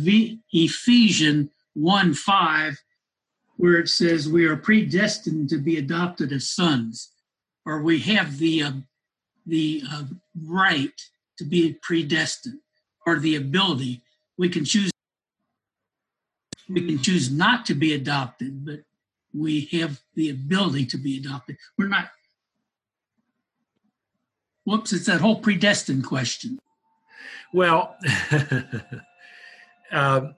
Ephesians 0.53 1.51
1 1.75 2.15
5, 2.15 2.83
where 3.57 3.77
it 3.77 3.89
says 3.89 4.29
we 4.29 4.45
are 4.45 4.57
predestined 4.57 5.49
to 5.51 5.59
be 5.59 5.77
adopted 5.77 6.33
as 6.33 6.51
sons, 6.51 7.13
or 7.65 7.83
we 7.83 8.01
have 8.01 8.39
the, 8.39 8.63
uh, 8.63 8.73
the 9.47 9.83
uh, 9.91 10.05
right 10.47 11.01
to 11.39 11.45
be 11.45 11.75
predestined, 11.83 12.59
or 13.07 13.19
the 13.19 13.37
ability. 13.37 14.03
We 14.37 14.49
can 14.49 14.65
choose 14.65 14.91
we 16.69 16.87
can 16.87 17.03
choose 17.03 17.33
not 17.33 17.67
to 17.67 17.75
be 17.75 17.95
adopted, 17.95 18.65
but 18.65 18.81
we 19.35 19.63
have 19.73 20.01
the 20.15 20.31
ability 20.31 20.87
to 20.87 20.97
be 20.97 21.19
adopted. 21.19 21.57
We're 21.77 21.89
not, 21.89 22.11
whoops, 24.65 24.93
it's 24.93 25.07
that 25.07 25.21
whole 25.21 25.41
predestined 25.41 26.07
question. 26.07 26.61
Well, 27.53 27.97
uh, 29.93 30.29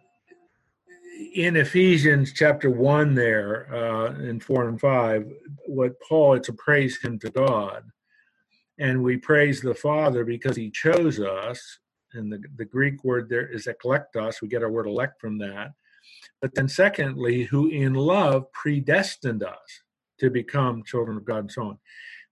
in 1.34 1.56
Ephesians 1.56 2.32
chapter 2.32 2.70
1, 2.70 3.14
there 3.14 3.72
uh, 3.74 4.14
in 4.20 4.40
4 4.40 4.68
and 4.68 4.80
5, 4.80 5.32
what 5.66 5.92
Paul, 6.06 6.34
it's 6.34 6.48
a 6.48 6.54
praise 6.54 6.98
hymn 7.00 7.18
to 7.20 7.30
God. 7.30 7.84
And 8.78 9.02
we 9.02 9.16
praise 9.16 9.60
the 9.60 9.74
Father 9.74 10.24
because 10.24 10.56
he 10.56 10.70
chose 10.70 11.20
us. 11.20 11.78
And 12.14 12.32
the, 12.32 12.42
the 12.56 12.64
Greek 12.64 13.04
word 13.04 13.28
there 13.28 13.46
is 13.46 13.66
eklektos. 13.66 14.42
We 14.42 14.48
get 14.48 14.62
our 14.62 14.70
word 14.70 14.86
elect 14.86 15.20
from 15.20 15.38
that 15.38 15.72
but 16.40 16.54
then, 16.54 16.68
secondly, 16.68 17.44
who 17.44 17.68
in 17.68 17.94
love 17.94 18.50
predestined 18.52 19.42
us 19.42 19.82
to 20.18 20.30
become 20.30 20.82
children 20.84 21.16
of 21.16 21.24
God 21.24 21.38
and 21.38 21.52
so 21.52 21.62
on. 21.62 21.78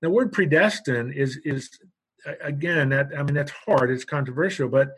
The 0.03 0.11
word 0.11 0.33
predestined 0.33 1.15
is 1.15 1.39
is 1.45 1.71
again 2.43 2.91
that 2.91 3.11
I 3.17 3.23
mean 3.23 3.35
that's 3.35 3.53
hard, 3.53 3.91
it's 3.91 4.05
controversial, 4.05 4.69
but 4.69 4.91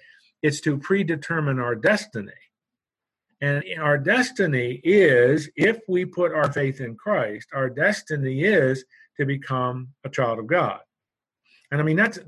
it's 0.43 0.61
to 0.63 0.77
predetermine 0.77 1.59
our 1.59 1.75
destiny. 1.75 2.33
And 3.41 3.65
our 3.81 3.99
destiny 3.99 4.81
is, 4.85 5.51
if 5.57 5.81
we 5.89 6.05
put 6.05 6.33
our 6.33 6.53
faith 6.53 6.81
in 6.81 6.95
Christ, 6.95 7.49
our 7.53 7.69
destiny 7.69 8.45
is 8.45 8.85
to 9.19 9.27
become 9.27 9.89
a 10.05 10.09
child 10.09 10.39
of 10.39 10.47
God. 10.47 10.81
And 11.71 11.81
I 11.81 11.85
mean, 11.85 11.97
that's 11.97 12.19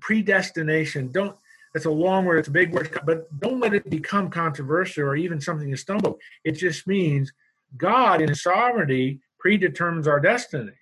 predestination. 0.00 1.10
Don't 1.10 1.36
it's 1.74 1.86
a 1.86 1.90
long 1.90 2.24
word, 2.24 2.38
it's 2.38 2.48
a 2.48 2.52
big 2.52 2.72
word, 2.72 2.96
but 3.04 3.26
don't 3.40 3.58
let 3.58 3.74
it 3.74 3.90
become 3.90 4.30
controversial 4.30 5.04
or 5.04 5.16
even 5.16 5.40
something 5.40 5.70
to 5.70 5.76
stumble. 5.76 6.18
It 6.44 6.52
just 6.52 6.86
means 6.86 7.32
God 7.76 8.22
in 8.22 8.28
his 8.28 8.42
sovereignty 8.42 9.20
predetermines 9.40 10.06
our 10.06 10.20
destiny. 10.20 10.72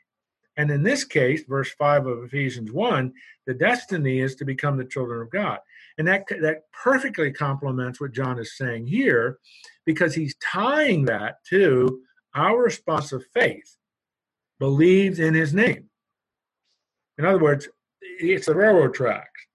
And 0.57 0.71
in 0.71 0.83
this 0.83 1.05
case, 1.05 1.45
verse 1.49 1.73
5 1.73 2.07
of 2.07 2.25
Ephesians 2.25 2.71
1, 2.71 3.13
the 3.47 3.55
destiny 3.55 4.21
is 4.21 4.35
to 4.37 4.45
become 4.45 4.77
the 4.77 4.85
children 4.85 5.23
of 5.23 5.31
God. 5.31 5.59
And 5.99 6.07
that, 6.09 6.25
that 6.41 6.63
perfectly 6.73 7.33
complements 7.33 8.01
what 8.01 8.13
John 8.13 8.39
is 8.39 8.57
saying 8.57 8.87
here 8.87 9.39
because 9.87 10.15
he's 10.15 10.35
tying 10.37 11.07
that 11.07 11.37
to 11.49 12.01
our 12.35 12.63
response 12.63 13.13
of 13.13 13.25
faith, 13.35 13.77
believes 14.59 15.19
in 15.19 15.35
his 15.35 15.53
name. 15.53 15.91
In 17.19 17.27
other 17.27 17.39
words, 17.39 17.69
it's 18.01 18.47
the 18.47 18.55
railroad 18.55 18.95
tracks. 18.95 19.47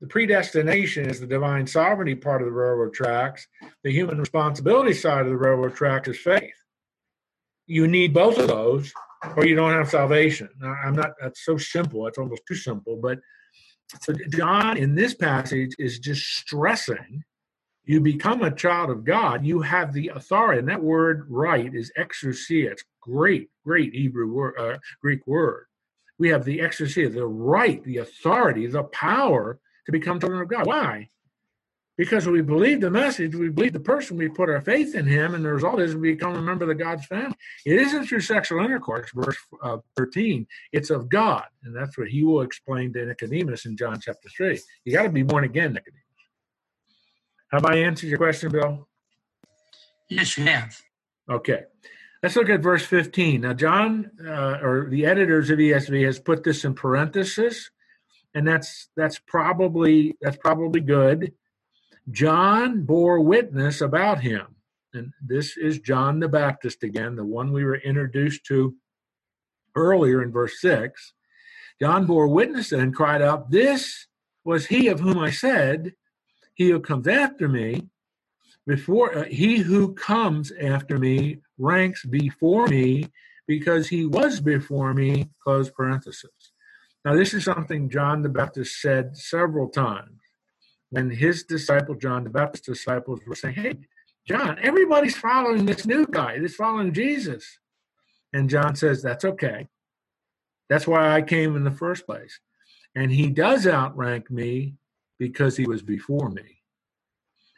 The 0.00 0.06
predestination 0.06 1.08
is 1.10 1.20
the 1.20 1.26
divine 1.26 1.66
sovereignty 1.66 2.14
part 2.14 2.40
of 2.40 2.46
the 2.46 2.52
railroad 2.52 2.94
tracks. 2.94 3.46
The 3.84 3.92
human 3.92 4.18
responsibility 4.18 4.94
side 4.94 5.22
of 5.22 5.28
the 5.28 5.36
railroad 5.36 5.74
tracks 5.74 6.08
is 6.08 6.18
faith. 6.18 6.54
You 7.66 7.86
need 7.86 8.14
both 8.14 8.38
of 8.38 8.48
those, 8.48 8.92
or 9.36 9.46
you 9.46 9.54
don't 9.54 9.72
have 9.72 9.90
salvation. 9.90 10.48
Now, 10.60 10.74
I'm 10.84 10.94
not. 10.94 11.12
That's 11.20 11.44
so 11.44 11.56
simple. 11.56 12.06
It's 12.06 12.18
almost 12.18 12.42
too 12.46 12.54
simple. 12.54 12.96
But 12.96 13.20
so 14.00 14.14
John 14.30 14.76
in 14.76 14.94
this 14.94 15.14
passage 15.14 15.74
is 15.78 15.98
just 15.98 16.22
stressing. 16.22 17.22
You 17.84 18.00
become 18.00 18.42
a 18.42 18.54
child 18.54 18.90
of 18.90 19.04
God. 19.04 19.44
You 19.44 19.62
have 19.62 19.92
the 19.92 20.08
authority, 20.08 20.60
and 20.60 20.68
that 20.68 20.82
word 20.82 21.26
"right" 21.28 21.74
is 21.74 21.92
exousia. 21.98 22.70
It's 22.70 22.84
great, 23.00 23.50
great 23.64 23.94
Hebrew 23.94 24.32
word, 24.32 24.54
uh, 24.58 24.78
Greek 25.02 25.26
word. 25.26 25.66
We 26.18 26.28
have 26.28 26.44
the 26.44 26.58
exousia, 26.58 27.12
the 27.12 27.26
right, 27.26 27.82
the 27.84 27.98
authority, 27.98 28.66
the 28.66 28.84
power 28.84 29.58
to 29.86 29.92
become 29.92 30.20
children 30.20 30.42
of 30.42 30.48
God. 30.48 30.66
Why? 30.66 31.08
Because 32.00 32.26
we 32.26 32.40
believe 32.40 32.80
the 32.80 32.88
message, 32.88 33.34
we 33.34 33.50
believe 33.50 33.74
the 33.74 33.78
person, 33.78 34.16
we 34.16 34.30
put 34.30 34.48
our 34.48 34.62
faith 34.62 34.94
in 34.94 35.04
him, 35.04 35.34
and 35.34 35.44
the 35.44 35.52
result 35.52 35.82
is 35.82 35.94
we 35.94 36.12
become 36.12 36.34
a 36.34 36.40
member 36.40 36.64
of 36.64 36.70
the 36.70 36.74
God's 36.74 37.04
family. 37.04 37.36
It 37.66 37.78
isn't 37.78 38.06
through 38.06 38.22
sexual 38.22 38.64
intercourse, 38.64 39.10
verse 39.14 39.36
uh, 39.62 39.76
13. 39.98 40.46
It's 40.72 40.88
of 40.88 41.10
God. 41.10 41.44
And 41.62 41.76
that's 41.76 41.98
what 41.98 42.08
he 42.08 42.24
will 42.24 42.40
explain 42.40 42.94
to 42.94 43.04
Nicodemus 43.04 43.66
in 43.66 43.76
John 43.76 44.00
chapter 44.00 44.30
3. 44.30 44.58
You 44.86 44.94
got 44.94 45.02
to 45.02 45.10
be 45.10 45.22
born 45.22 45.44
again, 45.44 45.74
Nicodemus. 45.74 46.00
Have 47.52 47.66
I 47.66 47.74
answered 47.74 48.06
your 48.06 48.16
question, 48.16 48.50
Bill? 48.50 48.88
Yes, 50.08 50.38
you 50.38 50.44
have. 50.44 50.80
Okay. 51.30 51.64
Let's 52.22 52.34
look 52.34 52.48
at 52.48 52.62
verse 52.62 52.86
15. 52.86 53.42
Now, 53.42 53.52
John, 53.52 54.10
uh, 54.26 54.58
or 54.62 54.88
the 54.88 55.04
editors 55.04 55.50
of 55.50 55.58
ESV, 55.58 56.06
has 56.06 56.18
put 56.18 56.44
this 56.44 56.64
in 56.64 56.72
parenthesis, 56.72 57.68
and 58.34 58.48
that's 58.48 58.88
that's 58.96 59.18
probably 59.18 60.16
that's 60.22 60.38
probably 60.38 60.80
good. 60.80 61.34
John 62.10 62.82
bore 62.82 63.20
witness 63.20 63.80
about 63.80 64.20
him, 64.20 64.56
and 64.94 65.12
this 65.24 65.56
is 65.56 65.80
John 65.80 66.20
the 66.20 66.28
Baptist 66.28 66.82
again, 66.82 67.16
the 67.16 67.24
one 67.24 67.52
we 67.52 67.64
were 67.64 67.76
introduced 67.76 68.44
to 68.46 68.74
earlier 69.76 70.22
in 70.22 70.32
verse 70.32 70.60
six. 70.60 71.12
John 71.80 72.06
bore 72.06 72.28
witness 72.28 72.72
and 72.72 72.94
cried 72.94 73.22
out, 73.22 73.50
"This 73.50 74.06
was 74.44 74.66
he 74.66 74.88
of 74.88 75.00
whom 75.00 75.18
I 75.18 75.30
said, 75.30 75.94
He 76.54 76.70
who 76.70 76.80
comes 76.80 77.06
after 77.06 77.48
me." 77.48 77.90
before 78.66 79.16
uh, 79.16 79.24
he 79.24 79.58
who 79.58 79.92
comes 79.94 80.52
after 80.52 80.98
me 80.98 81.38
ranks 81.58 82.04
before 82.04 82.66
me 82.68 83.04
because 83.46 83.88
he 83.88 84.06
was 84.06 84.40
before 84.40 84.94
me 84.94 85.28
close 85.42 85.70
parenthesis 85.70 86.52
now 87.04 87.14
this 87.14 87.34
is 87.34 87.44
something 87.44 87.90
john 87.90 88.22
the 88.22 88.28
baptist 88.28 88.80
said 88.80 89.16
several 89.16 89.68
times 89.68 90.19
when 90.90 91.10
his 91.10 91.44
disciple 91.44 91.94
john 91.94 92.24
the 92.24 92.30
baptist 92.30 92.64
disciples 92.64 93.20
were 93.26 93.34
saying 93.34 93.54
hey 93.54 93.74
john 94.26 94.58
everybody's 94.62 95.16
following 95.16 95.64
this 95.66 95.86
new 95.86 96.06
guy 96.06 96.38
that's 96.38 96.54
following 96.54 96.92
jesus. 96.92 97.58
And 98.32 98.48
john 98.48 98.76
says 98.76 99.02
that's 99.02 99.24
okay. 99.24 99.68
That's 100.68 100.86
why 100.86 101.16
i 101.16 101.22
came 101.22 101.56
in 101.56 101.64
the 101.64 101.70
first 101.70 102.06
place. 102.06 102.38
And 102.94 103.10
he 103.10 103.30
does 103.30 103.66
outrank 103.66 104.30
me 104.30 104.74
because 105.18 105.56
he 105.56 105.66
was 105.66 105.82
before 105.82 106.30
me. 106.30 106.62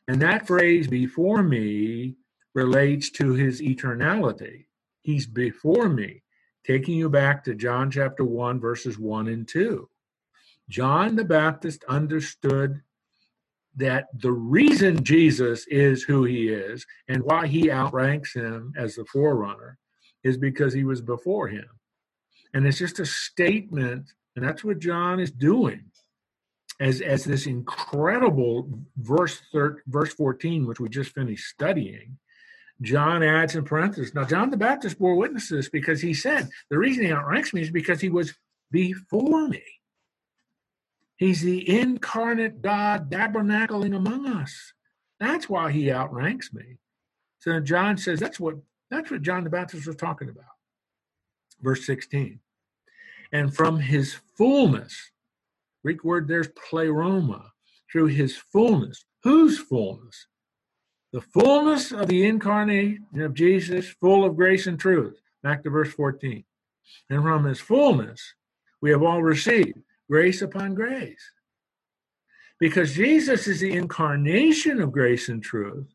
And 0.09 0.21
that 0.21 0.47
phrase 0.47 0.89
before 0.89 1.43
me 1.43 2.17
relates 2.55 3.11
to 3.11 3.33
his 3.33 3.63
eternality. 3.63 4.67
He's 5.03 5.27
before 5.27 5.89
me, 5.89 6.23
taking 6.67 6.97
you 6.97 7.09
back 7.09 7.45
to 7.45 7.55
John 7.55 7.91
chapter 7.91 8.25
1, 8.25 8.61
verses 8.61 8.99
1 8.99 9.29
and 9.29 9.49
2. 9.49 9.89
John 10.69 11.17
the 11.17 11.25
Baptist 11.25 11.85
understood 11.89 12.83
that 13.77 14.07
the 14.15 14.33
reason 14.33 15.05
Jesus 15.05 15.67
is 15.69 16.03
who 16.03 16.25
he 16.25 16.49
is 16.49 16.87
and 17.09 17.23
why 17.23 17.47
he 17.47 17.71
outranks 17.71 18.35
him 18.35 18.73
as 18.77 18.97
the 18.97 19.05
forerunner 19.07 19.79
is 20.25 20.37
because 20.37 20.73
he 20.75 20.85
was 20.85 21.01
before 21.01 21.49
him. 21.49 21.67
And 22.55 22.67
it's 22.67 22.79
just 22.79 23.01
a 23.01 23.07
statement, 23.07 24.13
and 24.37 24.45
that's 24.45 24.63
what 24.63 24.79
John 24.79 25.21
is 25.21 25.31
doing 25.31 25.91
as 26.81 27.01
as 27.01 27.25
this 27.25 27.47
incredible 27.47 28.69
verse 28.97 29.41
thir- 29.53 29.83
verse 29.87 30.13
14 30.15 30.67
which 30.67 30.81
we 30.81 30.89
just 30.89 31.15
finished 31.15 31.45
studying 31.49 32.19
john 32.83 33.23
adds 33.23 33.55
in 33.55 33.65
parentheses 33.65 34.15
now 34.15 34.25
john 34.25 34.51
the 34.51 34.57
baptist 34.57 34.99
bore 34.99 35.17
witness 35.17 35.49
to 35.49 35.57
this 35.57 35.69
because 35.69 36.01
he 36.01 36.13
said 36.13 36.49
the 36.71 36.79
reason 36.79 37.05
he 37.05 37.13
outranks 37.13 37.55
me 37.55 37.63
is 37.63 37.71
because 37.71 38.01
he 38.01 38.09
was 38.09 38.35
before 38.71 39.49
me 39.49 39.63
he's 41.23 41.43
the 41.43 41.69
incarnate 41.69 42.63
god 42.63 43.11
tabernacling 43.11 43.95
among 43.95 44.27
us 44.27 44.73
that's 45.21 45.49
why 45.49 45.71
he 45.71 45.91
outranks 45.91 46.53
me 46.53 46.79
so 47.39 47.61
john 47.61 47.97
says 47.97 48.19
that's 48.21 48.41
what 48.41 48.57
that's 48.91 49.11
what 49.11 49.23
john 49.23 49.45
the 49.45 49.51
baptist 49.51 49.87
was 49.87 49.97
talking 49.97 50.29
about 50.29 50.45
verse 51.61 51.87
16 51.87 52.41
and 53.33 53.55
from 53.55 53.81
his 53.81 54.17
fullness 54.37 55.13
Greek 55.83 56.05
word 56.05 56.29
there's 56.29 56.49
pleroma, 56.49 57.53
through 57.91 58.07
his 58.07 58.37
fullness. 58.37 59.05
Whose 59.25 59.59
fullness? 59.59 60.27
The 61.13 61.21
fullness 61.21 61.93
of 61.93 62.07
the 62.07 62.27
incarnation 62.27 63.05
of 63.17 63.35
Jesus, 63.35 63.91
full 64.01 64.25
of 64.25 64.37
grace 64.37 64.67
and 64.67 64.79
truth. 64.79 65.21
Back 65.43 65.63
to 65.65 65.71
verse 65.71 65.93
14. 65.93 66.45
And 67.11 67.23
from 67.23 67.45
his 67.45 67.61
fullness, 67.61 68.35
we 68.81 68.91
have 68.91 69.03
all 69.03 69.23
received 69.23 69.79
grace 70.13 70.43
upon 70.43 70.75
grace. 70.75 71.25
Because 72.61 72.95
Jesus 72.95 73.49
is 73.49 73.61
the 73.61 73.73
incarnation 73.73 74.83
of 74.83 74.93
grace 74.93 75.31
and 75.31 75.43
truth, 75.43 75.87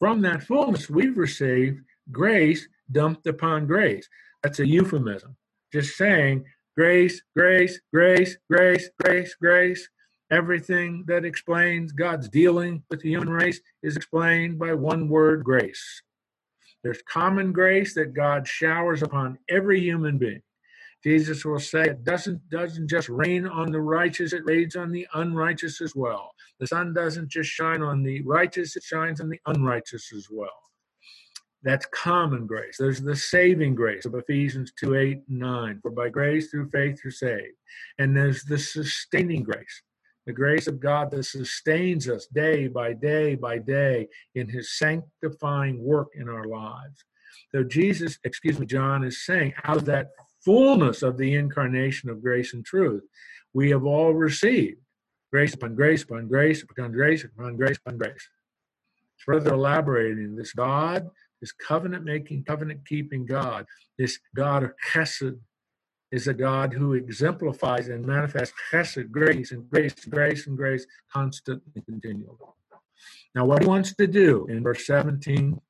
from 0.00 0.20
that 0.22 0.42
fullness, 0.42 0.90
we've 0.90 1.16
received 1.16 1.78
grace 2.10 2.66
dumped 2.90 3.28
upon 3.28 3.68
grace. 3.68 4.08
That's 4.42 4.58
a 4.58 4.66
euphemism, 4.66 5.36
just 5.72 5.96
saying 5.96 6.44
grace, 6.76 7.22
grace, 7.36 7.80
grace, 7.94 8.36
grace, 8.50 8.90
grace, 9.00 9.36
grace. 9.40 9.88
Everything 10.32 11.04
that 11.06 11.24
explains 11.24 11.92
God's 11.92 12.28
dealing 12.28 12.82
with 12.90 13.02
the 13.02 13.10
human 13.10 13.30
race 13.30 13.60
is 13.84 13.96
explained 13.96 14.58
by 14.58 14.74
one 14.74 15.08
word 15.08 15.44
grace. 15.44 16.02
There's 16.82 17.02
common 17.02 17.52
grace 17.52 17.94
that 17.94 18.12
God 18.12 18.48
showers 18.48 19.04
upon 19.04 19.38
every 19.48 19.78
human 19.78 20.18
being. 20.18 20.42
Jesus 21.04 21.44
will 21.44 21.60
say 21.60 21.84
it 21.84 22.04
doesn't 22.04 22.48
doesn't 22.50 22.88
just 22.88 23.08
rain 23.08 23.46
on 23.46 23.72
the 23.72 23.80
righteous, 23.80 24.32
it 24.32 24.44
rains 24.46 24.76
on 24.76 24.92
the 24.92 25.06
unrighteous 25.14 25.80
as 25.80 25.96
well. 25.96 26.32
The 26.60 26.66
sun 26.66 26.94
doesn't 26.94 27.30
just 27.30 27.50
shine 27.50 27.82
on 27.82 28.02
the 28.02 28.22
righteous, 28.22 28.76
it 28.76 28.84
shines 28.84 29.20
on 29.20 29.28
the 29.28 29.40
unrighteous 29.46 30.12
as 30.14 30.28
well. 30.30 30.50
That's 31.64 31.86
common 31.86 32.46
grace. 32.46 32.76
There's 32.78 33.02
the 33.02 33.16
saving 33.16 33.74
grace 33.76 34.06
of 34.06 34.14
Ephesians 34.14 34.72
2 34.80 34.96
8 34.96 35.22
9. 35.28 35.80
For 35.82 35.92
by 35.92 36.08
grace 36.08 36.50
through 36.50 36.70
faith 36.70 37.00
you're 37.04 37.12
saved. 37.12 37.56
And 37.98 38.16
there's 38.16 38.44
the 38.44 38.58
sustaining 38.58 39.44
grace, 39.44 39.82
the 40.26 40.32
grace 40.32 40.68
of 40.68 40.80
God 40.80 41.10
that 41.12 41.24
sustains 41.24 42.08
us 42.08 42.26
day 42.28 42.68
by 42.68 42.94
day 42.94 43.36
by 43.36 43.58
day 43.58 44.08
in 44.34 44.48
his 44.48 44.78
sanctifying 44.78 45.82
work 45.82 46.08
in 46.16 46.28
our 46.28 46.46
lives. 46.46 47.04
So 47.54 47.64
Jesus, 47.64 48.18
excuse 48.24 48.58
me, 48.58 48.66
John 48.66 49.04
is 49.04 49.24
saying, 49.26 49.54
out 49.64 49.78
of 49.78 49.84
that 49.86 50.08
fullness 50.44 51.02
of 51.02 51.18
the 51.18 51.34
incarnation 51.34 52.10
of 52.10 52.22
grace 52.22 52.54
and 52.54 52.64
truth, 52.64 53.04
we 53.52 53.70
have 53.70 53.84
all 53.84 54.12
received 54.14 54.78
grace 55.30 55.54
upon 55.54 55.74
grace 55.74 56.02
upon 56.02 56.28
grace 56.28 56.62
upon 56.62 56.92
grace 56.92 57.24
upon 57.24 57.56
grace 57.56 57.78
upon 57.78 57.98
grace. 57.98 58.28
Further 59.24 59.54
elaborating, 59.54 60.36
this 60.36 60.52
God 60.52 61.10
this 61.42 61.52
covenant 61.52 62.04
making, 62.04 62.44
covenant 62.44 62.86
keeping 62.86 63.26
God, 63.26 63.66
this 63.98 64.18
God 64.34 64.62
of 64.62 64.72
chesed, 64.92 65.38
is 66.12 66.28
a 66.28 66.34
God 66.34 66.72
who 66.72 66.92
exemplifies 66.92 67.88
and 67.88 68.06
manifests 68.06 68.54
chesed, 68.70 69.10
grace 69.10 69.50
and 69.50 69.68
grace, 69.68 69.94
grace 70.08 70.46
and 70.46 70.56
grace, 70.56 70.86
constant 71.12 71.62
and 71.74 71.84
continually. 71.84 72.36
Now, 73.34 73.44
what 73.44 73.62
he 73.62 73.68
wants 73.68 73.94
to 73.96 74.06
do 74.06 74.46
in 74.48 74.62
verse 74.62 74.86
17 74.86 75.60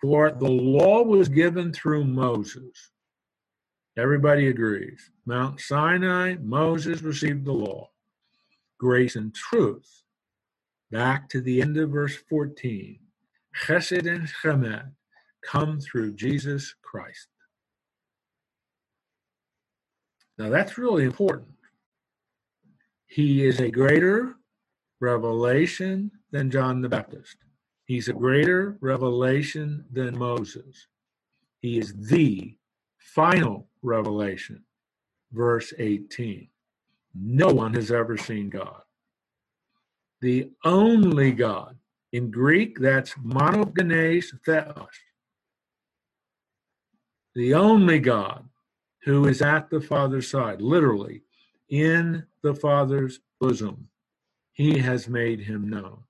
for 0.00 0.30
the 0.30 0.48
law 0.48 1.02
was 1.02 1.28
given 1.28 1.72
through 1.72 2.04
Moses. 2.04 2.92
Everybody 3.98 4.46
agrees. 4.46 5.10
Mount 5.26 5.60
Sinai, 5.60 6.36
Moses 6.40 7.02
received 7.02 7.44
the 7.44 7.52
law. 7.52 7.90
Grace 8.78 9.16
and 9.16 9.34
truth. 9.34 10.04
Back 10.92 11.28
to 11.30 11.40
the 11.40 11.60
end 11.60 11.76
of 11.78 11.90
verse 11.90 12.16
14 12.30 13.00
Chesed 13.64 14.06
and 14.06 14.28
Chemed 14.28 14.92
come 15.42 15.80
through 15.80 16.14
Jesus 16.14 16.76
Christ. 16.80 17.26
Now 20.38 20.48
that's 20.48 20.78
really 20.78 21.02
important. 21.02 21.56
He 23.06 23.44
is 23.44 23.58
a 23.58 23.68
greater 23.68 24.36
revelation 25.00 26.12
than 26.30 26.52
John 26.52 26.82
the 26.82 26.88
Baptist. 26.88 27.36
He's 27.84 28.08
a 28.08 28.12
greater 28.12 28.78
revelation 28.80 29.86
than 29.90 30.16
Moses. 30.16 30.86
He 31.58 31.78
is 31.78 31.94
the 31.96 32.56
final 32.98 33.67
revelation. 33.82 34.64
Verse 35.32 35.72
18. 35.78 36.48
No 37.14 37.48
one 37.48 37.74
has 37.74 37.90
ever 37.90 38.16
seen 38.16 38.48
God. 38.50 38.82
The 40.20 40.50
only 40.64 41.32
God 41.32 41.76
in 42.12 42.30
Greek, 42.30 42.78
that's 42.78 43.14
monogenes 43.14 44.32
theos, 44.44 44.88
the 47.34 47.54
only 47.54 47.98
God 47.98 48.48
who 49.04 49.26
is 49.26 49.42
at 49.42 49.70
the 49.70 49.80
Father's 49.80 50.30
side, 50.30 50.60
literally 50.60 51.22
in 51.68 52.24
the 52.42 52.54
Father's 52.54 53.20
bosom. 53.40 53.88
He 54.52 54.78
has 54.78 55.08
made 55.08 55.40
him 55.40 55.68
known. 55.68 56.02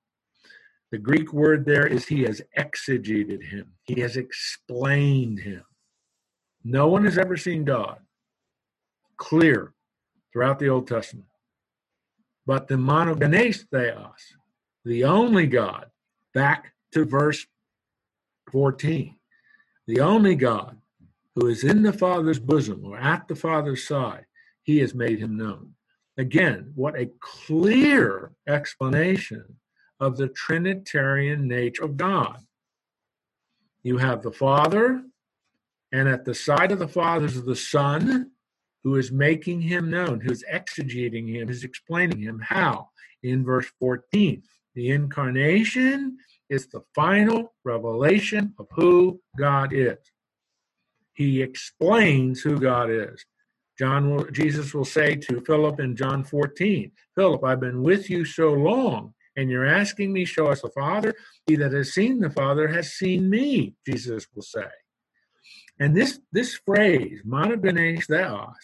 The 0.91 0.99
Greek 0.99 1.35
word 1.35 1.67
there 1.67 1.87
is 1.87 2.07
he 2.07 2.23
has 2.23 2.41
exegeted 2.57 3.43
him, 3.43 3.73
he 3.85 4.01
has 4.01 4.17
explained 4.17 5.41
him. 5.41 5.65
No 6.71 6.87
one 6.89 7.07
has 7.07 7.17
ever 7.17 7.39
seen 7.39 7.65
God 7.65 7.99
clear 9.17 9.73
throughout 10.31 10.59
the 10.59 10.69
Old 10.69 10.87
Testament. 10.87 11.25
But 12.45 12.69
the 12.69 12.75
monogenes 12.75 13.65
theos, 13.71 14.35
the 14.85 15.05
only 15.05 15.47
God, 15.47 15.87
back 16.35 16.75
to 16.93 17.07
verse 17.07 17.47
14. 18.53 19.17
The 19.87 20.01
only 20.01 20.35
God 20.35 20.77
who 21.35 21.47
is 21.47 21.65
in 21.65 21.83
the 21.83 21.93
Father's 21.95 22.39
bosom 22.39 22.85
or 22.85 22.99
at 22.99 23.27
the 23.29 23.35
Father's 23.35 23.89
side, 23.89 24.27
he 24.63 24.81
has 24.81 24.95
made 24.95 25.21
him 25.21 25.39
known. 25.39 25.73
Again, 26.19 26.73
what 26.75 27.01
a 27.01 27.11
clear 27.21 28.33
explanation 28.47 29.57
of 30.01 30.19
the 30.19 30.29
Trinitarian 30.29 31.49
nature 31.49 31.85
of 31.85 31.97
God. 31.97 32.41
You 33.83 33.97
have 33.97 34.21
the 34.21 34.33
Father, 34.33 35.03
and 35.93 36.09
at 36.09 36.25
the 36.25 36.35
side 36.35 36.73
of 36.73 36.79
the 36.79 36.89
Father 36.89 37.27
is 37.27 37.43
the 37.43 37.57
Son, 37.57 38.31
who 38.85 38.97
is 38.97 39.11
making 39.11 39.63
him 39.63 39.91
known, 39.91 40.21
who 40.21 40.31
is 40.31 40.45
exegeting 40.51 41.29
him, 41.29 41.49
who's 41.49 41.65
explaining 41.65 42.21
him. 42.21 42.41
How? 42.41 42.91
In 43.23 43.45
verse 43.45 43.71
14. 43.79 44.43
The 44.75 44.91
incarnation 44.91 46.19
is 46.49 46.69
the 46.69 46.83
final 46.95 47.55
revelation 47.65 48.55
of 48.59 48.67
who 48.71 49.21
God 49.37 49.73
is. 49.73 49.99
He 51.15 51.43
explains 51.43 52.41
who 52.41 52.59
God 52.59 52.91
is. 52.91 53.25
John 53.79 54.15
will, 54.15 54.25
Jesus 54.31 54.75
will 54.75 54.85
say 54.85 55.17
to 55.17 55.41
Philip 55.41 55.81
in 55.81 55.97
John 55.97 56.25
14, 56.25 56.91
Philip, 57.15 57.45
I've 57.45 57.61
been 57.61 57.83
with 57.83 58.11
you 58.11 58.25
so 58.25 58.53
long, 58.53 59.15
and 59.37 59.49
you're 59.51 59.67
asking 59.67 60.13
me, 60.13 60.25
show 60.25 60.49
us 60.49 60.63
the 60.63 60.69
Father. 60.71 61.15
He 61.47 61.57
that 61.57 61.73
has 61.73 61.93
seen 61.93 62.19
the 62.19 62.31
Father 62.31 62.69
has 62.69 62.93
seen 62.93 63.31
me, 63.31 63.75
Jesus 63.87 64.27
will 64.35 64.43
say. 64.43 64.67
And 65.81 65.97
this 65.97 66.21
this 66.33 66.55
phrase, 66.55 67.21
monogenes 67.27 68.07
theos, 68.07 68.55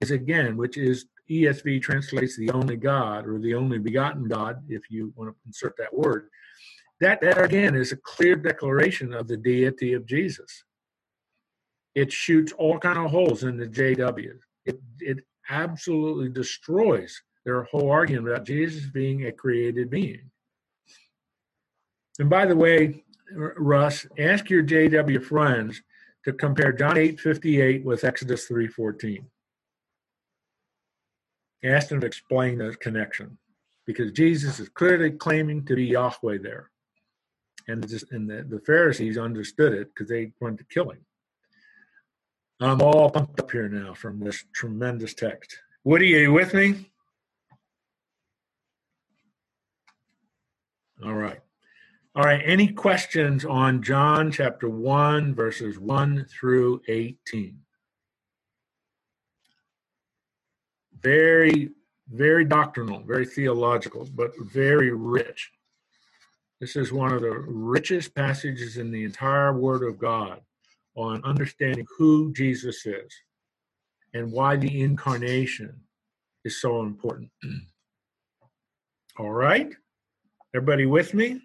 is 0.00 0.10
again, 0.10 0.56
which 0.56 0.76
is 0.76 1.06
ESV 1.30 1.82
translates 1.82 2.36
the 2.36 2.50
only 2.50 2.76
God 2.76 3.26
or 3.26 3.38
the 3.38 3.54
only 3.54 3.78
begotten 3.78 4.26
God, 4.26 4.62
if 4.68 4.90
you 4.90 5.12
want 5.14 5.30
to 5.30 5.36
insert 5.46 5.76
that 5.76 5.94
word. 5.94 6.28
That, 7.00 7.20
that 7.20 7.38
again 7.38 7.76
is 7.76 7.92
a 7.92 7.96
clear 7.96 8.36
declaration 8.36 9.14
of 9.14 9.28
the 9.28 9.36
deity 9.36 9.92
of 9.92 10.06
Jesus 10.06 10.64
it 11.94 12.12
shoots 12.12 12.52
all 12.52 12.78
kind 12.78 12.98
of 12.98 13.10
holes 13.10 13.44
in 13.44 13.56
the 13.56 13.66
JW. 13.66 14.38
It 14.64 14.80
it 15.00 15.18
absolutely 15.48 16.28
destroys 16.28 17.20
their 17.44 17.64
whole 17.64 17.90
argument 17.90 18.28
about 18.28 18.46
Jesus 18.46 18.86
being 18.86 19.26
a 19.26 19.32
created 19.32 19.90
being. 19.90 20.30
And 22.18 22.30
by 22.30 22.46
the 22.46 22.56
way, 22.56 23.04
Russ, 23.32 24.06
ask 24.18 24.50
your 24.50 24.62
JW 24.62 25.24
friends 25.24 25.82
to 26.24 26.32
compare 26.32 26.72
John 26.72 26.96
8:58 26.96 27.84
with 27.84 28.04
Exodus 28.04 28.46
3:14. 28.48 29.26
Ask 31.62 31.88
them 31.88 32.00
to 32.00 32.06
explain 32.06 32.58
the 32.58 32.74
connection 32.76 33.38
because 33.86 34.12
Jesus 34.12 34.60
is 34.60 34.68
clearly 34.68 35.10
claiming 35.10 35.64
to 35.66 35.74
be 35.74 35.84
Yahweh 35.84 36.38
there. 36.38 36.70
And, 37.68 37.86
just, 37.86 38.10
and 38.12 38.28
the, 38.28 38.42
the 38.48 38.60
Pharisees 38.60 39.18
understood 39.18 39.74
it 39.74 39.88
because 39.88 40.08
they 40.08 40.32
wanted 40.40 40.58
to 40.58 40.64
kill 40.64 40.90
him. 40.90 41.04
I'm 42.60 42.82
all 42.82 43.10
pumped 43.10 43.40
up 43.40 43.50
here 43.50 43.68
now 43.68 43.94
from 43.94 44.20
this 44.20 44.44
tremendous 44.54 45.14
text. 45.14 45.56
Woody, 45.84 46.14
are 46.16 46.20
you 46.20 46.32
with 46.32 46.52
me? 46.52 46.90
All 51.02 51.14
right. 51.14 51.40
All 52.16 52.24
right. 52.24 52.42
Any 52.44 52.66
questions 52.72 53.44
on 53.44 53.82
John 53.82 54.32
chapter 54.32 54.68
1, 54.68 55.32
verses 55.32 55.78
1 55.78 56.26
through 56.28 56.82
18? 56.88 57.56
Very, 61.00 61.70
very 62.08 62.44
doctrinal, 62.44 63.00
very 63.00 63.24
theological, 63.24 64.08
but 64.12 64.32
very 64.40 64.90
rich. 64.90 65.52
This 66.60 66.74
is 66.74 66.92
one 66.92 67.12
of 67.12 67.22
the 67.22 67.30
richest 67.30 68.12
passages 68.12 68.76
in 68.76 68.90
the 68.90 69.04
entire 69.04 69.52
Word 69.56 69.86
of 69.86 69.96
God 69.96 70.40
on 70.96 71.22
understanding 71.24 71.86
who 71.96 72.32
Jesus 72.32 72.86
is 72.86 73.12
and 74.14 74.32
why 74.32 74.56
the 74.56 74.80
incarnation 74.82 75.80
is 76.44 76.60
so 76.60 76.82
important. 76.82 77.30
All 79.18 79.30
right? 79.30 79.72
Everybody 80.56 80.86
with 80.86 81.14
me? 81.14 81.40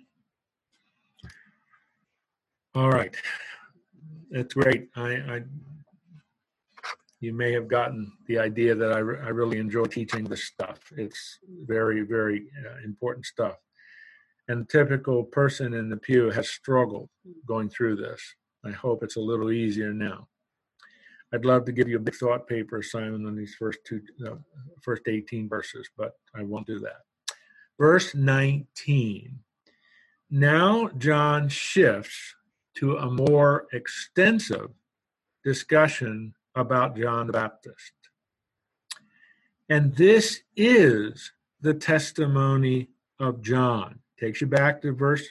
All 2.75 2.89
right. 2.89 3.15
That's 4.31 4.53
great. 4.53 4.89
I, 4.97 5.11
I 5.13 5.41
you 7.21 7.33
may 7.33 7.53
have 7.53 7.69
gotten 7.69 8.11
the 8.27 8.37
idea 8.37 8.75
that 8.75 8.91
I, 8.91 8.99
re- 8.99 9.19
I 9.23 9.29
really 9.29 9.59
enjoy 9.59 9.85
teaching 9.85 10.25
this 10.25 10.43
stuff. 10.43 10.79
It's 10.97 11.39
very, 11.65 12.01
very 12.01 12.47
uh, 12.65 12.83
important 12.83 13.25
stuff. 13.25 13.55
And 14.49 14.67
typical 14.67 15.23
person 15.23 15.73
in 15.73 15.89
the 15.89 15.95
pew 15.95 16.29
has 16.31 16.49
struggled 16.49 17.09
going 17.47 17.69
through 17.69 17.95
this. 17.95 18.21
I 18.65 18.71
hope 18.71 19.03
it's 19.03 19.15
a 19.15 19.21
little 19.21 19.53
easier 19.53 19.93
now. 19.93 20.27
I'd 21.33 21.45
love 21.45 21.63
to 21.65 21.71
give 21.71 21.87
you 21.87 21.95
a 21.95 22.01
big 22.01 22.15
thought 22.15 22.45
paper 22.45 22.79
assignment 22.79 23.25
on 23.25 23.37
these 23.37 23.55
first 23.57 23.79
two, 23.87 24.01
uh, 24.27 24.35
first 24.81 25.03
18 25.07 25.47
verses, 25.47 25.89
but 25.97 26.11
I 26.35 26.43
won't 26.43 26.67
do 26.67 26.79
that. 26.79 27.03
Verse 27.79 28.13
19. 28.13 29.39
Now 30.29 30.89
John 30.97 31.47
shifts 31.47 32.35
to 32.75 32.97
a 32.97 33.09
more 33.09 33.67
extensive 33.73 34.69
discussion 35.43 36.33
about 36.55 36.97
John 36.97 37.27
the 37.27 37.33
Baptist. 37.33 37.93
And 39.69 39.95
this 39.95 40.41
is 40.55 41.31
the 41.61 41.73
testimony 41.73 42.89
of 43.19 43.41
John. 43.41 43.99
Takes 44.19 44.41
you 44.41 44.47
back 44.47 44.81
to 44.81 44.93
verse 44.93 45.27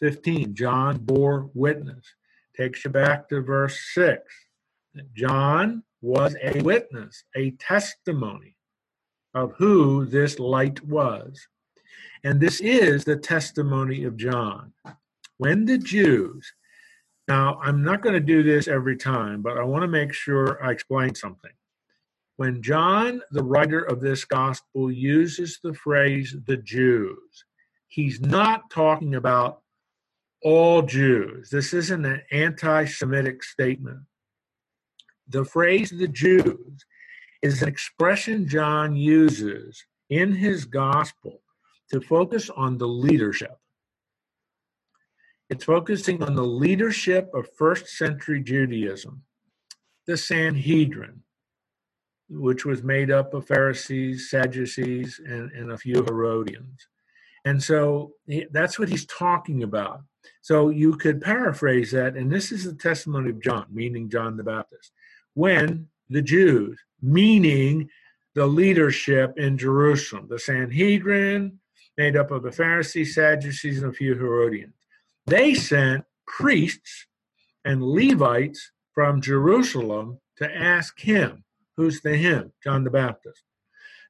15. 0.00 0.54
John 0.54 0.98
bore 0.98 1.50
witness 1.54 2.14
takes 2.56 2.84
you 2.84 2.90
back 2.90 3.28
to 3.28 3.40
verse 3.40 3.78
6. 3.94 4.22
John 5.14 5.82
was 6.00 6.36
a 6.42 6.62
witness, 6.62 7.24
a 7.34 7.50
testimony 7.52 8.56
of 9.34 9.52
who 9.58 10.04
this 10.04 10.38
light 10.38 10.84
was. 10.84 11.48
And 12.22 12.40
this 12.40 12.60
is 12.60 13.04
the 13.04 13.16
testimony 13.16 14.04
of 14.04 14.16
John. 14.16 14.72
When 15.36 15.64
the 15.64 15.78
Jews, 15.78 16.52
now 17.28 17.58
I'm 17.62 17.82
not 17.82 18.02
going 18.02 18.14
to 18.14 18.20
do 18.20 18.42
this 18.42 18.68
every 18.68 18.96
time, 18.96 19.42
but 19.42 19.56
I 19.56 19.62
want 19.64 19.82
to 19.82 19.88
make 19.88 20.12
sure 20.12 20.62
I 20.62 20.70
explain 20.70 21.14
something. 21.14 21.50
When 22.36 22.62
John, 22.62 23.22
the 23.30 23.44
writer 23.44 23.80
of 23.80 24.00
this 24.00 24.24
gospel, 24.24 24.90
uses 24.90 25.60
the 25.62 25.74
phrase 25.74 26.36
the 26.46 26.56
Jews, 26.56 27.44
he's 27.86 28.20
not 28.20 28.68
talking 28.70 29.14
about 29.14 29.60
all 30.42 30.82
Jews. 30.82 31.48
This 31.48 31.72
isn't 31.72 32.04
an 32.04 32.22
anti 32.30 32.84
Semitic 32.84 33.42
statement. 33.42 34.00
The 35.28 35.44
phrase 35.44 35.90
the 35.90 36.08
Jews 36.08 36.84
is 37.40 37.62
an 37.62 37.68
expression 37.68 38.46
John 38.46 38.94
uses 38.94 39.82
in 40.10 40.32
his 40.32 40.64
gospel 40.64 41.40
to 41.90 42.00
focus 42.00 42.50
on 42.50 42.76
the 42.76 42.88
leadership. 42.88 43.56
It's 45.54 45.62
focusing 45.62 46.20
on 46.20 46.34
the 46.34 46.42
leadership 46.42 47.30
of 47.32 47.48
first 47.54 47.86
century 47.86 48.42
Judaism, 48.42 49.22
the 50.04 50.16
Sanhedrin, 50.16 51.22
which 52.28 52.64
was 52.64 52.82
made 52.82 53.12
up 53.12 53.34
of 53.34 53.46
Pharisees, 53.46 54.30
Sadducees, 54.30 55.20
and, 55.24 55.52
and 55.52 55.70
a 55.70 55.78
few 55.78 56.02
Herodians. 56.02 56.88
And 57.44 57.62
so 57.62 58.14
that's 58.50 58.80
what 58.80 58.88
he's 58.88 59.06
talking 59.06 59.62
about. 59.62 60.00
So 60.42 60.70
you 60.70 60.96
could 60.96 61.20
paraphrase 61.20 61.92
that, 61.92 62.16
and 62.16 62.32
this 62.32 62.50
is 62.50 62.64
the 62.64 62.74
testimony 62.74 63.30
of 63.30 63.40
John, 63.40 63.66
meaning 63.70 64.10
John 64.10 64.36
the 64.36 64.42
Baptist. 64.42 64.90
When 65.34 65.86
the 66.10 66.22
Jews, 66.22 66.80
meaning 67.00 67.88
the 68.34 68.46
leadership 68.46 69.38
in 69.38 69.56
Jerusalem, 69.56 70.26
the 70.28 70.40
Sanhedrin, 70.40 71.60
made 71.96 72.16
up 72.16 72.32
of 72.32 72.42
the 72.42 72.50
Pharisees, 72.50 73.14
Sadducees, 73.14 73.80
and 73.80 73.92
a 73.92 73.94
few 73.94 74.16
Herodians, 74.16 74.74
they 75.26 75.54
sent 75.54 76.04
priests 76.26 77.06
and 77.64 77.82
Levites 77.82 78.70
from 78.92 79.20
Jerusalem 79.20 80.20
to 80.36 80.56
ask 80.56 81.00
him, 81.00 81.44
who's 81.76 82.00
the 82.00 82.16
him? 82.16 82.52
John 82.62 82.84
the 82.84 82.90
Baptist. 82.90 83.42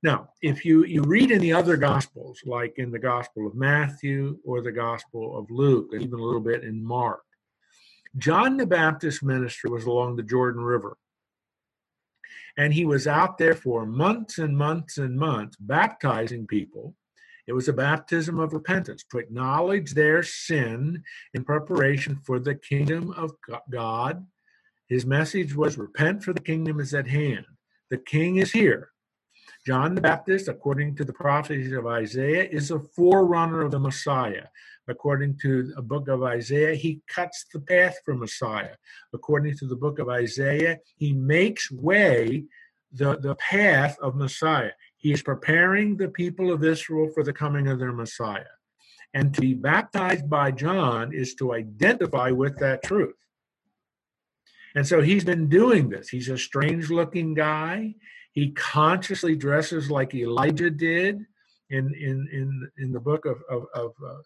Now, 0.03 0.29
if 0.43 0.65
you, 0.65 0.85
you 0.85 1.03
read 1.03 1.31
in 1.31 1.41
the 1.41 1.55
other 1.55 1.79
Gospels, 1.79 2.41
like 2.45 2.75
in 2.77 2.91
the 2.91 2.99
Gospel 2.99 3.47
of 3.47 3.55
Matthew 3.55 4.39
or 4.45 4.61
the 4.61 4.73
Gospel 4.73 5.39
of 5.39 5.51
Luke, 5.51 5.91
and 5.93 6.03
even 6.03 6.19
a 6.19 6.23
little 6.23 6.43
bit 6.43 6.63
in 6.63 6.85
Mark, 6.85 7.23
John 8.19 8.57
the 8.57 8.67
Baptist 8.67 9.23
ministry 9.23 9.71
was 9.71 9.87
along 9.87 10.17
the 10.17 10.23
Jordan 10.23 10.63
River. 10.63 10.97
And 12.57 12.73
he 12.75 12.85
was 12.85 13.07
out 13.07 13.39
there 13.39 13.55
for 13.55 13.87
months 13.87 14.39
and 14.39 14.57
months 14.57 14.99
and 14.99 15.17
months 15.17 15.57
baptizing 15.59 16.47
people. 16.47 16.95
It 17.47 17.53
was 17.53 17.69
a 17.69 17.73
baptism 17.73 18.39
of 18.39 18.53
repentance 18.53 19.05
to 19.11 19.19
acknowledge 19.19 19.93
their 19.93 20.23
sin 20.23 21.03
in 21.35 21.45
preparation 21.45 22.17
for 22.25 22.39
the 22.39 22.55
kingdom 22.55 23.11
of 23.13 23.33
God. 23.71 24.27
His 24.89 25.05
message 25.05 25.55
was 25.55 25.79
repent, 25.79 26.25
for 26.25 26.33
the 26.33 26.41
kingdom 26.41 26.81
is 26.81 26.95
at 26.95 27.09
hand. 27.09 27.47
The 27.91 27.99
king 27.99 28.37
is 28.37 28.53
here. 28.53 28.91
John 29.67 29.95
the 29.95 30.01
Baptist, 30.01 30.49
according 30.49 30.97
to 30.97 31.05
the 31.05 31.13
prophecies 31.13 31.73
of 31.73 31.87
Isaiah, 31.87 32.45
is 32.45 32.71
a 32.71 32.81
forerunner 32.81 33.63
of 33.63 33.71
the 33.71 33.79
Messiah. 33.79 34.47
According 34.89 35.39
to 35.39 35.73
the 35.75 35.83
book 35.83 36.09
of 36.09 36.23
Isaiah, 36.23 36.75
he 36.75 37.01
cuts 37.09 37.47
the 37.53 37.61
path 37.61 37.97
for 38.05 38.15
Messiah. 38.15 38.77
According 39.15 39.57
to 39.59 39.67
the 39.67 39.77
book 39.77 39.99
of 39.99 40.09
Isaiah, 40.09 40.79
he 40.97 41.15
makes 41.15 41.71
way 41.71 42.45
the, 42.93 43.17
the 43.17 43.35
path 43.37 43.97
of 44.01 44.17
Messiah. 44.17 44.73
He 45.05 45.13
is 45.13 45.23
preparing 45.23 45.99
the 45.99 46.09
people 46.09 46.51
of 46.51 46.65
Israel 46.65 47.11
for 47.13 47.23
the 47.23 47.33
coming 47.35 47.69
of 47.69 47.79
their 47.79 47.93
Messiah. 47.93 48.55
And 49.13 49.35
to 49.35 49.43
be 49.43 49.53
baptized 49.53 50.31
by 50.31 50.51
John 50.51 51.13
is 51.13 51.35
to 51.35 51.53
identify 51.53 52.31
with 52.31 52.57
that 52.61 52.83
truth. 52.83 53.15
And 54.75 54.89
so 54.89 55.03
he's 55.03 55.23
been 55.23 55.51
doing 55.51 55.91
this. 55.91 56.09
He's 56.09 56.31
a 56.31 56.39
strange 56.39 56.89
looking 56.89 57.35
guy. 57.35 57.97
He 58.33 58.53
consciously 58.53 59.37
dresses 59.37 59.91
like 59.91 60.15
Elijah 60.15 60.71
did 60.71 61.19
in 61.69 61.95
in 62.09 62.27
in, 62.33 62.71
in 62.79 62.91
the 62.91 62.99
book 62.99 63.27
of 63.27 63.43
of, 63.51 63.67
of, 63.75 63.93
uh, 64.03 64.23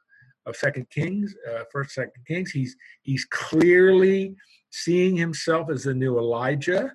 of 0.47 0.55
Second 0.55 0.89
Kings, 0.91 1.35
uh, 1.51 1.65
First 1.73 1.91
Second 1.91 2.25
Kings. 2.25 2.53
He's 2.53 2.77
he's 3.03 3.25
clearly 3.25 4.37
seeing 4.71 5.17
himself 5.17 5.71
as 5.71 5.83
the 5.83 5.95
new 5.95 6.19
Elijah, 6.19 6.93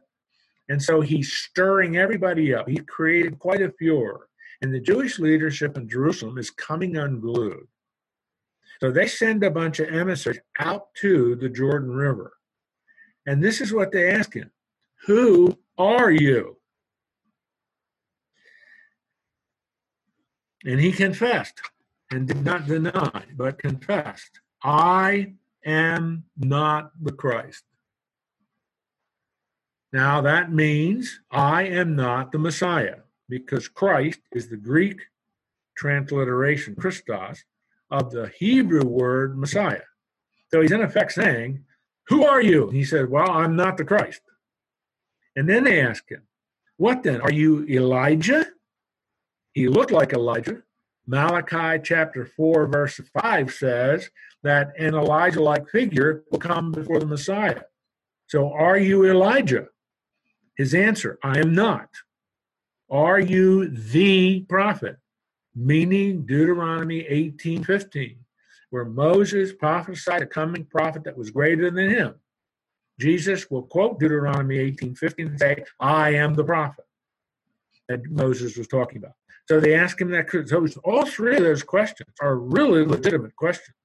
and 0.69 0.81
so 0.81 1.01
he's 1.01 1.33
stirring 1.33 1.97
everybody 1.97 2.53
up. 2.53 2.67
He 2.67 2.77
created 2.77 3.39
quite 3.39 3.61
a 3.61 3.71
furor, 3.71 4.27
and 4.61 4.73
the 4.73 4.79
Jewish 4.79 5.19
leadership 5.19 5.77
in 5.77 5.89
Jerusalem 5.89 6.37
is 6.37 6.49
coming 6.49 6.97
unglued. 6.97 7.67
So 8.79 8.91
they 8.91 9.07
send 9.07 9.43
a 9.43 9.51
bunch 9.51 9.79
of 9.79 9.89
emissaries 9.89 10.39
out 10.59 10.93
to 10.95 11.35
the 11.35 11.49
Jordan 11.49 11.91
River. 11.91 12.33
And 13.25 13.41
this 13.41 13.61
is 13.61 13.71
what 13.71 13.91
they 13.91 14.11
ask 14.11 14.33
him 14.33 14.51
Who 15.05 15.57
are 15.77 16.11
you? 16.11 16.57
And 20.65 20.79
he 20.79 20.91
confessed 20.91 21.61
and 22.11 22.27
did 22.27 22.43
not 22.43 22.67
deny, 22.67 23.25
but 23.35 23.59
confessed, 23.59 24.39
I 24.63 25.33
am 25.65 26.23
not 26.37 26.91
the 27.01 27.11
Christ. 27.11 27.63
Now 29.93 30.21
that 30.21 30.51
means 30.51 31.19
I 31.29 31.63
am 31.63 31.95
not 31.95 32.31
the 32.31 32.39
Messiah, 32.39 32.97
because 33.29 33.67
Christ 33.67 34.19
is 34.31 34.49
the 34.49 34.57
Greek 34.57 34.99
transliteration, 35.77 36.75
Christos, 36.75 37.43
of 37.91 38.09
the 38.11 38.31
Hebrew 38.39 38.85
word 38.85 39.37
Messiah. 39.37 39.83
So 40.51 40.61
he's 40.61 40.71
in 40.71 40.81
effect 40.81 41.11
saying, 41.11 41.63
Who 42.07 42.25
are 42.25 42.41
you? 42.41 42.71
He 42.71 42.83
said, 42.83 43.07
Well, 43.07 43.29
I'm 43.29 43.55
not 43.55 43.77
the 43.77 43.85
Christ. 43.85 44.21
And 45.35 45.47
then 45.47 45.63
they 45.63 45.79
ask 45.79 46.09
him, 46.09 46.23
What 46.77 47.03
then? 47.03 47.21
Are 47.21 47.31
you 47.31 47.63
Elijah? 47.67 48.47
He 49.53 49.67
looked 49.67 49.91
like 49.91 50.13
Elijah. 50.13 50.63
Malachi 51.05 51.79
chapter 51.83 52.25
4, 52.25 52.65
verse 52.65 52.99
5 53.21 53.53
says 53.53 54.09
that 54.41 54.73
an 54.79 54.95
Elijah 54.95 55.41
like 55.41 55.69
figure 55.69 56.23
will 56.31 56.39
come 56.39 56.71
before 56.71 56.99
the 56.99 57.05
Messiah. 57.05 57.61
So, 58.27 58.51
are 58.51 58.77
you 58.77 59.05
Elijah? 59.05 59.67
His 60.55 60.73
answer, 60.73 61.17
I 61.23 61.39
am 61.39 61.53
not. 61.53 61.89
Are 62.89 63.19
you 63.19 63.69
the 63.69 64.41
prophet? 64.41 64.97
Meaning 65.55 66.25
Deuteronomy 66.25 67.01
18 67.07 67.63
15, 67.63 68.17
where 68.69 68.85
Moses 68.85 69.53
prophesied 69.53 70.21
a 70.21 70.27
coming 70.27 70.65
prophet 70.65 71.03
that 71.03 71.17
was 71.17 71.31
greater 71.31 71.69
than 71.69 71.89
him. 71.89 72.15
Jesus 72.99 73.49
will 73.49 73.63
quote 73.63 73.99
Deuteronomy 73.99 74.57
18 74.57 74.95
15 74.95 75.27
and 75.27 75.39
say, 75.39 75.63
I 75.79 76.15
am 76.15 76.33
the 76.33 76.43
prophet 76.43 76.85
that 77.87 78.09
Moses 78.09 78.57
was 78.57 78.67
talking 78.67 78.97
about. 78.97 79.13
So 79.47 79.59
they 79.59 79.75
ask 79.75 79.99
him 79.99 80.11
that. 80.11 80.29
So 80.47 80.65
all 80.83 81.05
three 81.05 81.35
of 81.37 81.43
those 81.43 81.63
questions 81.63 82.09
are 82.21 82.37
really 82.37 82.85
legitimate 82.85 83.35
questions. 83.35 83.75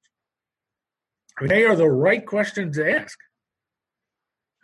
I 1.39 1.43
mean, 1.43 1.49
they 1.49 1.65
are 1.65 1.77
the 1.77 1.89
right 1.89 2.25
questions 2.25 2.77
to 2.77 3.01
ask. 3.01 3.19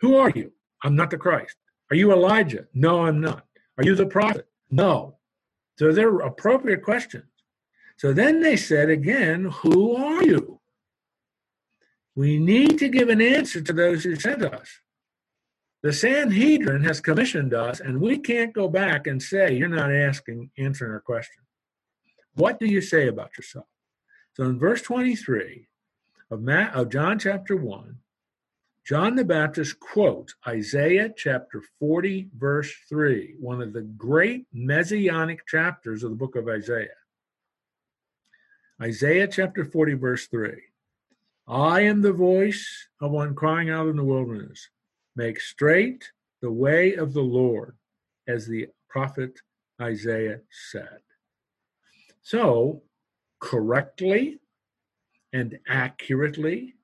Who 0.01 0.17
are 0.17 0.29
you? 0.29 0.53
I'm 0.83 0.95
not 0.95 1.09
the 1.09 1.17
Christ. 1.17 1.55
Are 1.89 1.95
you 1.95 2.11
Elijah? 2.11 2.67
No, 2.73 3.05
I'm 3.05 3.21
not. 3.21 3.45
Are 3.77 3.83
you 3.83 3.95
the 3.95 4.05
prophet? 4.05 4.47
No. 4.71 5.17
So 5.77 5.91
they're 5.91 6.19
appropriate 6.19 6.83
questions. 6.83 7.25
So 7.97 8.13
then 8.13 8.41
they 8.41 8.55
said 8.55 8.89
again, 8.89 9.45
Who 9.45 9.95
are 9.95 10.23
you? 10.23 10.59
We 12.15 12.39
need 12.39 12.79
to 12.79 12.87
give 12.87 13.09
an 13.09 13.21
answer 13.21 13.61
to 13.61 13.73
those 13.73 14.03
who 14.03 14.15
sent 14.15 14.41
us. 14.41 14.69
The 15.83 15.93
Sanhedrin 15.93 16.83
has 16.83 16.99
commissioned 17.01 17.53
us, 17.53 17.79
and 17.79 18.01
we 18.01 18.17
can't 18.17 18.53
go 18.53 18.67
back 18.67 19.05
and 19.05 19.21
say, 19.21 19.53
You're 19.53 19.67
not 19.67 19.93
asking, 19.93 20.49
answering 20.57 20.91
our 20.91 21.01
question. 21.01 21.43
What 22.33 22.59
do 22.59 22.65
you 22.65 22.81
say 22.81 23.07
about 23.07 23.37
yourself? 23.37 23.67
So 24.33 24.43
in 24.43 24.59
verse 24.59 24.81
23 24.81 25.67
of, 26.31 26.41
Matt, 26.41 26.73
of 26.73 26.89
John 26.89 27.19
chapter 27.19 27.55
1, 27.55 27.97
John 28.85 29.15
the 29.15 29.25
Baptist 29.25 29.79
quotes 29.79 30.35
Isaiah 30.47 31.11
chapter 31.17 31.63
40, 31.79 32.29
verse 32.37 32.71
3, 32.87 33.33
one 33.39 33.59
of 33.59 33.73
the 33.73 33.81
great 33.81 34.45
messianic 34.53 35.47
chapters 35.47 36.03
of 36.03 36.11
the 36.11 36.15
book 36.15 36.35
of 36.35 36.47
Isaiah. 36.47 36.89
Isaiah 38.79 39.27
chapter 39.27 39.65
40, 39.65 39.95
verse 39.95 40.27
3. 40.27 40.51
I 41.47 41.81
am 41.81 42.03
the 42.03 42.13
voice 42.13 42.87
of 43.01 43.09
one 43.09 43.33
crying 43.33 43.71
out 43.71 43.87
in 43.87 43.95
the 43.95 44.03
wilderness 44.03 44.69
Make 45.15 45.39
straight 45.39 46.11
the 46.41 46.51
way 46.51 46.93
of 46.93 47.13
the 47.13 47.23
Lord, 47.23 47.77
as 48.27 48.45
the 48.45 48.67
prophet 48.87 49.39
Isaiah 49.81 50.41
said. 50.51 50.99
So, 52.21 52.83
correctly 53.39 54.39
and 55.33 55.57
accurately, 55.67 56.75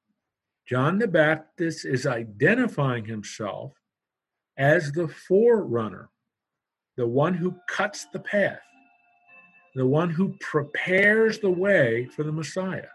John 0.71 0.99
the 0.99 1.07
Baptist 1.07 1.83
is 1.83 2.07
identifying 2.07 3.03
himself 3.03 3.73
as 4.57 4.93
the 4.93 5.09
forerunner, 5.09 6.09
the 6.95 7.07
one 7.07 7.33
who 7.33 7.57
cuts 7.67 8.05
the 8.13 8.19
path, 8.19 8.61
the 9.75 9.85
one 9.85 10.09
who 10.09 10.37
prepares 10.39 11.39
the 11.39 11.49
way 11.49 12.05
for 12.15 12.23
the 12.23 12.31
Messiah. 12.31 12.87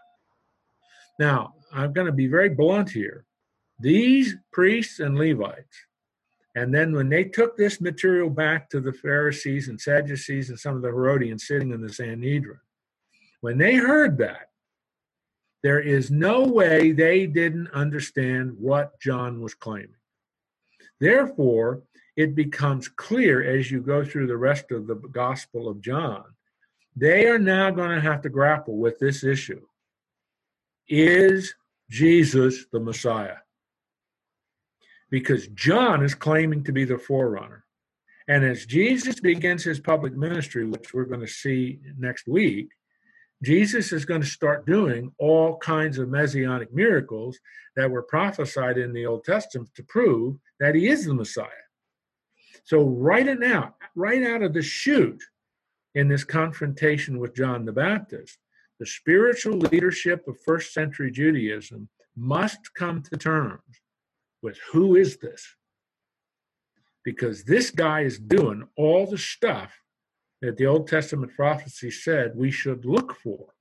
Now, 1.19 1.53
I'm 1.71 1.93
going 1.93 2.07
to 2.07 2.11
be 2.11 2.25
very 2.25 2.49
blunt 2.49 2.89
here. 2.89 3.25
These 3.79 4.35
priests 4.51 4.99
and 4.99 5.15
Levites, 5.15 5.85
and 6.55 6.73
then 6.73 6.93
when 6.93 7.09
they 7.09 7.25
took 7.25 7.57
this 7.57 7.79
material 7.79 8.31
back 8.31 8.71
to 8.71 8.81
the 8.81 8.93
Pharisees 8.93 9.67
and 9.67 9.79
Sadducees 9.79 10.49
and 10.49 10.59
some 10.59 10.75
of 10.75 10.81
the 10.81 10.87
Herodians 10.87 11.45
sitting 11.45 11.69
in 11.69 11.81
the 11.81 11.93
Sanhedrin, 11.93 12.59
when 13.41 13.59
they 13.59 13.75
heard 13.75 14.17
that, 14.17 14.46
there 15.63 15.79
is 15.79 16.11
no 16.11 16.43
way 16.43 16.91
they 16.91 17.25
didn't 17.25 17.69
understand 17.71 18.55
what 18.59 18.99
John 18.99 19.41
was 19.41 19.53
claiming. 19.53 19.95
Therefore, 20.99 21.83
it 22.15 22.35
becomes 22.35 22.87
clear 22.87 23.43
as 23.43 23.69
you 23.69 23.81
go 23.81 24.03
through 24.03 24.27
the 24.27 24.37
rest 24.37 24.71
of 24.71 24.87
the 24.87 24.95
Gospel 24.95 25.67
of 25.67 25.81
John, 25.81 26.23
they 26.95 27.27
are 27.27 27.39
now 27.39 27.69
going 27.69 27.91
to 27.91 28.01
have 28.01 28.21
to 28.21 28.29
grapple 28.29 28.77
with 28.77 28.97
this 28.97 29.23
issue. 29.23 29.61
Is 30.87 31.53
Jesus 31.89 32.65
the 32.71 32.79
Messiah? 32.79 33.37
because 35.09 35.47
John 35.49 36.03
is 36.03 36.15
claiming 36.15 36.63
to 36.65 36.71
be 36.71 36.83
the 36.83 36.97
forerunner. 36.97 37.63
And 38.27 38.43
as 38.43 38.65
Jesus 38.65 39.19
begins 39.19 39.63
his 39.63 39.79
public 39.79 40.13
ministry, 40.13 40.65
which 40.65 40.93
we're 40.93 41.05
going 41.05 41.21
to 41.21 41.27
see 41.27 41.79
next 41.97 42.27
week, 42.27 42.69
Jesus 43.43 43.91
is 43.91 44.05
going 44.05 44.21
to 44.21 44.27
start 44.27 44.65
doing 44.65 45.11
all 45.19 45.57
kinds 45.57 45.99
of 45.99 46.09
messianic 46.09 46.73
miracles 46.73 47.37
that 47.75 47.89
were 47.89 48.01
prophesied 48.01 48.77
in 48.77 48.93
the 48.93 49.05
Old 49.05 49.23
Testament 49.23 49.69
to 49.75 49.83
prove 49.83 50.37
that 50.59 50.73
he 50.73 50.87
is 50.87 51.05
the 51.05 51.13
Messiah. 51.13 51.47
So, 52.63 52.83
right 52.83 53.27
now, 53.39 53.75
right 53.95 54.23
out 54.23 54.41
of 54.41 54.53
the 54.53 54.63
chute 54.63 55.23
in 55.93 56.07
this 56.07 56.23
confrontation 56.23 57.19
with 57.19 57.35
John 57.35 57.65
the 57.65 57.71
Baptist, 57.71 58.39
the 58.79 58.85
spiritual 58.85 59.57
leadership 59.57 60.27
of 60.27 60.37
first 60.45 60.73
century 60.73 61.11
Judaism 61.11 61.89
must 62.15 62.73
come 62.73 63.03
to 63.03 63.17
terms 63.17 63.81
with 64.41 64.57
who 64.71 64.95
is 64.95 65.17
this? 65.17 65.55
Because 67.03 67.43
this 67.43 67.71
guy 67.71 68.01
is 68.01 68.19
doing 68.19 68.67
all 68.75 69.05
the 69.05 69.17
stuff 69.17 69.71
that 70.41 70.57
the 70.57 70.65
Old 70.65 70.87
Testament 70.87 71.35
prophecy 71.35 71.91
said 71.91 72.35
we 72.35 72.51
should 72.51 72.85
look 72.85 73.15
for. 73.15 73.53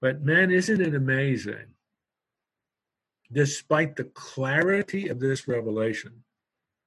But 0.00 0.22
man, 0.22 0.50
isn't 0.50 0.80
it 0.80 0.94
amazing? 0.94 1.74
Despite 3.32 3.96
the 3.96 4.04
clarity 4.04 5.08
of 5.08 5.20
this 5.20 5.46
revelation, 5.46 6.24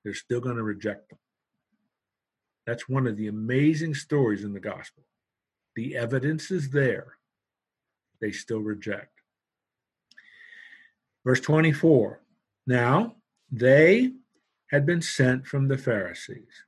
they're 0.04 0.14
still 0.14 0.42
going 0.42 0.58
to 0.58 0.64
reject 0.64 1.10
them. 1.10 1.20
That's 2.66 2.90
one 2.90 3.08
of 3.08 3.18
the 3.18 3.28
amazing 3.28 3.94
stories 3.94 4.44
in 4.44 4.54
the 4.54 4.60
gospel. 4.60 5.04
The 5.76 5.96
evidence 5.96 6.52
is 6.52 6.70
there, 6.70 7.18
they 8.20 8.32
still 8.32 8.60
reject. 8.60 9.22
Verse 11.26 11.40
24 11.40 12.20
now, 12.66 13.16
they 13.52 14.14
had 14.72 14.86
been 14.86 15.02
sent 15.02 15.46
from 15.46 15.68
the 15.68 15.78
Pharisees. 15.78 16.66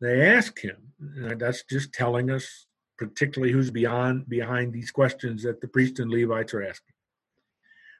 They 0.00 0.26
ask 0.26 0.58
him, 0.58 0.92
And 0.98 1.40
that's 1.40 1.64
just 1.64 1.92
telling 1.92 2.30
us 2.30 2.66
particularly 2.98 3.52
who's 3.52 3.70
beyond 3.70 4.28
behind 4.28 4.72
these 4.72 4.90
questions 4.90 5.42
that 5.42 5.60
the 5.60 5.68
priests 5.68 6.00
and 6.00 6.10
Levites 6.10 6.54
are 6.54 6.62
asking. 6.62 6.94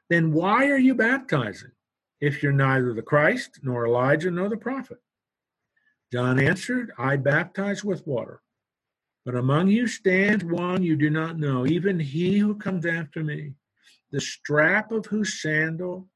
Then 0.09 0.33
why 0.33 0.71
are 0.71 0.79
you 0.79 0.95
baptizing 0.95 1.73
if 2.21 2.43
you're 2.43 2.53
neither 2.53 2.95
the 2.95 3.03
Christ 3.03 3.61
nor 3.63 3.87
Elijah 3.87 4.31
nor 4.31 4.49
the 4.49 4.57
prophet? 4.57 4.99
John 6.13 6.39
answered, 6.39 6.93
I 6.99 7.17
baptize 7.17 7.85
with 7.85 8.07
water, 8.07 8.41
But 9.25 9.35
among 9.35 9.69
you 9.69 9.87
stands 9.87 10.45
one 10.45 10.83
you 10.83 10.97
do 10.97 11.11
not 11.11 11.39
know, 11.39 11.67
even 11.67 11.99
he 11.99 12.39
who 12.39 12.55
comes 12.55 12.87
after 12.87 13.25
me, 13.25 13.55
the 14.13 14.21
strap 14.21 14.93
of 14.93 15.07
whose 15.07 15.43
sandal 15.43 16.09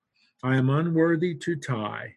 I 0.43 0.57
am 0.57 0.70
unworthy 0.70 1.35
to 1.35 1.57
tie. 1.57 2.14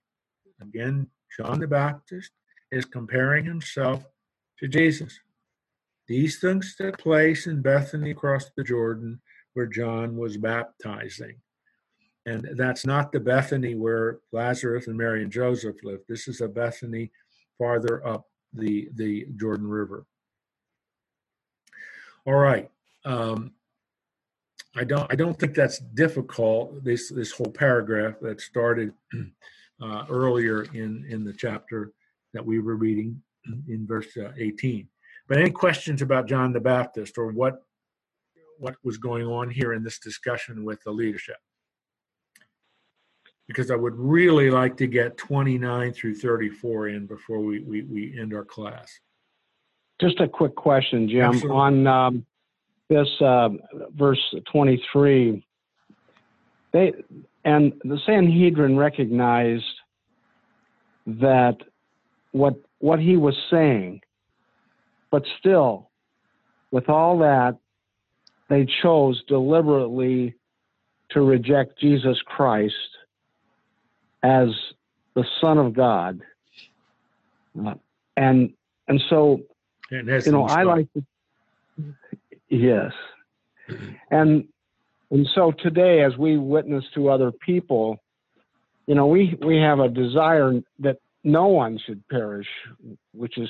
Again, 0.61 1.07
John 1.35 1.59
the 1.59 1.67
Baptist 1.67 2.31
is 2.73 2.85
comparing 2.85 3.45
himself 3.45 4.03
to 4.59 4.67
Jesus. 4.67 5.19
These 6.07 6.39
things 6.39 6.75
took 6.75 6.97
place 6.97 7.47
in 7.47 7.61
Bethany 7.61 8.11
across 8.11 8.49
the 8.55 8.63
Jordan 8.63 9.21
where 9.53 9.67
John 9.67 10.17
was 10.17 10.37
baptizing. 10.37 11.35
And 12.25 12.49
that's 12.55 12.85
not 12.85 13.11
the 13.11 13.19
Bethany 13.19 13.75
where 13.75 14.19
Lazarus 14.31 14.87
and 14.87 14.97
Mary 14.97 15.23
and 15.23 15.31
Joseph 15.31 15.75
lived. 15.83 16.03
This 16.07 16.27
is 16.27 16.41
a 16.41 16.47
Bethany 16.47 17.11
farther 17.57 18.05
up 18.05 18.27
the, 18.53 18.89
the 18.95 19.27
Jordan 19.37 19.67
River. 19.67 20.05
All 22.25 22.35
right. 22.35 22.69
Um, 23.05 23.51
I 24.75 24.83
don't 24.83 25.11
I 25.11 25.15
don't 25.15 25.37
think 25.37 25.53
that's 25.53 25.79
difficult. 25.79 26.83
This 26.83 27.09
this 27.09 27.31
whole 27.31 27.51
paragraph 27.51 28.15
that 28.21 28.41
started 28.41 28.93
uh, 29.81 30.05
earlier 30.09 30.63
in 30.73 31.05
in 31.09 31.23
the 31.23 31.33
chapter 31.33 31.91
that 32.33 32.45
we 32.45 32.59
were 32.59 32.75
reading 32.75 33.21
in 33.67 33.85
verse 33.87 34.15
uh, 34.17 34.31
18. 34.37 34.87
But 35.27 35.37
any 35.37 35.51
questions 35.51 36.01
about 36.01 36.27
John 36.27 36.51
the 36.51 36.59
Baptist 36.59 37.17
or 37.17 37.31
what 37.31 37.63
what 38.59 38.75
was 38.83 38.97
going 38.97 39.25
on 39.25 39.49
here 39.49 39.73
in 39.73 39.83
this 39.83 39.99
discussion 39.99 40.63
with 40.63 40.81
the 40.83 40.91
leadership? 40.91 41.37
Because 43.47 43.71
I 43.71 43.75
would 43.75 43.95
really 43.95 44.49
like 44.49 44.77
to 44.77 44.87
get 44.87 45.17
29 45.17 45.91
through 45.93 46.15
34 46.15 46.89
in 46.89 47.05
before 47.05 47.39
we, 47.39 47.59
we, 47.59 47.81
we 47.81 48.17
end 48.17 48.33
our 48.33 48.45
class. 48.45 48.99
Just 49.99 50.19
a 50.21 50.27
quick 50.27 50.55
question, 50.55 51.09
Jim. 51.09 51.25
Absolutely. 51.25 51.57
On 51.57 51.87
um, 51.87 52.25
this 52.89 53.09
uh, 53.21 53.49
verse 53.95 54.33
23, 54.51 55.45
they 56.71 56.93
and 57.45 57.73
the 57.83 57.99
Sanhedrin 58.05 58.77
recognized 58.77 59.63
that 61.05 61.57
what 62.33 62.55
what 62.79 62.99
he 62.99 63.15
was 63.15 63.35
saying, 63.49 64.01
but 65.09 65.23
still, 65.39 65.89
with 66.71 66.89
all 66.89 67.19
that, 67.19 67.57
they 68.49 68.67
chose 68.81 69.23
deliberately 69.27 70.35
to 71.11 71.21
reject 71.21 71.79
Jesus 71.79 72.17
Christ 72.25 72.75
as 74.21 74.49
the 75.13 75.23
Son 75.39 75.57
of 75.57 75.73
God, 75.73 76.21
uh, 77.65 77.75
and 78.17 78.51
and 78.87 79.01
so 79.09 79.41
And 79.89 80.25
you 80.25 80.31
know 80.31 80.45
I 80.45 80.63
like 80.63 80.91
to 80.93 81.03
yes. 82.49 82.91
And 84.11 84.47
and 85.09 85.27
so 85.33 85.51
today 85.51 86.01
as 86.03 86.17
we 86.17 86.37
witness 86.37 86.83
to 86.95 87.09
other 87.09 87.31
people 87.31 87.99
you 88.87 88.95
know 88.95 89.07
we 89.07 89.37
we 89.41 89.57
have 89.57 89.79
a 89.79 89.89
desire 89.89 90.61
that 90.79 90.97
no 91.23 91.47
one 91.47 91.79
should 91.85 92.07
perish 92.09 92.47
which 93.13 93.37
is 93.37 93.49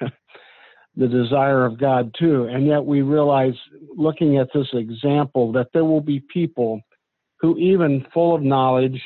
the 0.96 1.08
desire 1.08 1.64
of 1.64 1.78
god 1.78 2.14
too. 2.18 2.44
And 2.44 2.66
yet 2.66 2.84
we 2.84 3.02
realize 3.02 3.54
looking 3.96 4.38
at 4.38 4.48
this 4.54 4.68
example 4.72 5.52
that 5.52 5.68
there 5.72 5.84
will 5.84 6.00
be 6.00 6.20
people 6.32 6.80
who 7.40 7.56
even 7.58 8.06
full 8.12 8.34
of 8.34 8.42
knowledge 8.42 9.00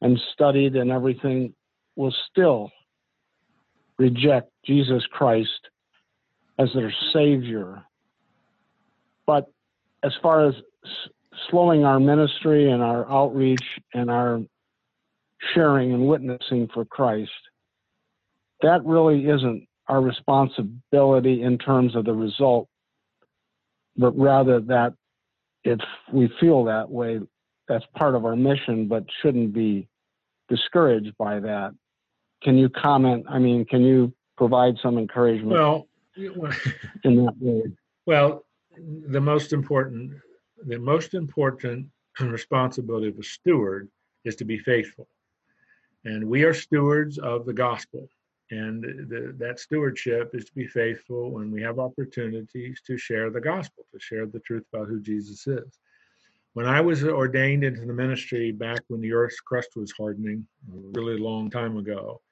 and 0.00 0.18
studied 0.32 0.76
and 0.76 0.90
everything 0.90 1.54
will 1.96 2.14
still 2.30 2.70
reject 3.98 4.50
jesus 4.64 5.02
christ 5.10 5.68
as 6.58 6.68
their 6.74 6.92
savior. 7.12 7.82
But 9.26 9.46
as 10.02 10.12
far 10.22 10.46
as 10.46 10.54
slowing 11.50 11.84
our 11.84 12.00
ministry 12.00 12.70
and 12.70 12.82
our 12.82 13.10
outreach 13.10 13.64
and 13.94 14.10
our 14.10 14.40
sharing 15.54 15.92
and 15.92 16.06
witnessing 16.06 16.68
for 16.72 16.84
Christ, 16.84 17.30
that 18.62 18.84
really 18.84 19.28
isn't 19.28 19.66
our 19.88 20.00
responsibility 20.00 21.42
in 21.42 21.58
terms 21.58 21.96
of 21.96 22.04
the 22.04 22.12
result, 22.12 22.68
but 23.96 24.16
rather 24.18 24.60
that 24.60 24.94
if 25.64 25.78
we 26.12 26.30
feel 26.40 26.64
that 26.64 26.90
way, 26.90 27.20
that's 27.68 27.84
part 27.96 28.14
of 28.14 28.24
our 28.24 28.36
mission, 28.36 28.88
but 28.88 29.04
shouldn't 29.22 29.52
be 29.52 29.88
discouraged 30.48 31.12
by 31.18 31.40
that. 31.40 31.74
Can 32.42 32.56
you 32.56 32.68
comment? 32.68 33.26
I 33.28 33.38
mean, 33.38 33.64
can 33.64 33.82
you 33.82 34.12
provide 34.36 34.74
some 34.82 34.98
encouragement 34.98 35.52
Well, 35.52 35.88
in 36.16 37.24
that 37.24 37.34
way? 37.40 37.62
well, 38.06 38.44
the 39.08 39.20
most 39.20 39.52
important, 39.52 40.12
the 40.66 40.78
most 40.78 41.14
important 41.14 41.88
responsibility 42.20 43.08
of 43.08 43.18
a 43.18 43.22
steward 43.22 43.88
is 44.24 44.36
to 44.36 44.44
be 44.44 44.58
faithful, 44.58 45.08
and 46.04 46.24
we 46.24 46.44
are 46.44 46.54
stewards 46.54 47.18
of 47.18 47.46
the 47.46 47.52
gospel. 47.52 48.08
And 48.50 48.82
the, 48.82 49.34
that 49.38 49.60
stewardship 49.60 50.30
is 50.34 50.46
to 50.46 50.54
be 50.54 50.66
faithful 50.66 51.30
when 51.30 51.50
we 51.50 51.60
have 51.62 51.78
opportunities 51.78 52.80
to 52.86 52.96
share 52.96 53.30
the 53.30 53.40
gospel, 53.40 53.84
to 53.92 54.00
share 54.00 54.26
the 54.26 54.40
truth 54.40 54.64
about 54.72 54.88
who 54.88 55.00
Jesus 55.00 55.46
is. 55.46 55.78
When 56.54 56.66
I 56.66 56.80
was 56.80 57.04
ordained 57.04 57.62
into 57.62 57.82
the 57.82 57.92
ministry 57.92 58.52
back 58.52 58.80
when 58.88 59.02
the 59.02 59.12
earth's 59.12 59.40
crust 59.40 59.76
was 59.76 59.92
hardening, 59.92 60.46
a 60.72 60.76
really 60.98 61.18
long 61.18 61.50
time 61.50 61.76
ago, 61.76 62.22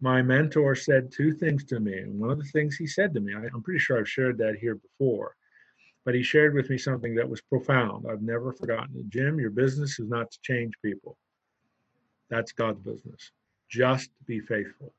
my 0.00 0.22
mentor 0.22 0.74
said 0.74 1.10
two 1.10 1.32
things 1.32 1.64
to 1.64 1.80
me. 1.80 1.98
And 1.98 2.20
one 2.20 2.30
of 2.30 2.38
the 2.38 2.44
things 2.44 2.76
he 2.76 2.86
said 2.86 3.12
to 3.14 3.20
me, 3.20 3.34
I, 3.34 3.46
I'm 3.52 3.62
pretty 3.62 3.80
sure 3.80 3.98
I've 3.98 4.08
shared 4.08 4.38
that 4.38 4.56
here 4.60 4.76
before, 4.76 5.34
but 6.04 6.14
he 6.14 6.22
shared 6.22 6.54
with 6.54 6.70
me 6.70 6.78
something 6.78 7.14
that 7.16 7.28
was 7.28 7.40
profound. 7.40 8.06
I've 8.08 8.22
never 8.22 8.52
forgotten 8.52 8.96
it. 8.96 9.08
Jim, 9.08 9.40
your 9.40 9.50
business 9.50 9.98
is 9.98 10.08
not 10.08 10.30
to 10.30 10.38
change 10.42 10.74
people, 10.84 11.16
that's 12.34 12.52
God's 12.52 12.80
business. 12.80 13.30
Just 13.68 14.10
be 14.26 14.40
faithful. 14.40 14.92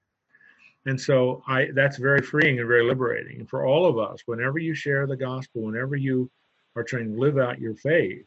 And 0.86 1.00
so 1.00 1.44
I 1.48 1.70
that's 1.74 1.98
very 1.98 2.22
freeing 2.22 2.60
and 2.60 2.68
very 2.68 2.84
liberating. 2.84 3.40
And 3.40 3.50
for 3.50 3.66
all 3.66 3.86
of 3.86 3.98
us, 3.98 4.20
whenever 4.26 4.58
you 4.58 4.74
share 4.74 5.06
the 5.06 5.18
gospel, 5.18 5.64
whenever 5.64 5.96
you 5.96 6.30
are 6.76 6.84
trying 6.84 7.14
to 7.14 7.20
live 7.20 7.38
out 7.38 7.60
your 7.60 7.76
faith, 7.76 8.26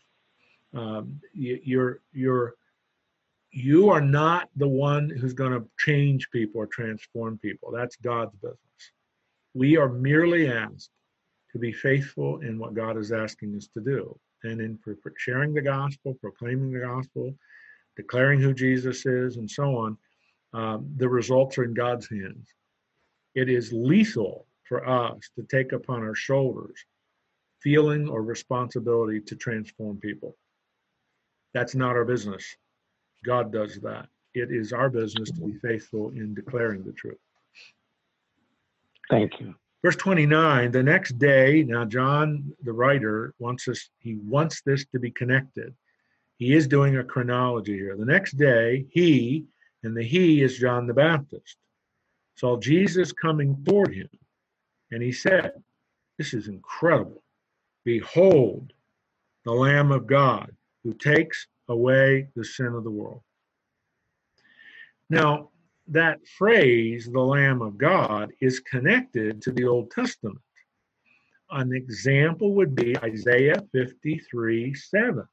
um, 0.74 1.20
you, 1.32 1.58
you're 1.62 2.00
you're 2.12 2.54
you 3.50 3.88
are 3.88 4.00
not 4.00 4.50
the 4.56 4.68
one 4.68 5.08
who's 5.08 5.32
going 5.32 5.52
to 5.52 5.66
change 5.78 6.30
people 6.30 6.60
or 6.60 6.66
transform 6.66 7.38
people. 7.38 7.72
That's 7.72 7.96
God's 7.96 8.34
business. 8.36 8.58
We 9.54 9.78
are 9.78 9.88
merely 9.88 10.52
asked 10.52 10.90
to 11.52 11.58
be 11.58 11.72
faithful 11.72 12.40
in 12.40 12.58
what 12.58 12.74
God 12.74 12.98
is 12.98 13.10
asking 13.10 13.56
us 13.56 13.68
to 13.72 13.80
do, 13.80 14.18
and 14.42 14.60
in 14.60 14.78
sharing 15.16 15.54
the 15.54 15.62
gospel, 15.62 16.12
proclaiming 16.20 16.72
the 16.72 16.80
gospel, 16.80 17.34
declaring 17.98 18.40
who 18.40 18.54
Jesus 18.54 19.04
is, 19.04 19.36
and 19.36 19.50
so 19.50 19.76
on. 19.76 19.98
Um, 20.54 20.90
the 20.96 21.08
results 21.08 21.58
are 21.58 21.64
in 21.64 21.74
God's 21.74 22.08
hands. 22.08 22.48
It 23.34 23.50
is 23.50 23.72
lethal 23.72 24.46
for 24.66 24.88
us 24.88 25.18
to 25.36 25.42
take 25.42 25.72
upon 25.72 26.02
our 26.02 26.14
shoulders 26.14 26.78
feeling 27.60 28.08
or 28.08 28.22
responsibility 28.22 29.20
to 29.20 29.34
transform 29.34 29.98
people. 29.98 30.36
That's 31.54 31.74
not 31.74 31.96
our 31.96 32.04
business. 32.04 32.44
God 33.24 33.52
does 33.52 33.80
that. 33.82 34.06
It 34.34 34.52
is 34.52 34.72
our 34.72 34.88
business 34.88 35.30
to 35.32 35.40
be 35.40 35.58
faithful 35.58 36.10
in 36.10 36.34
declaring 36.34 36.84
the 36.84 36.92
truth. 36.92 37.18
Thank 39.10 39.40
you. 39.40 39.56
Verse 39.84 39.96
29, 39.96 40.70
the 40.70 40.82
next 40.82 41.18
day, 41.18 41.64
now 41.66 41.84
John, 41.84 42.52
the 42.62 42.72
writer, 42.72 43.34
wants 43.38 43.66
us, 43.68 43.90
he 43.98 44.16
wants 44.16 44.62
this 44.64 44.84
to 44.92 45.00
be 45.00 45.10
connected. 45.10 45.74
He 46.38 46.54
is 46.54 46.68
doing 46.68 46.96
a 46.96 47.04
chronology 47.04 47.76
here. 47.76 47.96
The 47.96 48.04
next 48.04 48.32
day, 48.32 48.86
he, 48.90 49.46
and 49.82 49.96
the 49.96 50.02
he 50.02 50.42
is 50.42 50.58
John 50.58 50.86
the 50.86 50.94
Baptist, 50.94 51.56
saw 52.36 52.56
Jesus 52.58 53.12
coming 53.12 53.62
toward 53.64 53.92
him. 53.92 54.08
And 54.90 55.02
he 55.02 55.12
said, 55.12 55.52
This 56.16 56.32
is 56.32 56.48
incredible. 56.48 57.22
Behold, 57.84 58.72
the 59.44 59.52
Lamb 59.52 59.90
of 59.90 60.06
God 60.06 60.54
who 60.84 60.94
takes 60.94 61.46
away 61.68 62.28
the 62.36 62.44
sin 62.44 62.68
of 62.68 62.84
the 62.84 62.90
world. 62.90 63.22
Now, 65.10 65.50
that 65.88 66.26
phrase, 66.26 67.06
the 67.06 67.20
Lamb 67.20 67.62
of 67.62 67.78
God, 67.78 68.32
is 68.40 68.60
connected 68.60 69.42
to 69.42 69.52
the 69.52 69.64
Old 69.64 69.90
Testament. 69.90 70.38
An 71.50 71.72
example 71.72 72.52
would 72.54 72.74
be 72.74 72.96
Isaiah 72.98 73.62
53 73.72 74.74
7, 74.74 75.26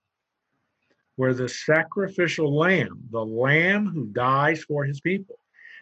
where 1.15 1.33
the 1.33 1.49
sacrificial 1.49 2.55
lamb, 2.55 3.01
the 3.11 3.25
lamb 3.25 3.87
who 3.87 4.05
dies 4.07 4.63
for 4.63 4.83
his 4.83 4.99
people, 4.99 5.39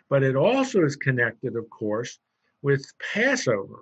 but 0.09 0.23
it 0.23 0.35
also 0.35 0.83
is 0.83 0.95
connected, 0.95 1.55
of 1.55 1.69
course, 1.69 2.19
with 2.61 2.85
Passover, 3.13 3.79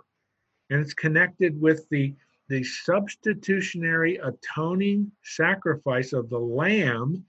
and 0.70 0.80
it's 0.80 0.94
connected 0.94 1.60
with 1.60 1.88
the 1.90 2.14
the 2.48 2.64
substitutionary 2.66 4.18
atoning 4.18 5.10
sacrifice 5.24 6.12
of 6.12 6.30
the 6.30 6.38
lamb 6.38 7.24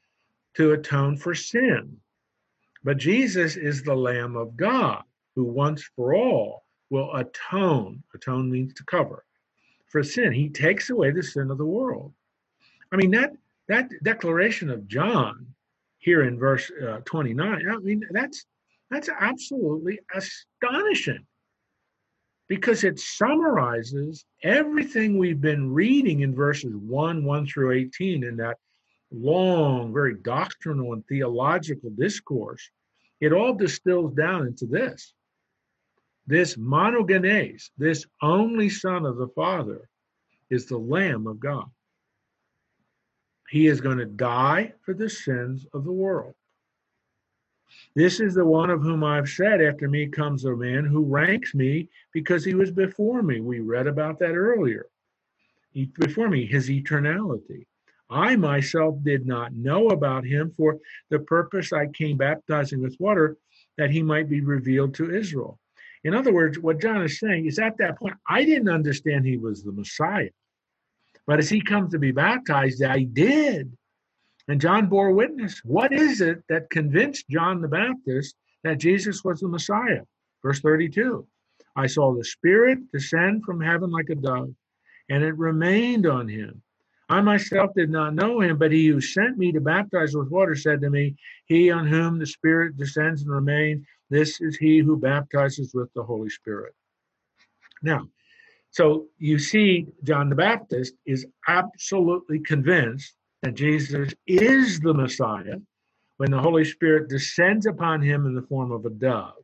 to 0.55 0.73
atone 0.73 1.17
for 1.17 1.33
sin. 1.33 1.97
But 2.83 2.97
Jesus 2.97 3.55
is 3.57 3.85
the 3.85 3.95
Lamb 3.95 4.35
of 4.35 4.57
God 4.57 5.05
who 5.37 5.45
once 5.45 5.89
for 5.95 6.15
all 6.15 6.65
will 6.91 7.15
atone. 7.15 8.03
Atone 8.15 8.51
means 8.51 8.75
to 8.75 8.85
cover 8.85 9.25
for 9.87 10.03
sin. 10.03 10.33
He 10.33 10.49
takes 10.49 10.91
away 10.91 11.13
the 11.13 11.23
sin 11.23 11.53
of 11.53 11.59
the 11.59 11.65
world. 11.65 12.13
I 12.91 12.97
mean 12.97 13.13
that 13.13 13.33
that 13.73 13.91
declaration 14.03 14.71
of 14.71 14.87
John 14.87 15.47
here 15.99 16.25
in 16.25 16.39
verse 16.39 16.71
uh, 16.71 16.99
29. 17.05 17.69
I 17.69 17.77
mean 17.79 18.03
that's 18.11 18.45
that's 18.91 19.09
absolutely 19.09 19.99
astonishing 20.15 21.25
because 22.49 22.85
it 22.85 22.99
summarizes 22.99 24.27
everything 24.43 25.17
we've 25.17 25.41
been 25.41 25.73
reading 25.73 26.21
in 26.21 26.35
verses 26.35 26.75
1 26.77 27.25
1 27.25 27.47
through 27.47 27.73
18 27.73 28.25
in 28.25 28.37
that 28.37 28.59
long, 29.11 29.93
very 29.93 30.17
doctrinal 30.23 30.93
and 30.93 31.07
theological 31.07 31.91
discourse. 31.91 32.71
It 33.21 33.33
all 33.33 33.55
distills 33.55 34.13
down 34.13 34.47
into 34.47 34.67
this 34.67 35.15
this 36.27 36.57
monogenes, 36.57 37.71
this 37.79 38.07
only 38.21 38.69
Son 38.69 39.07
of 39.07 39.17
the 39.17 39.29
Father, 39.29 39.89
is 40.51 40.67
the 40.67 40.79
Lamb 40.79 41.27
of 41.27 41.41
God. 41.41 41.67
He 43.53 43.67
is 43.67 43.83
going 43.83 43.99
to 43.99 44.07
die 44.07 44.73
for 44.81 44.95
the 44.95 45.11
sins 45.11 45.67
of 45.75 45.85
the 45.85 45.93
world. 45.93 46.33
This 47.95 48.19
is 48.19 48.33
the 48.33 48.47
one 48.47 48.71
of 48.71 48.81
whom 48.81 49.05
I've 49.05 49.29
said, 49.29 49.61
After 49.61 49.91
me 49.91 50.07
comes 50.07 50.47
a 50.47 50.57
man 50.57 50.87
who 50.87 51.05
ranks 51.05 51.55
me 51.55 51.91
because 52.15 52.47
he 52.47 52.55
was 52.55 52.71
before 52.71 53.23
me. 53.23 53.43
We 53.43 53.61
read 53.61 53.87
about 53.87 54.19
that 54.21 54.37
earlier. 54.37 54.87
He, 55.71 55.85
before 55.85 56.31
me, 56.31 56.47
his 56.47 56.71
eternality. 56.71 57.67
I 58.09 58.37
myself 58.37 58.97
did 59.03 59.27
not 59.27 59.53
know 59.53 59.91
about 59.91 60.25
him 60.25 60.55
for 60.57 60.79
the 61.11 61.19
purpose 61.19 61.75
I 61.75 61.89
came 61.89 62.17
baptizing 62.17 62.81
with 62.81 62.97
water 62.99 63.37
that 63.77 63.91
he 63.91 64.03
might 64.03 64.31
be 64.31 64.41
revealed 64.41 64.95
to 64.95 65.15
Israel. 65.15 65.61
In 66.05 66.15
other 66.15 66.33
words, 66.33 66.59
what 66.59 66.81
John 66.81 67.03
is 67.03 67.19
saying 67.19 67.45
is 67.45 67.59
at 67.59 67.77
that 67.77 67.99
point, 67.99 68.15
I 68.27 68.47
didn't 68.47 68.71
understand 68.71 69.27
he 69.27 69.37
was 69.37 69.63
the 69.63 69.73
Messiah. 69.73 70.31
But 71.27 71.39
as 71.39 71.49
he 71.49 71.61
comes 71.61 71.93
to 71.93 71.99
be 71.99 72.13
baptized, 72.13 72.83
I 72.83 73.05
did. 73.05 73.77
And 74.49 74.61
John 74.61 74.89
bore 74.89 75.13
witness. 75.13 75.61
What 75.65 75.93
is 75.93 76.21
it 76.21 76.43
that 76.49 76.71
convinced 76.71 77.29
John 77.31 77.61
the 77.61 77.69
Baptist 77.69 78.35
that 78.65 78.79
Jesus 78.79 79.23
was 79.25 79.41
the 79.41 79.49
Messiah? 79.49 80.03
Verse 80.43 80.61
32 80.61 81.27
I 81.77 81.87
saw 81.87 82.15
the 82.15 82.25
Spirit 82.25 82.91
descend 82.93 83.45
from 83.45 83.61
heaven 83.61 83.91
like 83.91 84.11
a 84.11 84.15
dove, 84.15 84.55
and 85.09 85.23
it 85.23 85.37
remained 85.39 86.07
on 86.07 86.29
him. 86.29 86.63
I 87.09 87.21
myself 87.21 87.71
did 87.75 87.91
not 87.91 88.15
know 88.15 88.41
him, 88.41 88.59
but 88.59 88.73
he 88.73 88.87
who 88.89 89.01
sent 89.01 89.39
me 89.39 89.53
to 89.53 89.61
baptize 89.61 90.15
with 90.15 90.31
water 90.31 90.55
said 90.55 90.81
to 90.81 90.91
me, 90.91 91.17
He 91.47 91.71
on 91.71 91.87
whom 91.87 92.19
the 92.19 92.27
Spirit 92.27 92.77
descends 92.77 93.23
and 93.23 93.31
remains, 93.31 93.87
this 94.11 94.41
is 94.41 94.57
he 94.57 94.79
who 94.79 94.99
baptizes 94.99 95.73
with 95.73 95.93
the 95.95 96.03
Holy 96.03 96.29
Spirit. 96.29 96.75
Now, 97.83 98.09
so 98.73 99.09
you 99.19 99.39
see, 99.39 99.87
John 100.03 100.31
the 100.31 100.35
Baptist 100.35 100.95
is 101.05 101.27
absolutely 101.47 102.41
convinced 102.41 103.15
that 103.43 103.55
Jesus 103.55 104.15
is 104.27 104.81
the 104.81 104.95
Messiah 104.95 105.57
when 106.17 106.31
the 106.31 106.41
Holy 106.41 106.65
Spirit 106.65 107.11
descends 107.11 107.67
upon 107.67 108.01
him 108.01 108.25
in 108.25 108.35
the 108.35 108.47
form 108.49 108.73
of 108.73 108.87
a 108.87 108.91
dove. 108.91 109.35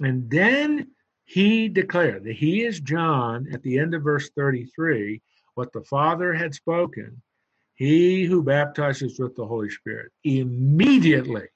And 0.00 0.30
then 0.30 0.92
he 1.24 1.68
declared 1.68 2.22
that 2.22 2.36
he 2.36 2.64
is 2.64 2.78
John 2.78 3.48
at 3.52 3.62
the 3.64 3.80
end 3.80 3.94
of 3.94 4.04
verse 4.04 4.30
33, 4.36 5.20
what 5.54 5.72
the 5.72 5.82
Father 5.82 6.32
had 6.32 6.54
spoken, 6.54 7.20
he 7.74 8.24
who 8.24 8.44
baptizes 8.44 9.18
with 9.18 9.34
the 9.34 9.46
Holy 9.46 9.70
Spirit. 9.70 10.12
Immediately, 10.22 11.48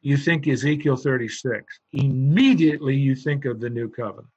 you 0.00 0.16
think 0.16 0.48
Ezekiel 0.48 0.96
36. 0.96 1.78
Immediately, 1.92 2.96
you 2.96 3.14
think 3.14 3.44
of 3.44 3.60
the 3.60 3.68
new 3.68 3.90
covenant. 3.90 4.28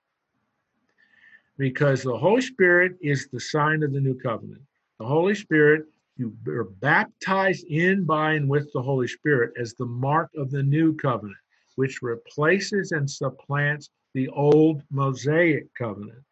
Because 1.59 2.01
the 2.01 2.17
Holy 2.17 2.41
Spirit 2.41 2.93
is 3.01 3.27
the 3.27 3.39
sign 3.39 3.83
of 3.83 3.91
the 3.91 3.99
new 3.99 4.17
covenant. 4.17 4.61
The 4.97 5.05
Holy 5.05 5.35
Spirit, 5.35 5.83
you 6.15 6.33
are 6.47 6.63
baptized 6.63 7.65
in, 7.65 8.05
by, 8.05 8.33
and 8.33 8.49
with 8.49 8.71
the 8.73 8.81
Holy 8.81 9.09
Spirit 9.09 9.51
as 9.59 9.73
the 9.73 9.85
mark 9.85 10.31
of 10.37 10.49
the 10.51 10.63
new 10.63 10.95
covenant, 10.95 11.37
which 11.75 12.01
replaces 12.01 12.93
and 12.93 13.09
supplants 13.09 13.89
the 14.13 14.29
old 14.29 14.81
Mosaic 14.89 15.67
covenant. 15.75 16.23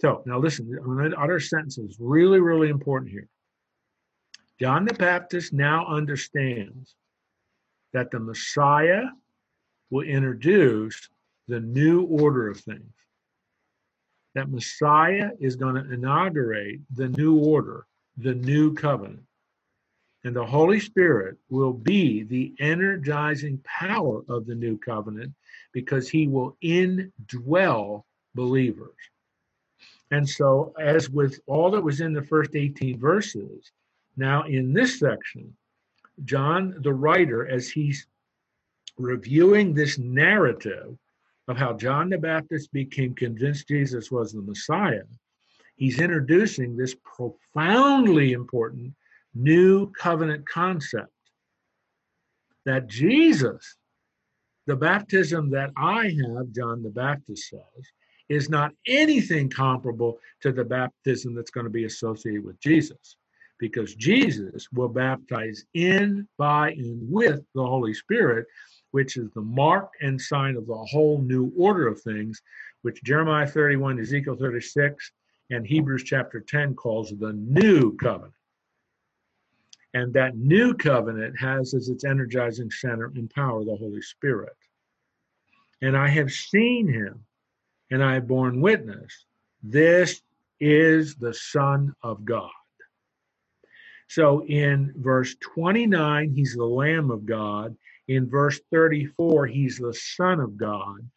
So 0.00 0.22
now 0.24 0.38
listen, 0.38 0.72
I'm 0.78 0.96
going 0.96 1.10
to 1.10 1.20
utter 1.20 1.40
sentences 1.40 1.96
really, 1.98 2.40
really 2.40 2.68
important 2.68 3.10
here. 3.10 3.28
John 4.60 4.84
the 4.84 4.94
Baptist 4.94 5.52
now 5.52 5.84
understands 5.86 6.94
that 7.92 8.12
the 8.12 8.20
Messiah 8.20 9.06
will 9.90 10.04
introduce 10.04 11.08
the 11.48 11.60
new 11.60 12.02
order 12.04 12.48
of 12.48 12.60
things. 12.60 12.92
That 14.34 14.50
Messiah 14.50 15.30
is 15.40 15.56
going 15.56 15.74
to 15.74 15.92
inaugurate 15.92 16.80
the 16.94 17.08
new 17.08 17.38
order 17.38 17.86
the 18.20 18.34
new 18.34 18.74
covenant. 18.74 19.22
And 20.24 20.36
the 20.36 20.44
Holy 20.44 20.80
Spirit 20.80 21.38
will 21.48 21.72
be 21.72 22.22
the 22.24 22.54
energizing 22.60 23.58
power 23.64 24.22
of 24.28 24.46
the 24.46 24.54
new 24.54 24.76
covenant 24.76 25.32
because 25.72 26.08
he 26.08 26.26
will 26.28 26.56
indwell 26.62 28.04
believers. 28.34 28.96
And 30.10 30.28
so, 30.28 30.74
as 30.78 31.08
with 31.08 31.40
all 31.46 31.70
that 31.70 31.82
was 31.82 32.00
in 32.00 32.12
the 32.12 32.22
first 32.22 32.54
18 32.54 32.98
verses, 32.98 33.72
now 34.16 34.42
in 34.42 34.74
this 34.74 34.98
section, 34.98 35.56
John, 36.24 36.74
the 36.80 36.92
writer, 36.92 37.48
as 37.48 37.70
he's 37.70 38.06
reviewing 38.98 39.72
this 39.72 39.98
narrative 39.98 40.98
of 41.50 41.56
how 41.56 41.72
John 41.72 42.08
the 42.08 42.16
Baptist 42.16 42.72
became 42.72 43.12
convinced 43.12 43.66
Jesus 43.66 44.08
was 44.08 44.32
the 44.32 44.40
Messiah, 44.40 45.02
he's 45.74 45.98
introducing 45.98 46.76
this 46.76 46.94
profoundly 47.02 48.32
important 48.32 48.94
new 49.34 49.90
covenant 49.90 50.48
concept 50.48 51.10
that 52.66 52.86
Jesus, 52.86 53.76
the 54.68 54.76
baptism 54.76 55.50
that 55.50 55.70
I 55.76 56.14
have, 56.22 56.52
John 56.52 56.84
the 56.84 56.90
Baptist 56.90 57.48
says, 57.50 57.84
is 58.28 58.48
not 58.48 58.70
anything 58.86 59.50
comparable 59.50 60.20
to 60.42 60.52
the 60.52 60.64
baptism 60.64 61.34
that's 61.34 61.50
going 61.50 61.64
to 61.64 61.70
be 61.70 61.84
associated 61.84 62.44
with 62.44 62.60
Jesus, 62.60 63.16
because 63.58 63.96
Jesus 63.96 64.68
will 64.72 64.88
baptize 64.88 65.64
in, 65.74 66.28
by, 66.38 66.70
and 66.70 67.10
with 67.10 67.40
the 67.56 67.66
Holy 67.66 67.92
Spirit, 67.92 68.46
which 68.90 69.16
is 69.16 69.30
the 69.30 69.40
mark 69.40 69.90
and 70.00 70.20
sign 70.20 70.56
of 70.56 70.66
the 70.66 70.74
whole 70.74 71.20
new 71.22 71.52
order 71.56 71.86
of 71.86 72.00
things, 72.00 72.42
which 72.82 73.02
Jeremiah 73.02 73.46
31, 73.46 74.00
Ezekiel 74.00 74.36
36, 74.36 75.12
and 75.50 75.66
Hebrews 75.66 76.04
chapter 76.04 76.40
10 76.40 76.74
calls 76.74 77.10
the 77.10 77.32
new 77.32 77.96
covenant. 77.96 78.34
And 79.92 80.12
that 80.14 80.36
new 80.36 80.74
covenant 80.74 81.38
has 81.38 81.74
as 81.74 81.88
its 81.88 82.04
energizing 82.04 82.70
center 82.70 83.12
and 83.16 83.28
power 83.30 83.64
the 83.64 83.76
Holy 83.76 84.02
Spirit. 84.02 84.56
And 85.82 85.96
I 85.96 86.08
have 86.08 86.30
seen 86.30 86.86
him, 86.86 87.24
and 87.90 88.02
I 88.04 88.14
have 88.14 88.28
borne 88.28 88.60
witness. 88.60 89.24
This 89.62 90.22
is 90.60 91.16
the 91.16 91.34
Son 91.34 91.94
of 92.02 92.24
God. 92.24 92.50
So 94.08 94.44
in 94.46 94.92
verse 94.96 95.34
29, 95.40 96.32
he's 96.34 96.54
the 96.54 96.64
Lamb 96.64 97.10
of 97.10 97.26
God. 97.26 97.76
In 98.08 98.28
verse 98.28 98.60
34, 98.72 99.46
he's 99.46 99.78
the 99.78 99.94
Son 99.94 100.40
of 100.40 100.56
God. 100.56 101.08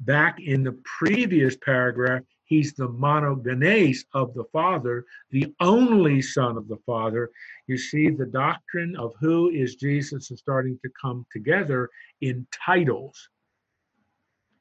Back 0.00 0.40
in 0.40 0.64
the 0.64 0.78
previous 0.84 1.56
paragraph, 1.56 2.22
He's 2.44 2.74
the 2.74 2.88
monogenes 2.88 4.04
of 4.12 4.34
the 4.34 4.44
Father, 4.52 5.06
the 5.30 5.52
only 5.60 6.20
Son 6.20 6.56
of 6.56 6.68
the 6.68 6.76
Father. 6.84 7.30
You 7.66 7.78
see, 7.78 8.10
the 8.10 8.26
doctrine 8.26 8.94
of 8.96 9.14
who 9.18 9.50
is 9.50 9.76
Jesus 9.76 10.30
is 10.30 10.38
starting 10.40 10.78
to 10.84 10.90
come 11.00 11.26
together 11.32 11.88
in 12.20 12.46
titles. 12.52 13.28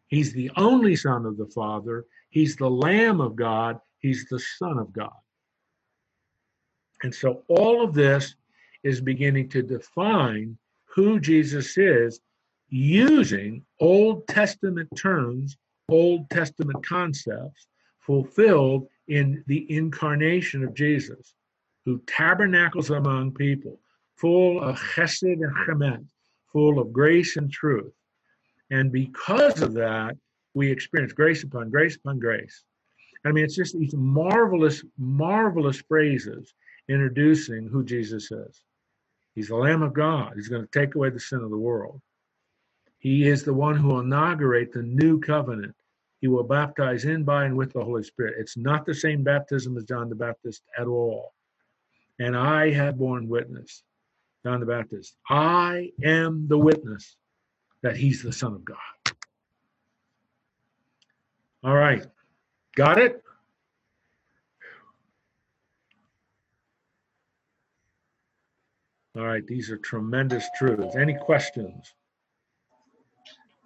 He's 0.07 0.31
the 0.33 0.49
only 0.55 0.95
Son 0.95 1.25
of 1.25 1.37
the 1.37 1.47
Father. 1.47 2.05
He's 2.29 2.55
the 2.55 2.69
Lamb 2.69 3.19
of 3.19 3.35
God. 3.35 3.79
He's 3.99 4.27
the 4.29 4.39
Son 4.39 4.77
of 4.77 4.93
God. 4.93 5.11
And 7.03 7.13
so 7.13 7.43
all 7.49 7.83
of 7.83 7.93
this 7.93 8.35
is 8.83 9.01
beginning 9.01 9.49
to 9.49 9.61
define 9.61 10.57
who 10.93 11.19
Jesus 11.19 11.77
is 11.77 12.19
using 12.69 13.65
Old 13.79 14.27
Testament 14.27 14.89
terms, 14.95 15.57
Old 15.89 16.29
Testament 16.29 16.85
concepts 16.85 17.67
fulfilled 17.99 18.87
in 19.07 19.43
the 19.47 19.69
incarnation 19.71 20.63
of 20.63 20.73
Jesus, 20.73 21.33
who 21.85 22.01
tabernacles 22.07 22.89
among 22.89 23.33
people, 23.33 23.79
full 24.15 24.61
of 24.61 24.79
chesed 24.79 25.23
and 25.23 25.55
chemet, 25.67 26.05
full 26.51 26.79
of 26.79 26.93
grace 26.93 27.37
and 27.37 27.51
truth. 27.51 27.93
And 28.69 28.91
because 28.91 29.61
of 29.61 29.73
that, 29.73 30.15
we 30.53 30.71
experience 30.71 31.13
grace 31.13 31.43
upon 31.43 31.69
grace 31.69 31.95
upon 31.95 32.19
grace. 32.19 32.63
I 33.25 33.31
mean, 33.31 33.43
it's 33.43 33.55
just 33.55 33.77
these 33.77 33.95
marvelous, 33.95 34.83
marvelous 34.97 35.81
phrases 35.81 36.53
introducing 36.89 37.67
who 37.67 37.83
Jesus 37.83 38.31
is. 38.31 38.63
He's 39.35 39.47
the 39.47 39.55
Lamb 39.55 39.81
of 39.81 39.93
God. 39.93 40.33
He's 40.35 40.47
going 40.47 40.65
to 40.65 40.79
take 40.79 40.95
away 40.95 41.09
the 41.09 41.19
sin 41.19 41.39
of 41.39 41.49
the 41.49 41.57
world. 41.57 42.01
He 42.99 43.27
is 43.27 43.43
the 43.43 43.53
one 43.53 43.75
who 43.75 43.89
will 43.89 43.99
inaugurate 43.99 44.71
the 44.71 44.83
new 44.83 45.19
covenant 45.19 45.75
he 46.21 46.29
will 46.29 46.43
baptize 46.43 47.03
in, 47.03 47.23
by, 47.23 47.43
and 47.43 47.57
with 47.57 47.73
the 47.73 47.83
Holy 47.83 48.03
Spirit. 48.03 48.35
It's 48.37 48.55
not 48.55 48.85
the 48.85 48.93
same 48.93 49.23
baptism 49.23 49.75
as 49.75 49.83
John 49.83 50.07
the 50.07 50.15
Baptist 50.15 50.63
at 50.77 50.87
all. 50.87 51.33
And 52.19 52.37
I 52.37 52.71
have 52.71 52.97
borne 52.97 53.27
witness, 53.27 53.83
John 54.45 54.59
the 54.61 54.65
Baptist. 54.65 55.17
I 55.29 55.91
am 56.03 56.47
the 56.47 56.57
witness 56.57 57.17
that 57.81 57.97
he's 57.97 58.23
the 58.23 58.31
Son 58.31 58.53
of 58.53 58.63
God. 58.63 58.77
All 61.63 61.75
right. 61.75 62.05
Got 62.75 62.99
it? 62.99 63.22
All 69.15 69.25
right. 69.25 69.45
These 69.45 69.69
are 69.69 69.77
tremendous 69.77 70.47
truths. 70.57 70.95
Any 70.95 71.13
questions? 71.13 71.93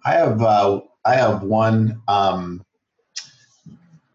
I 0.04 0.12
have 0.12 0.42
uh, 0.42 0.80
I 1.04 1.14
have 1.14 1.42
one 1.42 2.02
um, 2.06 2.64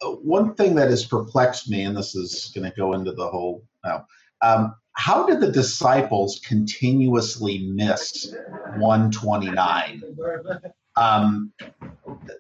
one 0.02 0.54
thing 0.56 0.76
that 0.76 0.90
has 0.90 1.06
perplexed 1.06 1.70
me, 1.70 1.84
and 1.84 1.98
this 1.98 2.16
is 2.16 2.52
going 2.54 2.70
to 2.70 2.76
go 2.76 2.94
into 2.94 3.14
the 3.14 3.28
whole 3.28 3.64
now. 3.84 4.06
Um, 4.42 4.76
how 4.94 5.26
did 5.26 5.40
the 5.40 5.52
disciples 5.52 6.40
continuously 6.46 7.68
miss 7.68 8.36
129? 8.78 10.04
Um, 10.96 11.52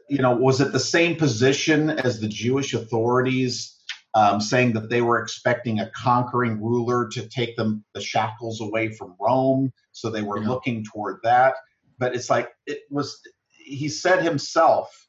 you 0.07 0.19
know, 0.19 0.35
was 0.35 0.61
it 0.61 0.71
the 0.71 0.79
same 0.79 1.15
position 1.15 1.89
as 1.89 2.19
the 2.19 2.27
Jewish 2.27 2.75
authorities 2.75 3.79
um, 4.15 4.39
saying 4.41 4.73
that 4.73 4.89
they 4.89 5.01
were 5.01 5.21
expecting 5.21 5.79
a 5.79 5.89
conquering 5.95 6.61
ruler 6.61 7.07
to 7.09 7.27
take 7.27 7.55
them 7.55 7.83
the 7.93 8.01
shackles 8.01 8.61
away 8.61 8.89
from 8.89 9.15
Rome? 9.19 9.71
So 9.91 10.09
they 10.09 10.21
were 10.21 10.41
Yeah. 10.41 10.49
looking 10.49 10.83
toward 10.85 11.19
that. 11.23 11.55
But 11.99 12.15
it's 12.15 12.29
like 12.29 12.51
it 12.65 12.81
was. 12.89 13.19
He 13.49 13.87
said 13.87 14.23
himself, 14.23 15.07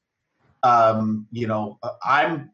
um, 0.62 1.26
you 1.32 1.46
know, 1.48 1.78
I'm 2.04 2.50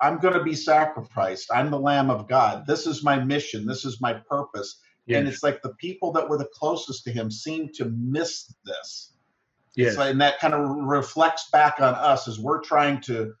I'm 0.00 0.18
going 0.18 0.34
to 0.34 0.42
be 0.44 0.54
sacrificed. 0.54 1.50
I'm 1.52 1.70
the 1.70 1.78
Lamb 1.78 2.10
of 2.10 2.28
God. 2.28 2.66
This 2.66 2.86
is 2.86 3.02
my 3.04 3.18
mission. 3.18 3.66
This 3.66 3.84
is 3.84 4.00
my 4.00 4.14
purpose. 4.14 4.80
And 5.08 5.26
it's 5.26 5.42
like 5.42 5.60
the 5.62 5.74
people 5.74 6.12
that 6.12 6.28
were 6.28 6.38
the 6.38 6.48
closest 6.54 7.02
to 7.04 7.10
him 7.10 7.30
seem 7.30 7.70
to 7.74 7.86
miss 7.86 8.54
this. 8.64 9.12
Yes. 9.74 9.96
Like, 9.96 10.12
and 10.12 10.20
that 10.20 10.38
kind 10.38 10.54
of 10.54 10.60
reflects 10.86 11.48
back 11.50 11.80
on 11.80 11.94
us 11.94 12.28
as 12.28 12.38
we're 12.38 12.60
trying 12.60 13.00
to 13.02 13.34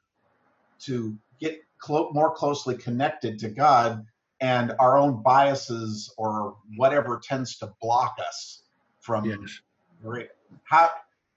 to 0.86 1.16
get 1.40 1.60
clo- 1.80 2.10
more 2.12 2.32
closely 2.34 2.76
connected 2.76 3.38
to 3.40 3.48
God, 3.48 4.04
and 4.40 4.72
our 4.78 4.96
own 4.96 5.22
biases 5.22 6.12
or 6.16 6.56
whatever 6.76 7.20
tends 7.22 7.56
to 7.58 7.72
block 7.80 8.16
us 8.26 8.62
from. 9.00 9.24
Yes. 9.24 9.60
How? 10.64 10.90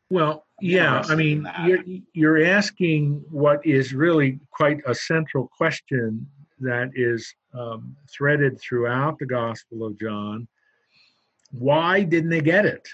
Well, 0.10 0.46
yeah, 0.62 1.04
I 1.10 1.16
mean, 1.16 1.50
you're, 1.66 1.84
you're 2.14 2.46
asking 2.46 3.24
what 3.30 3.66
is 3.66 3.94
really 3.94 4.40
quite 4.52 4.80
a 4.86 4.94
central 4.94 5.50
question 5.58 6.28
that 6.60 6.92
is 6.94 7.34
um, 7.54 7.96
threaded 8.16 8.60
throughout 8.62 9.18
the 9.20 9.26
Gospel 9.26 9.86
of 9.86 10.00
John. 10.00 10.48
Why 11.52 12.04
didn't 12.04 12.30
they 12.30 12.42
get 12.42 12.66
it? 12.66 12.88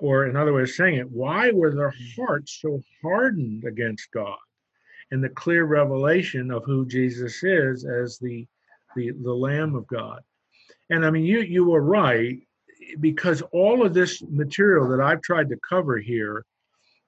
Or, 0.00 0.26
in 0.26 0.36
other 0.36 0.52
words, 0.52 0.76
saying 0.76 0.96
it, 0.96 1.10
why 1.10 1.50
were 1.50 1.74
their 1.74 1.94
hearts 2.16 2.58
so 2.62 2.80
hardened 3.02 3.64
against 3.64 4.10
God? 4.12 4.38
And 5.10 5.22
the 5.22 5.28
clear 5.28 5.64
revelation 5.64 6.50
of 6.50 6.64
who 6.64 6.86
Jesus 6.86 7.42
is 7.42 7.84
as 7.84 8.18
the, 8.18 8.46
the, 8.94 9.10
the 9.10 9.34
Lamb 9.34 9.74
of 9.74 9.86
God. 9.86 10.20
And 10.88 11.04
I 11.04 11.10
mean, 11.10 11.24
you, 11.24 11.40
you 11.40 11.64
were 11.64 11.82
right, 11.82 12.38
because 13.00 13.42
all 13.52 13.84
of 13.84 13.92
this 13.94 14.22
material 14.22 14.88
that 14.88 15.00
I've 15.00 15.22
tried 15.22 15.48
to 15.50 15.58
cover 15.68 15.98
here 15.98 16.44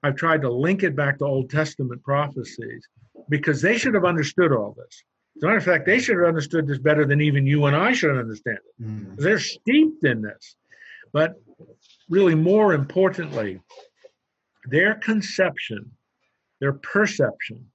I've 0.03 0.17
tried 0.17 0.41
to 0.41 0.51
link 0.51 0.83
it 0.83 0.95
back 0.95 1.17
to 1.19 1.25
Old 1.25 1.49
Testament 1.49 2.03
prophecies 2.03 2.87
because 3.29 3.61
they 3.61 3.77
should 3.77 3.93
have 3.93 4.03
understood 4.03 4.51
all 4.51 4.75
this. 4.77 5.03
As 5.37 5.43
a 5.43 5.45
matter 5.45 5.57
of 5.57 5.63
fact, 5.63 5.85
they 5.85 5.99
should 5.99 6.17
have 6.17 6.27
understood 6.27 6.67
this 6.67 6.77
better 6.77 7.05
than 7.05 7.21
even 7.21 7.47
you 7.47 7.65
and 7.65 7.75
I 7.75 7.93
should 7.93 8.15
understand 8.15 8.57
it. 8.57 8.83
Mm, 8.83 9.15
They're 9.15 9.39
steeped 9.39 10.03
in 10.03 10.21
this. 10.21 10.55
But 11.13 11.35
really, 12.09 12.35
more 12.35 12.73
importantly, 12.73 13.61
their 14.65 14.95
conception, 14.95 15.89
their 16.59 16.73
perception 16.73 17.65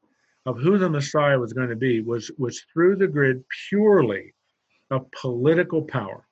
of 0.49 0.59
who 0.59 0.79
the 0.79 0.89
Messiah 0.89 1.39
was 1.39 1.53
going 1.53 1.69
to 1.69 1.77
be 1.77 2.01
was, 2.01 2.31
was 2.39 2.65
through 2.73 2.97
the 2.97 3.07
grid 3.07 3.45
purely 3.69 4.33
of 4.91 5.11
political 5.11 5.83
power. 5.83 6.27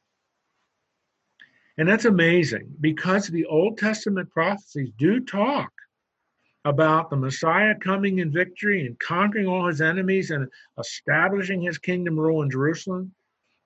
And 1.76 1.86
that's 1.86 2.06
amazing 2.06 2.74
because 2.80 3.26
the 3.26 3.44
Old 3.44 3.76
Testament 3.76 4.30
prophecies 4.30 4.90
do 4.96 5.20
talk 5.20 5.70
about 6.64 7.10
the 7.10 7.16
Messiah 7.16 7.74
coming 7.74 8.20
in 8.20 8.32
victory 8.32 8.86
and 8.86 8.98
conquering 8.98 9.46
all 9.46 9.66
his 9.68 9.82
enemies 9.82 10.30
and 10.30 10.48
establishing 10.80 11.60
his 11.60 11.76
kingdom 11.76 12.18
rule 12.18 12.42
in 12.42 12.50
Jerusalem. 12.50 13.12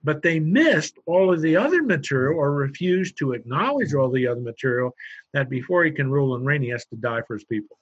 But 0.03 0.21
they 0.21 0.41
missed 0.41 0.99
all 1.07 1.33
of 1.33 1.43
the 1.43 1.57
other 1.57 1.85
material 1.85 2.37
or 2.37 2.51
refused 2.51 3.17
to 3.19 3.35
acknowledge 3.35 3.95
all 3.95 4.11
the 4.11 4.27
other 4.27 4.41
material 4.41 4.97
that 5.33 5.49
before 5.49 5.85
he 5.85 5.93
can 5.93 6.11
rule 6.11 6.35
and 6.35 6.45
reign, 6.45 6.63
he 6.63 6.71
has 6.71 6.87
to 6.87 6.97
die 6.97 7.23
for 7.29 7.35
his 7.35 7.45
people. 7.45 7.79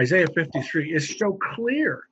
Isaiah 0.00 0.26
53 0.28 0.94
is 0.94 1.16
so 1.18 1.38
clear. 1.54 2.04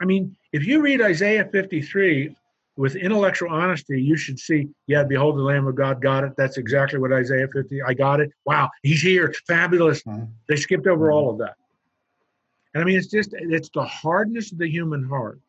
I 0.00 0.04
mean, 0.04 0.36
if 0.52 0.66
you 0.66 0.82
read 0.82 1.00
Isaiah 1.00 1.48
53 1.50 2.36
with 2.76 2.96
intellectual 2.96 3.50
honesty, 3.50 4.02
you 4.02 4.16
should 4.16 4.38
see, 4.38 4.68
yeah, 4.86 5.04
behold 5.04 5.38
the 5.38 5.42
Lamb 5.42 5.66
of 5.66 5.74
God, 5.74 6.02
got 6.02 6.24
it. 6.24 6.32
That's 6.36 6.58
exactly 6.58 6.98
what 6.98 7.12
Isaiah 7.12 7.48
50, 7.52 7.82
I 7.82 7.94
got 7.94 8.20
it. 8.20 8.30
Wow, 8.44 8.68
he's 8.82 9.00
here. 9.00 9.32
Fabulous. 9.46 10.02
Mhm. 10.02 10.28
They 10.48 10.56
skipped 10.56 10.86
over 10.86 11.10
all 11.10 11.30
of 11.30 11.38
that. 11.38 11.54
And 12.74 12.82
I 12.82 12.84
mean, 12.84 12.98
it's 12.98 13.06
just, 13.06 13.30
it's 13.32 13.70
the 13.70 13.84
hardness 13.84 14.52
of 14.52 14.58
the 14.58 14.68
human 14.68 15.04
heart. 15.04 15.40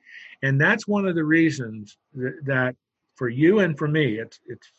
And 0.43 0.61
that's 0.61 0.87
one 0.87 1.07
of 1.07 1.15
the 1.15 1.23
reasons 1.23 1.97
that, 2.13 2.37
that 2.45 2.75
for 3.15 3.27
you 3.27 3.59
and 3.59 3.77
for 3.77 3.87
me, 3.87 4.19
it's, 4.19 4.39
it's 4.45 4.69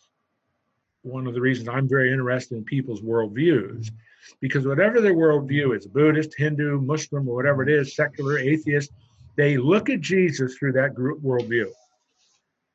one 1.02 1.26
of 1.26 1.34
the 1.34 1.40
reasons 1.40 1.68
I'm 1.68 1.88
very 1.88 2.12
interested 2.12 2.56
in 2.56 2.64
people's 2.64 3.02
worldviews. 3.02 3.90
Because 4.40 4.66
whatever 4.66 5.00
their 5.00 5.14
worldview 5.14 5.76
is, 5.76 5.86
Buddhist, 5.86 6.34
Hindu, 6.36 6.80
Muslim, 6.80 7.28
or 7.28 7.34
whatever 7.34 7.62
it 7.62 7.68
is, 7.68 7.94
secular, 7.94 8.38
atheist, 8.38 8.90
they 9.36 9.56
look 9.56 9.90
at 9.90 10.00
Jesus 10.00 10.56
through 10.56 10.72
that 10.72 10.94
group 10.94 11.22
worldview. 11.22 11.70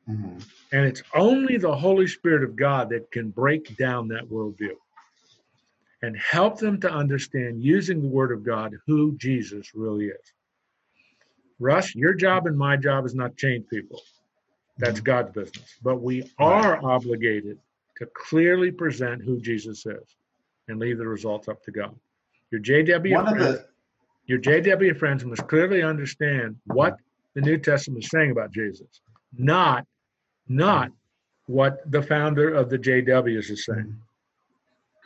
mhm. 0.10 0.44
And 0.72 0.86
it's 0.86 1.04
only 1.14 1.58
the 1.58 1.76
Holy 1.76 2.08
Spirit 2.08 2.44
of 2.44 2.56
God 2.56 2.90
that 2.90 3.12
can 3.12 3.30
break 3.30 3.78
down 3.78 4.08
that 4.10 4.30
worldview 4.30 4.76
and 6.02 6.18
help 6.18 6.58
them 6.58 6.80
to 6.82 6.92
understand 6.92 7.62
using 7.62 8.02
the 8.02 8.08
Word 8.08 8.32
of 8.32 8.44
God 8.44 8.76
who 8.88 9.16
Jesus 9.18 9.76
really 9.76 10.08
is. 10.08 10.34
Russ, 11.60 11.94
your 11.94 12.14
job 12.14 12.48
and 12.48 12.58
my 12.58 12.78
job 12.78 13.06
is 13.06 13.14
not 13.14 13.38
change 13.38 13.68
people. 13.70 14.02
That's 14.78 15.00
God's 15.00 15.32
business. 15.32 15.78
But 15.84 16.02
we 16.02 16.24
are 16.40 16.84
obligated 16.84 17.60
to 17.98 18.08
clearly 18.16 18.72
present 18.72 19.22
who 19.22 19.40
Jesus 19.40 19.86
is 19.86 20.16
and 20.68 20.80
leave 20.80 20.98
the 20.98 21.08
results 21.08 21.48
up 21.48 21.62
to 21.64 21.72
God. 21.72 21.96
Your 22.52 22.62
JW 22.62 23.12
One 23.12 23.36
friends, 23.36 23.60
the 23.60 23.66
your 24.28 24.40
JW 24.40 24.98
friends 24.98 25.26
must 25.26 25.48
clearly 25.48 25.82
understand 25.84 26.58
what 26.66 26.98
the 27.34 27.42
New 27.42 27.58
Testament 27.58 28.04
is 28.04 28.10
saying 28.10 28.32
about 28.32 28.52
Jesus, 28.52 29.02
not 29.38 29.86
not 30.48 30.92
what 31.48 31.80
the 31.92 32.02
founder 32.02 32.54
of 32.54 32.70
the 32.70 32.78
JWs 32.78 33.50
is 33.50 33.66
saying. 33.66 33.96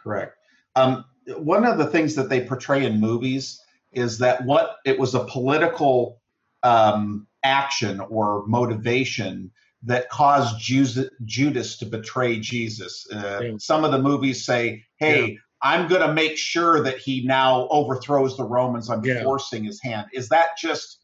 Correct. 0.02 0.36
Um, 0.76 1.06
one 1.38 1.66
of 1.66 1.78
the 1.78 1.88
things 1.88 2.16
that 2.16 2.30
they 2.30 2.46
portray 2.46 2.86
in 2.86 3.00
movies 3.00 3.62
is 3.94 4.18
that 4.20 4.44
what 4.46 4.78
it 4.86 5.00
was 5.00 5.16
a 5.16 5.24
political 5.26 6.22
um, 6.64 7.28
action 7.44 8.00
or 8.00 8.46
motivation 8.48 9.52
that 9.84 10.10
caused 10.10 10.60
Jus- 10.60 11.10
Judas 11.26 11.78
to 11.78 11.86
betray 11.86 12.40
Jesus. 12.40 13.08
Uh, 13.12 13.40
Yeah. 13.44 13.52
Some 13.60 13.84
of 13.84 13.92
the 13.92 14.00
movies 14.00 14.46
say, 14.46 14.84
"Hey, 14.98 15.38
I'm 15.66 15.88
going 15.88 16.02
to 16.02 16.14
make 16.14 16.38
sure 16.38 16.82
that 16.84 17.00
he 17.00 17.26
now 17.26 17.68
overthrows 17.70 18.38
the 18.38 18.44
Romans. 18.44 18.90
I'm 18.90 19.04
Yeah. 19.04 19.24
forcing 19.24 19.64
his 19.64 19.82
hand." 19.82 20.06
Is 20.14 20.30
that 20.30 20.50
just 20.58 21.00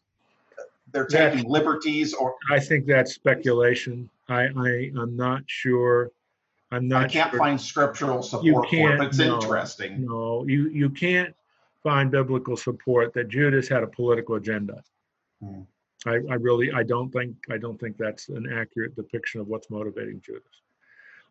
they're 0.92 1.08
That- 1.10 1.34
taking 1.34 1.50
liberties, 1.50 2.14
or 2.14 2.36
I 2.50 2.60
think 2.60 2.86
that's 2.86 3.14
speculation. 3.14 4.10
I, 4.30 4.42
I 4.56 4.92
I'm 4.98 5.16
not 5.18 5.44
sure. 5.48 6.12
I'm 6.72 6.88
not 6.88 7.04
I 7.04 7.08
can't 7.08 7.32
sure. 7.32 7.40
find 7.40 7.60
scriptural 7.60 8.22
support 8.24 8.70
for 8.70 8.94
it? 8.94 8.98
But 8.98 9.08
it's 9.08 9.18
no. 9.18 9.36
interesting. 9.36 10.06
No, 10.06 10.46
you 10.46 10.70
you 10.70 10.90
can't 10.90 11.36
find 11.84 12.12
biblical 12.12 12.56
support 12.56 13.14
that 13.14 13.28
Judas 13.30 13.68
had 13.68 13.84
a 13.84 13.88
political 13.88 14.36
agenda. 14.36 14.84
Hmm. 15.44 15.62
I, 16.06 16.14
I 16.30 16.36
really 16.36 16.72
I 16.72 16.84
don't 16.84 17.10
think 17.12 17.36
I 17.50 17.58
don't 17.58 17.80
think 17.80 17.98
that's 17.98 18.30
an 18.30 18.52
accurate 18.52 18.96
depiction 18.96 19.42
of 19.42 19.48
what's 19.48 19.70
motivating 19.70 20.22
Judas. 20.22 20.44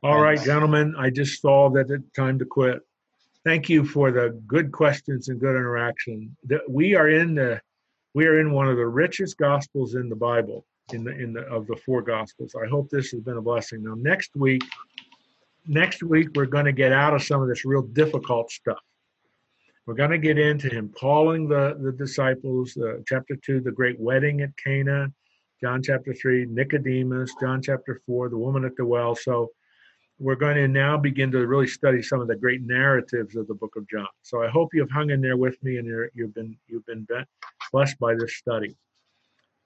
All 0.02 0.20
right, 0.20 0.40
gentlemen, 0.40 0.94
I 0.96 1.10
just 1.10 1.40
saw 1.42 1.68
that 1.70 1.90
it's 1.90 2.10
time 2.12 2.38
to 2.38 2.44
quit. 2.44 2.80
Thank 3.44 3.70
you 3.70 3.84
for 3.84 4.10
the 4.12 4.38
good 4.46 4.70
questions 4.70 5.28
and 5.28 5.40
good 5.40 5.56
interaction. 5.56 6.36
The- 6.44 6.62
We 6.68 6.94
are 6.94 7.08
in 7.08 7.34
the 7.34 7.60
we 8.12 8.26
are 8.26 8.40
in 8.40 8.50
one 8.50 8.68
of 8.68 8.76
the 8.76 8.86
richest 8.86 9.38
gospels 9.38 9.94
in 9.94 10.08
the 10.08 10.16
Bible, 10.16 10.66
in 10.92 11.04
the 11.04 11.12
in 11.12 11.32
the 11.32 11.42
of 11.42 11.66
the 11.66 11.76
four 11.76 12.02
gospels. 12.02 12.54
I 12.54 12.66
hope 12.66 12.90
this 12.90 13.12
has 13.12 13.20
been 13.20 13.36
a 13.36 13.42
blessing. 13.42 13.82
Now 13.84 13.94
next 13.94 14.34
week, 14.36 14.62
next 15.66 16.02
week 16.02 16.28
we're 16.34 16.46
going 16.46 16.64
to 16.64 16.72
get 16.72 16.92
out 16.92 17.14
of 17.14 17.22
some 17.22 17.40
of 17.40 17.48
this 17.48 17.64
real 17.64 17.82
difficult 17.82 18.50
stuff. 18.50 18.80
We're 19.86 19.94
going 19.94 20.10
to 20.10 20.18
get 20.18 20.38
into 20.38 20.68
him 20.68 20.92
calling 20.98 21.48
the, 21.48 21.76
the 21.80 21.92
disciples, 21.92 22.76
uh, 22.76 22.98
chapter 23.06 23.34
2, 23.36 23.60
the 23.60 23.72
great 23.72 23.98
wedding 23.98 24.40
at 24.42 24.56
Cana, 24.56 25.10
John 25.60 25.82
chapter 25.82 26.12
3, 26.12 26.46
Nicodemus, 26.46 27.34
John 27.40 27.62
chapter 27.62 28.00
4, 28.06 28.28
the 28.28 28.36
woman 28.38 28.64
at 28.64 28.76
the 28.76 28.84
well. 28.84 29.14
So 29.16 29.50
we're 30.20 30.36
going 30.36 30.56
to 30.56 30.68
now 30.68 30.98
begin 30.98 31.30
to 31.32 31.46
really 31.46 31.66
study 31.66 32.02
some 32.02 32.20
of 32.20 32.28
the 32.28 32.36
great 32.36 32.60
narratives 32.62 33.36
of 33.36 33.48
the 33.48 33.54
book 33.54 33.74
of 33.76 33.88
John. 33.88 34.06
So 34.22 34.42
I 34.42 34.48
hope 34.48 34.74
you've 34.74 34.90
hung 34.90 35.10
in 35.10 35.22
there 35.22 35.38
with 35.38 35.60
me 35.64 35.78
and 35.78 35.86
you're, 35.86 36.10
you've 36.14 36.34
been 36.34 36.56
you've 36.68 36.84
been 36.84 37.06
blessed 37.72 37.98
by 37.98 38.14
this 38.14 38.36
study. 38.36 38.76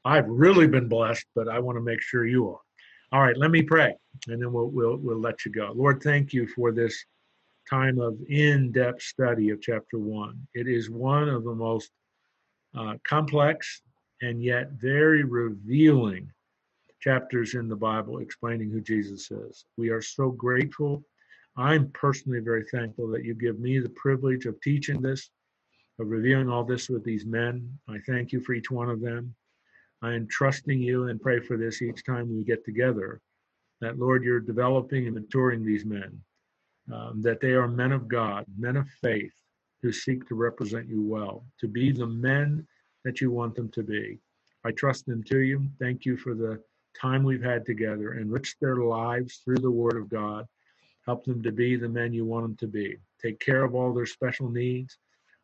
I've 0.04 0.28
really 0.28 0.68
been 0.68 0.88
blessed, 0.88 1.26
but 1.34 1.48
I 1.48 1.58
want 1.58 1.76
to 1.76 1.82
make 1.82 2.00
sure 2.00 2.24
you 2.24 2.48
are. 2.50 2.60
All 3.10 3.20
right, 3.20 3.36
let 3.36 3.50
me 3.50 3.62
pray, 3.62 3.94
and 4.28 4.40
then 4.40 4.52
we'll 4.52 4.68
we'll 4.68 4.96
we'll 4.96 5.20
let 5.20 5.44
you 5.44 5.50
go. 5.50 5.72
Lord, 5.74 6.02
thank 6.02 6.32
you 6.32 6.46
for 6.46 6.72
this 6.72 7.04
time 7.68 7.98
of 7.98 8.16
in-depth 8.28 9.02
study 9.02 9.50
of 9.50 9.60
chapter 9.60 9.98
one. 9.98 10.46
It 10.54 10.68
is 10.68 10.88
one 10.88 11.28
of 11.28 11.44
the 11.44 11.54
most 11.54 11.90
uh, 12.78 12.94
complex 13.04 13.82
and 14.22 14.42
yet 14.42 14.70
very 14.72 15.24
revealing 15.24 16.30
chapters 17.04 17.54
in 17.54 17.68
the 17.68 17.76
Bible 17.76 18.18
explaining 18.20 18.70
who 18.70 18.80
Jesus 18.80 19.30
is. 19.30 19.66
We 19.76 19.90
are 19.90 20.00
so 20.00 20.30
grateful. 20.30 21.04
I'm 21.54 21.90
personally 21.90 22.40
very 22.40 22.64
thankful 22.72 23.08
that 23.10 23.24
you 23.24 23.34
give 23.34 23.60
me 23.60 23.78
the 23.78 23.90
privilege 23.90 24.46
of 24.46 24.58
teaching 24.62 25.02
this, 25.02 25.28
of 26.00 26.08
reviewing 26.08 26.48
all 26.48 26.64
this 26.64 26.88
with 26.88 27.04
these 27.04 27.26
men. 27.26 27.78
I 27.90 27.98
thank 28.06 28.32
you 28.32 28.40
for 28.40 28.54
each 28.54 28.70
one 28.70 28.88
of 28.88 29.02
them. 29.02 29.34
I 30.00 30.14
am 30.14 30.26
trusting 30.28 30.80
you 30.80 31.08
and 31.08 31.20
pray 31.20 31.40
for 31.40 31.58
this 31.58 31.82
each 31.82 32.02
time 32.04 32.34
we 32.34 32.42
get 32.42 32.64
together. 32.64 33.20
That, 33.82 33.98
Lord, 33.98 34.24
you're 34.24 34.40
developing 34.40 35.04
and 35.04 35.14
maturing 35.14 35.62
these 35.62 35.84
men, 35.84 36.18
um, 36.90 37.20
that 37.20 37.40
they 37.40 37.52
are 37.52 37.68
men 37.68 37.92
of 37.92 38.08
God, 38.08 38.46
men 38.58 38.76
of 38.78 38.88
faith, 39.02 39.34
who 39.82 39.92
seek 39.92 40.26
to 40.28 40.34
represent 40.34 40.88
you 40.88 41.02
well, 41.02 41.44
to 41.60 41.68
be 41.68 41.92
the 41.92 42.06
men 42.06 42.66
that 43.04 43.20
you 43.20 43.30
want 43.30 43.56
them 43.56 43.68
to 43.72 43.82
be. 43.82 44.20
I 44.64 44.70
trust 44.70 45.04
them 45.04 45.22
to 45.24 45.40
you. 45.40 45.68
Thank 45.78 46.06
you 46.06 46.16
for 46.16 46.34
the 46.34 46.62
time 47.00 47.24
we've 47.24 47.42
had 47.42 47.66
together, 47.66 48.14
enrich 48.14 48.56
their 48.60 48.76
lives 48.76 49.40
through 49.44 49.58
the 49.58 49.70
Word 49.70 49.96
of 49.96 50.08
God. 50.08 50.46
Help 51.06 51.24
them 51.24 51.42
to 51.42 51.52
be 51.52 51.76
the 51.76 51.88
men 51.88 52.12
you 52.12 52.24
want 52.24 52.44
them 52.44 52.56
to 52.56 52.66
be. 52.66 52.96
Take 53.20 53.40
care 53.40 53.64
of 53.64 53.74
all 53.74 53.92
their 53.92 54.06
special 54.06 54.48
needs. 54.50 54.96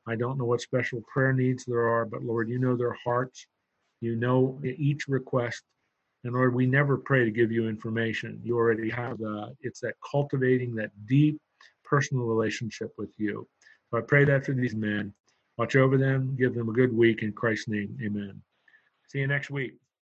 I 0.07 0.17
don't 0.17 0.39
know 0.39 0.47
what 0.47 0.61
special 0.61 1.03
prayer 1.13 1.33
needs 1.33 1.65
there 1.65 1.87
are, 1.89 2.05
but 2.05 2.23
Lord, 2.23 2.49
you 2.49 2.59
know 2.59 2.77
their 2.77 2.97
hearts. 3.05 3.47
You 4.01 4.17
know 4.17 4.59
each 4.65 5.09
request. 5.09 5.63
And 6.25 6.35
Lord, 6.35 6.55
we 6.55 6.67
never 6.67 6.97
pray 6.97 7.25
to 7.25 7.31
give 7.31 7.53
you 7.53 7.69
information. 7.69 8.41
You 8.43 8.57
already 8.57 8.91
have 8.91 9.19
that. 9.19 9.57
It's 9.61 9.81
that 9.81 9.95
cultivating 10.11 10.75
that 10.77 10.91
deep 11.07 11.39
personal 11.85 12.25
relationship 12.25 12.93
with 12.97 13.11
you. 13.19 13.47
So 13.91 13.99
I 13.99 14.03
pray 14.03 14.25
that 14.25 14.47
for 14.47 14.53
these 14.53 14.75
men. 14.75 15.13
Watch 15.59 15.77
over 15.77 15.99
them, 15.99 16.37
give 16.39 16.55
them 16.55 16.69
a 16.71 16.73
good 16.73 16.97
week 16.97 17.23
in 17.23 17.33
Christ's 17.33 17.69
name. 17.69 17.99
Amen. 18.03 18.41
See 19.09 19.19
you 19.19 19.27
next 19.27 19.51
week. 19.51 19.80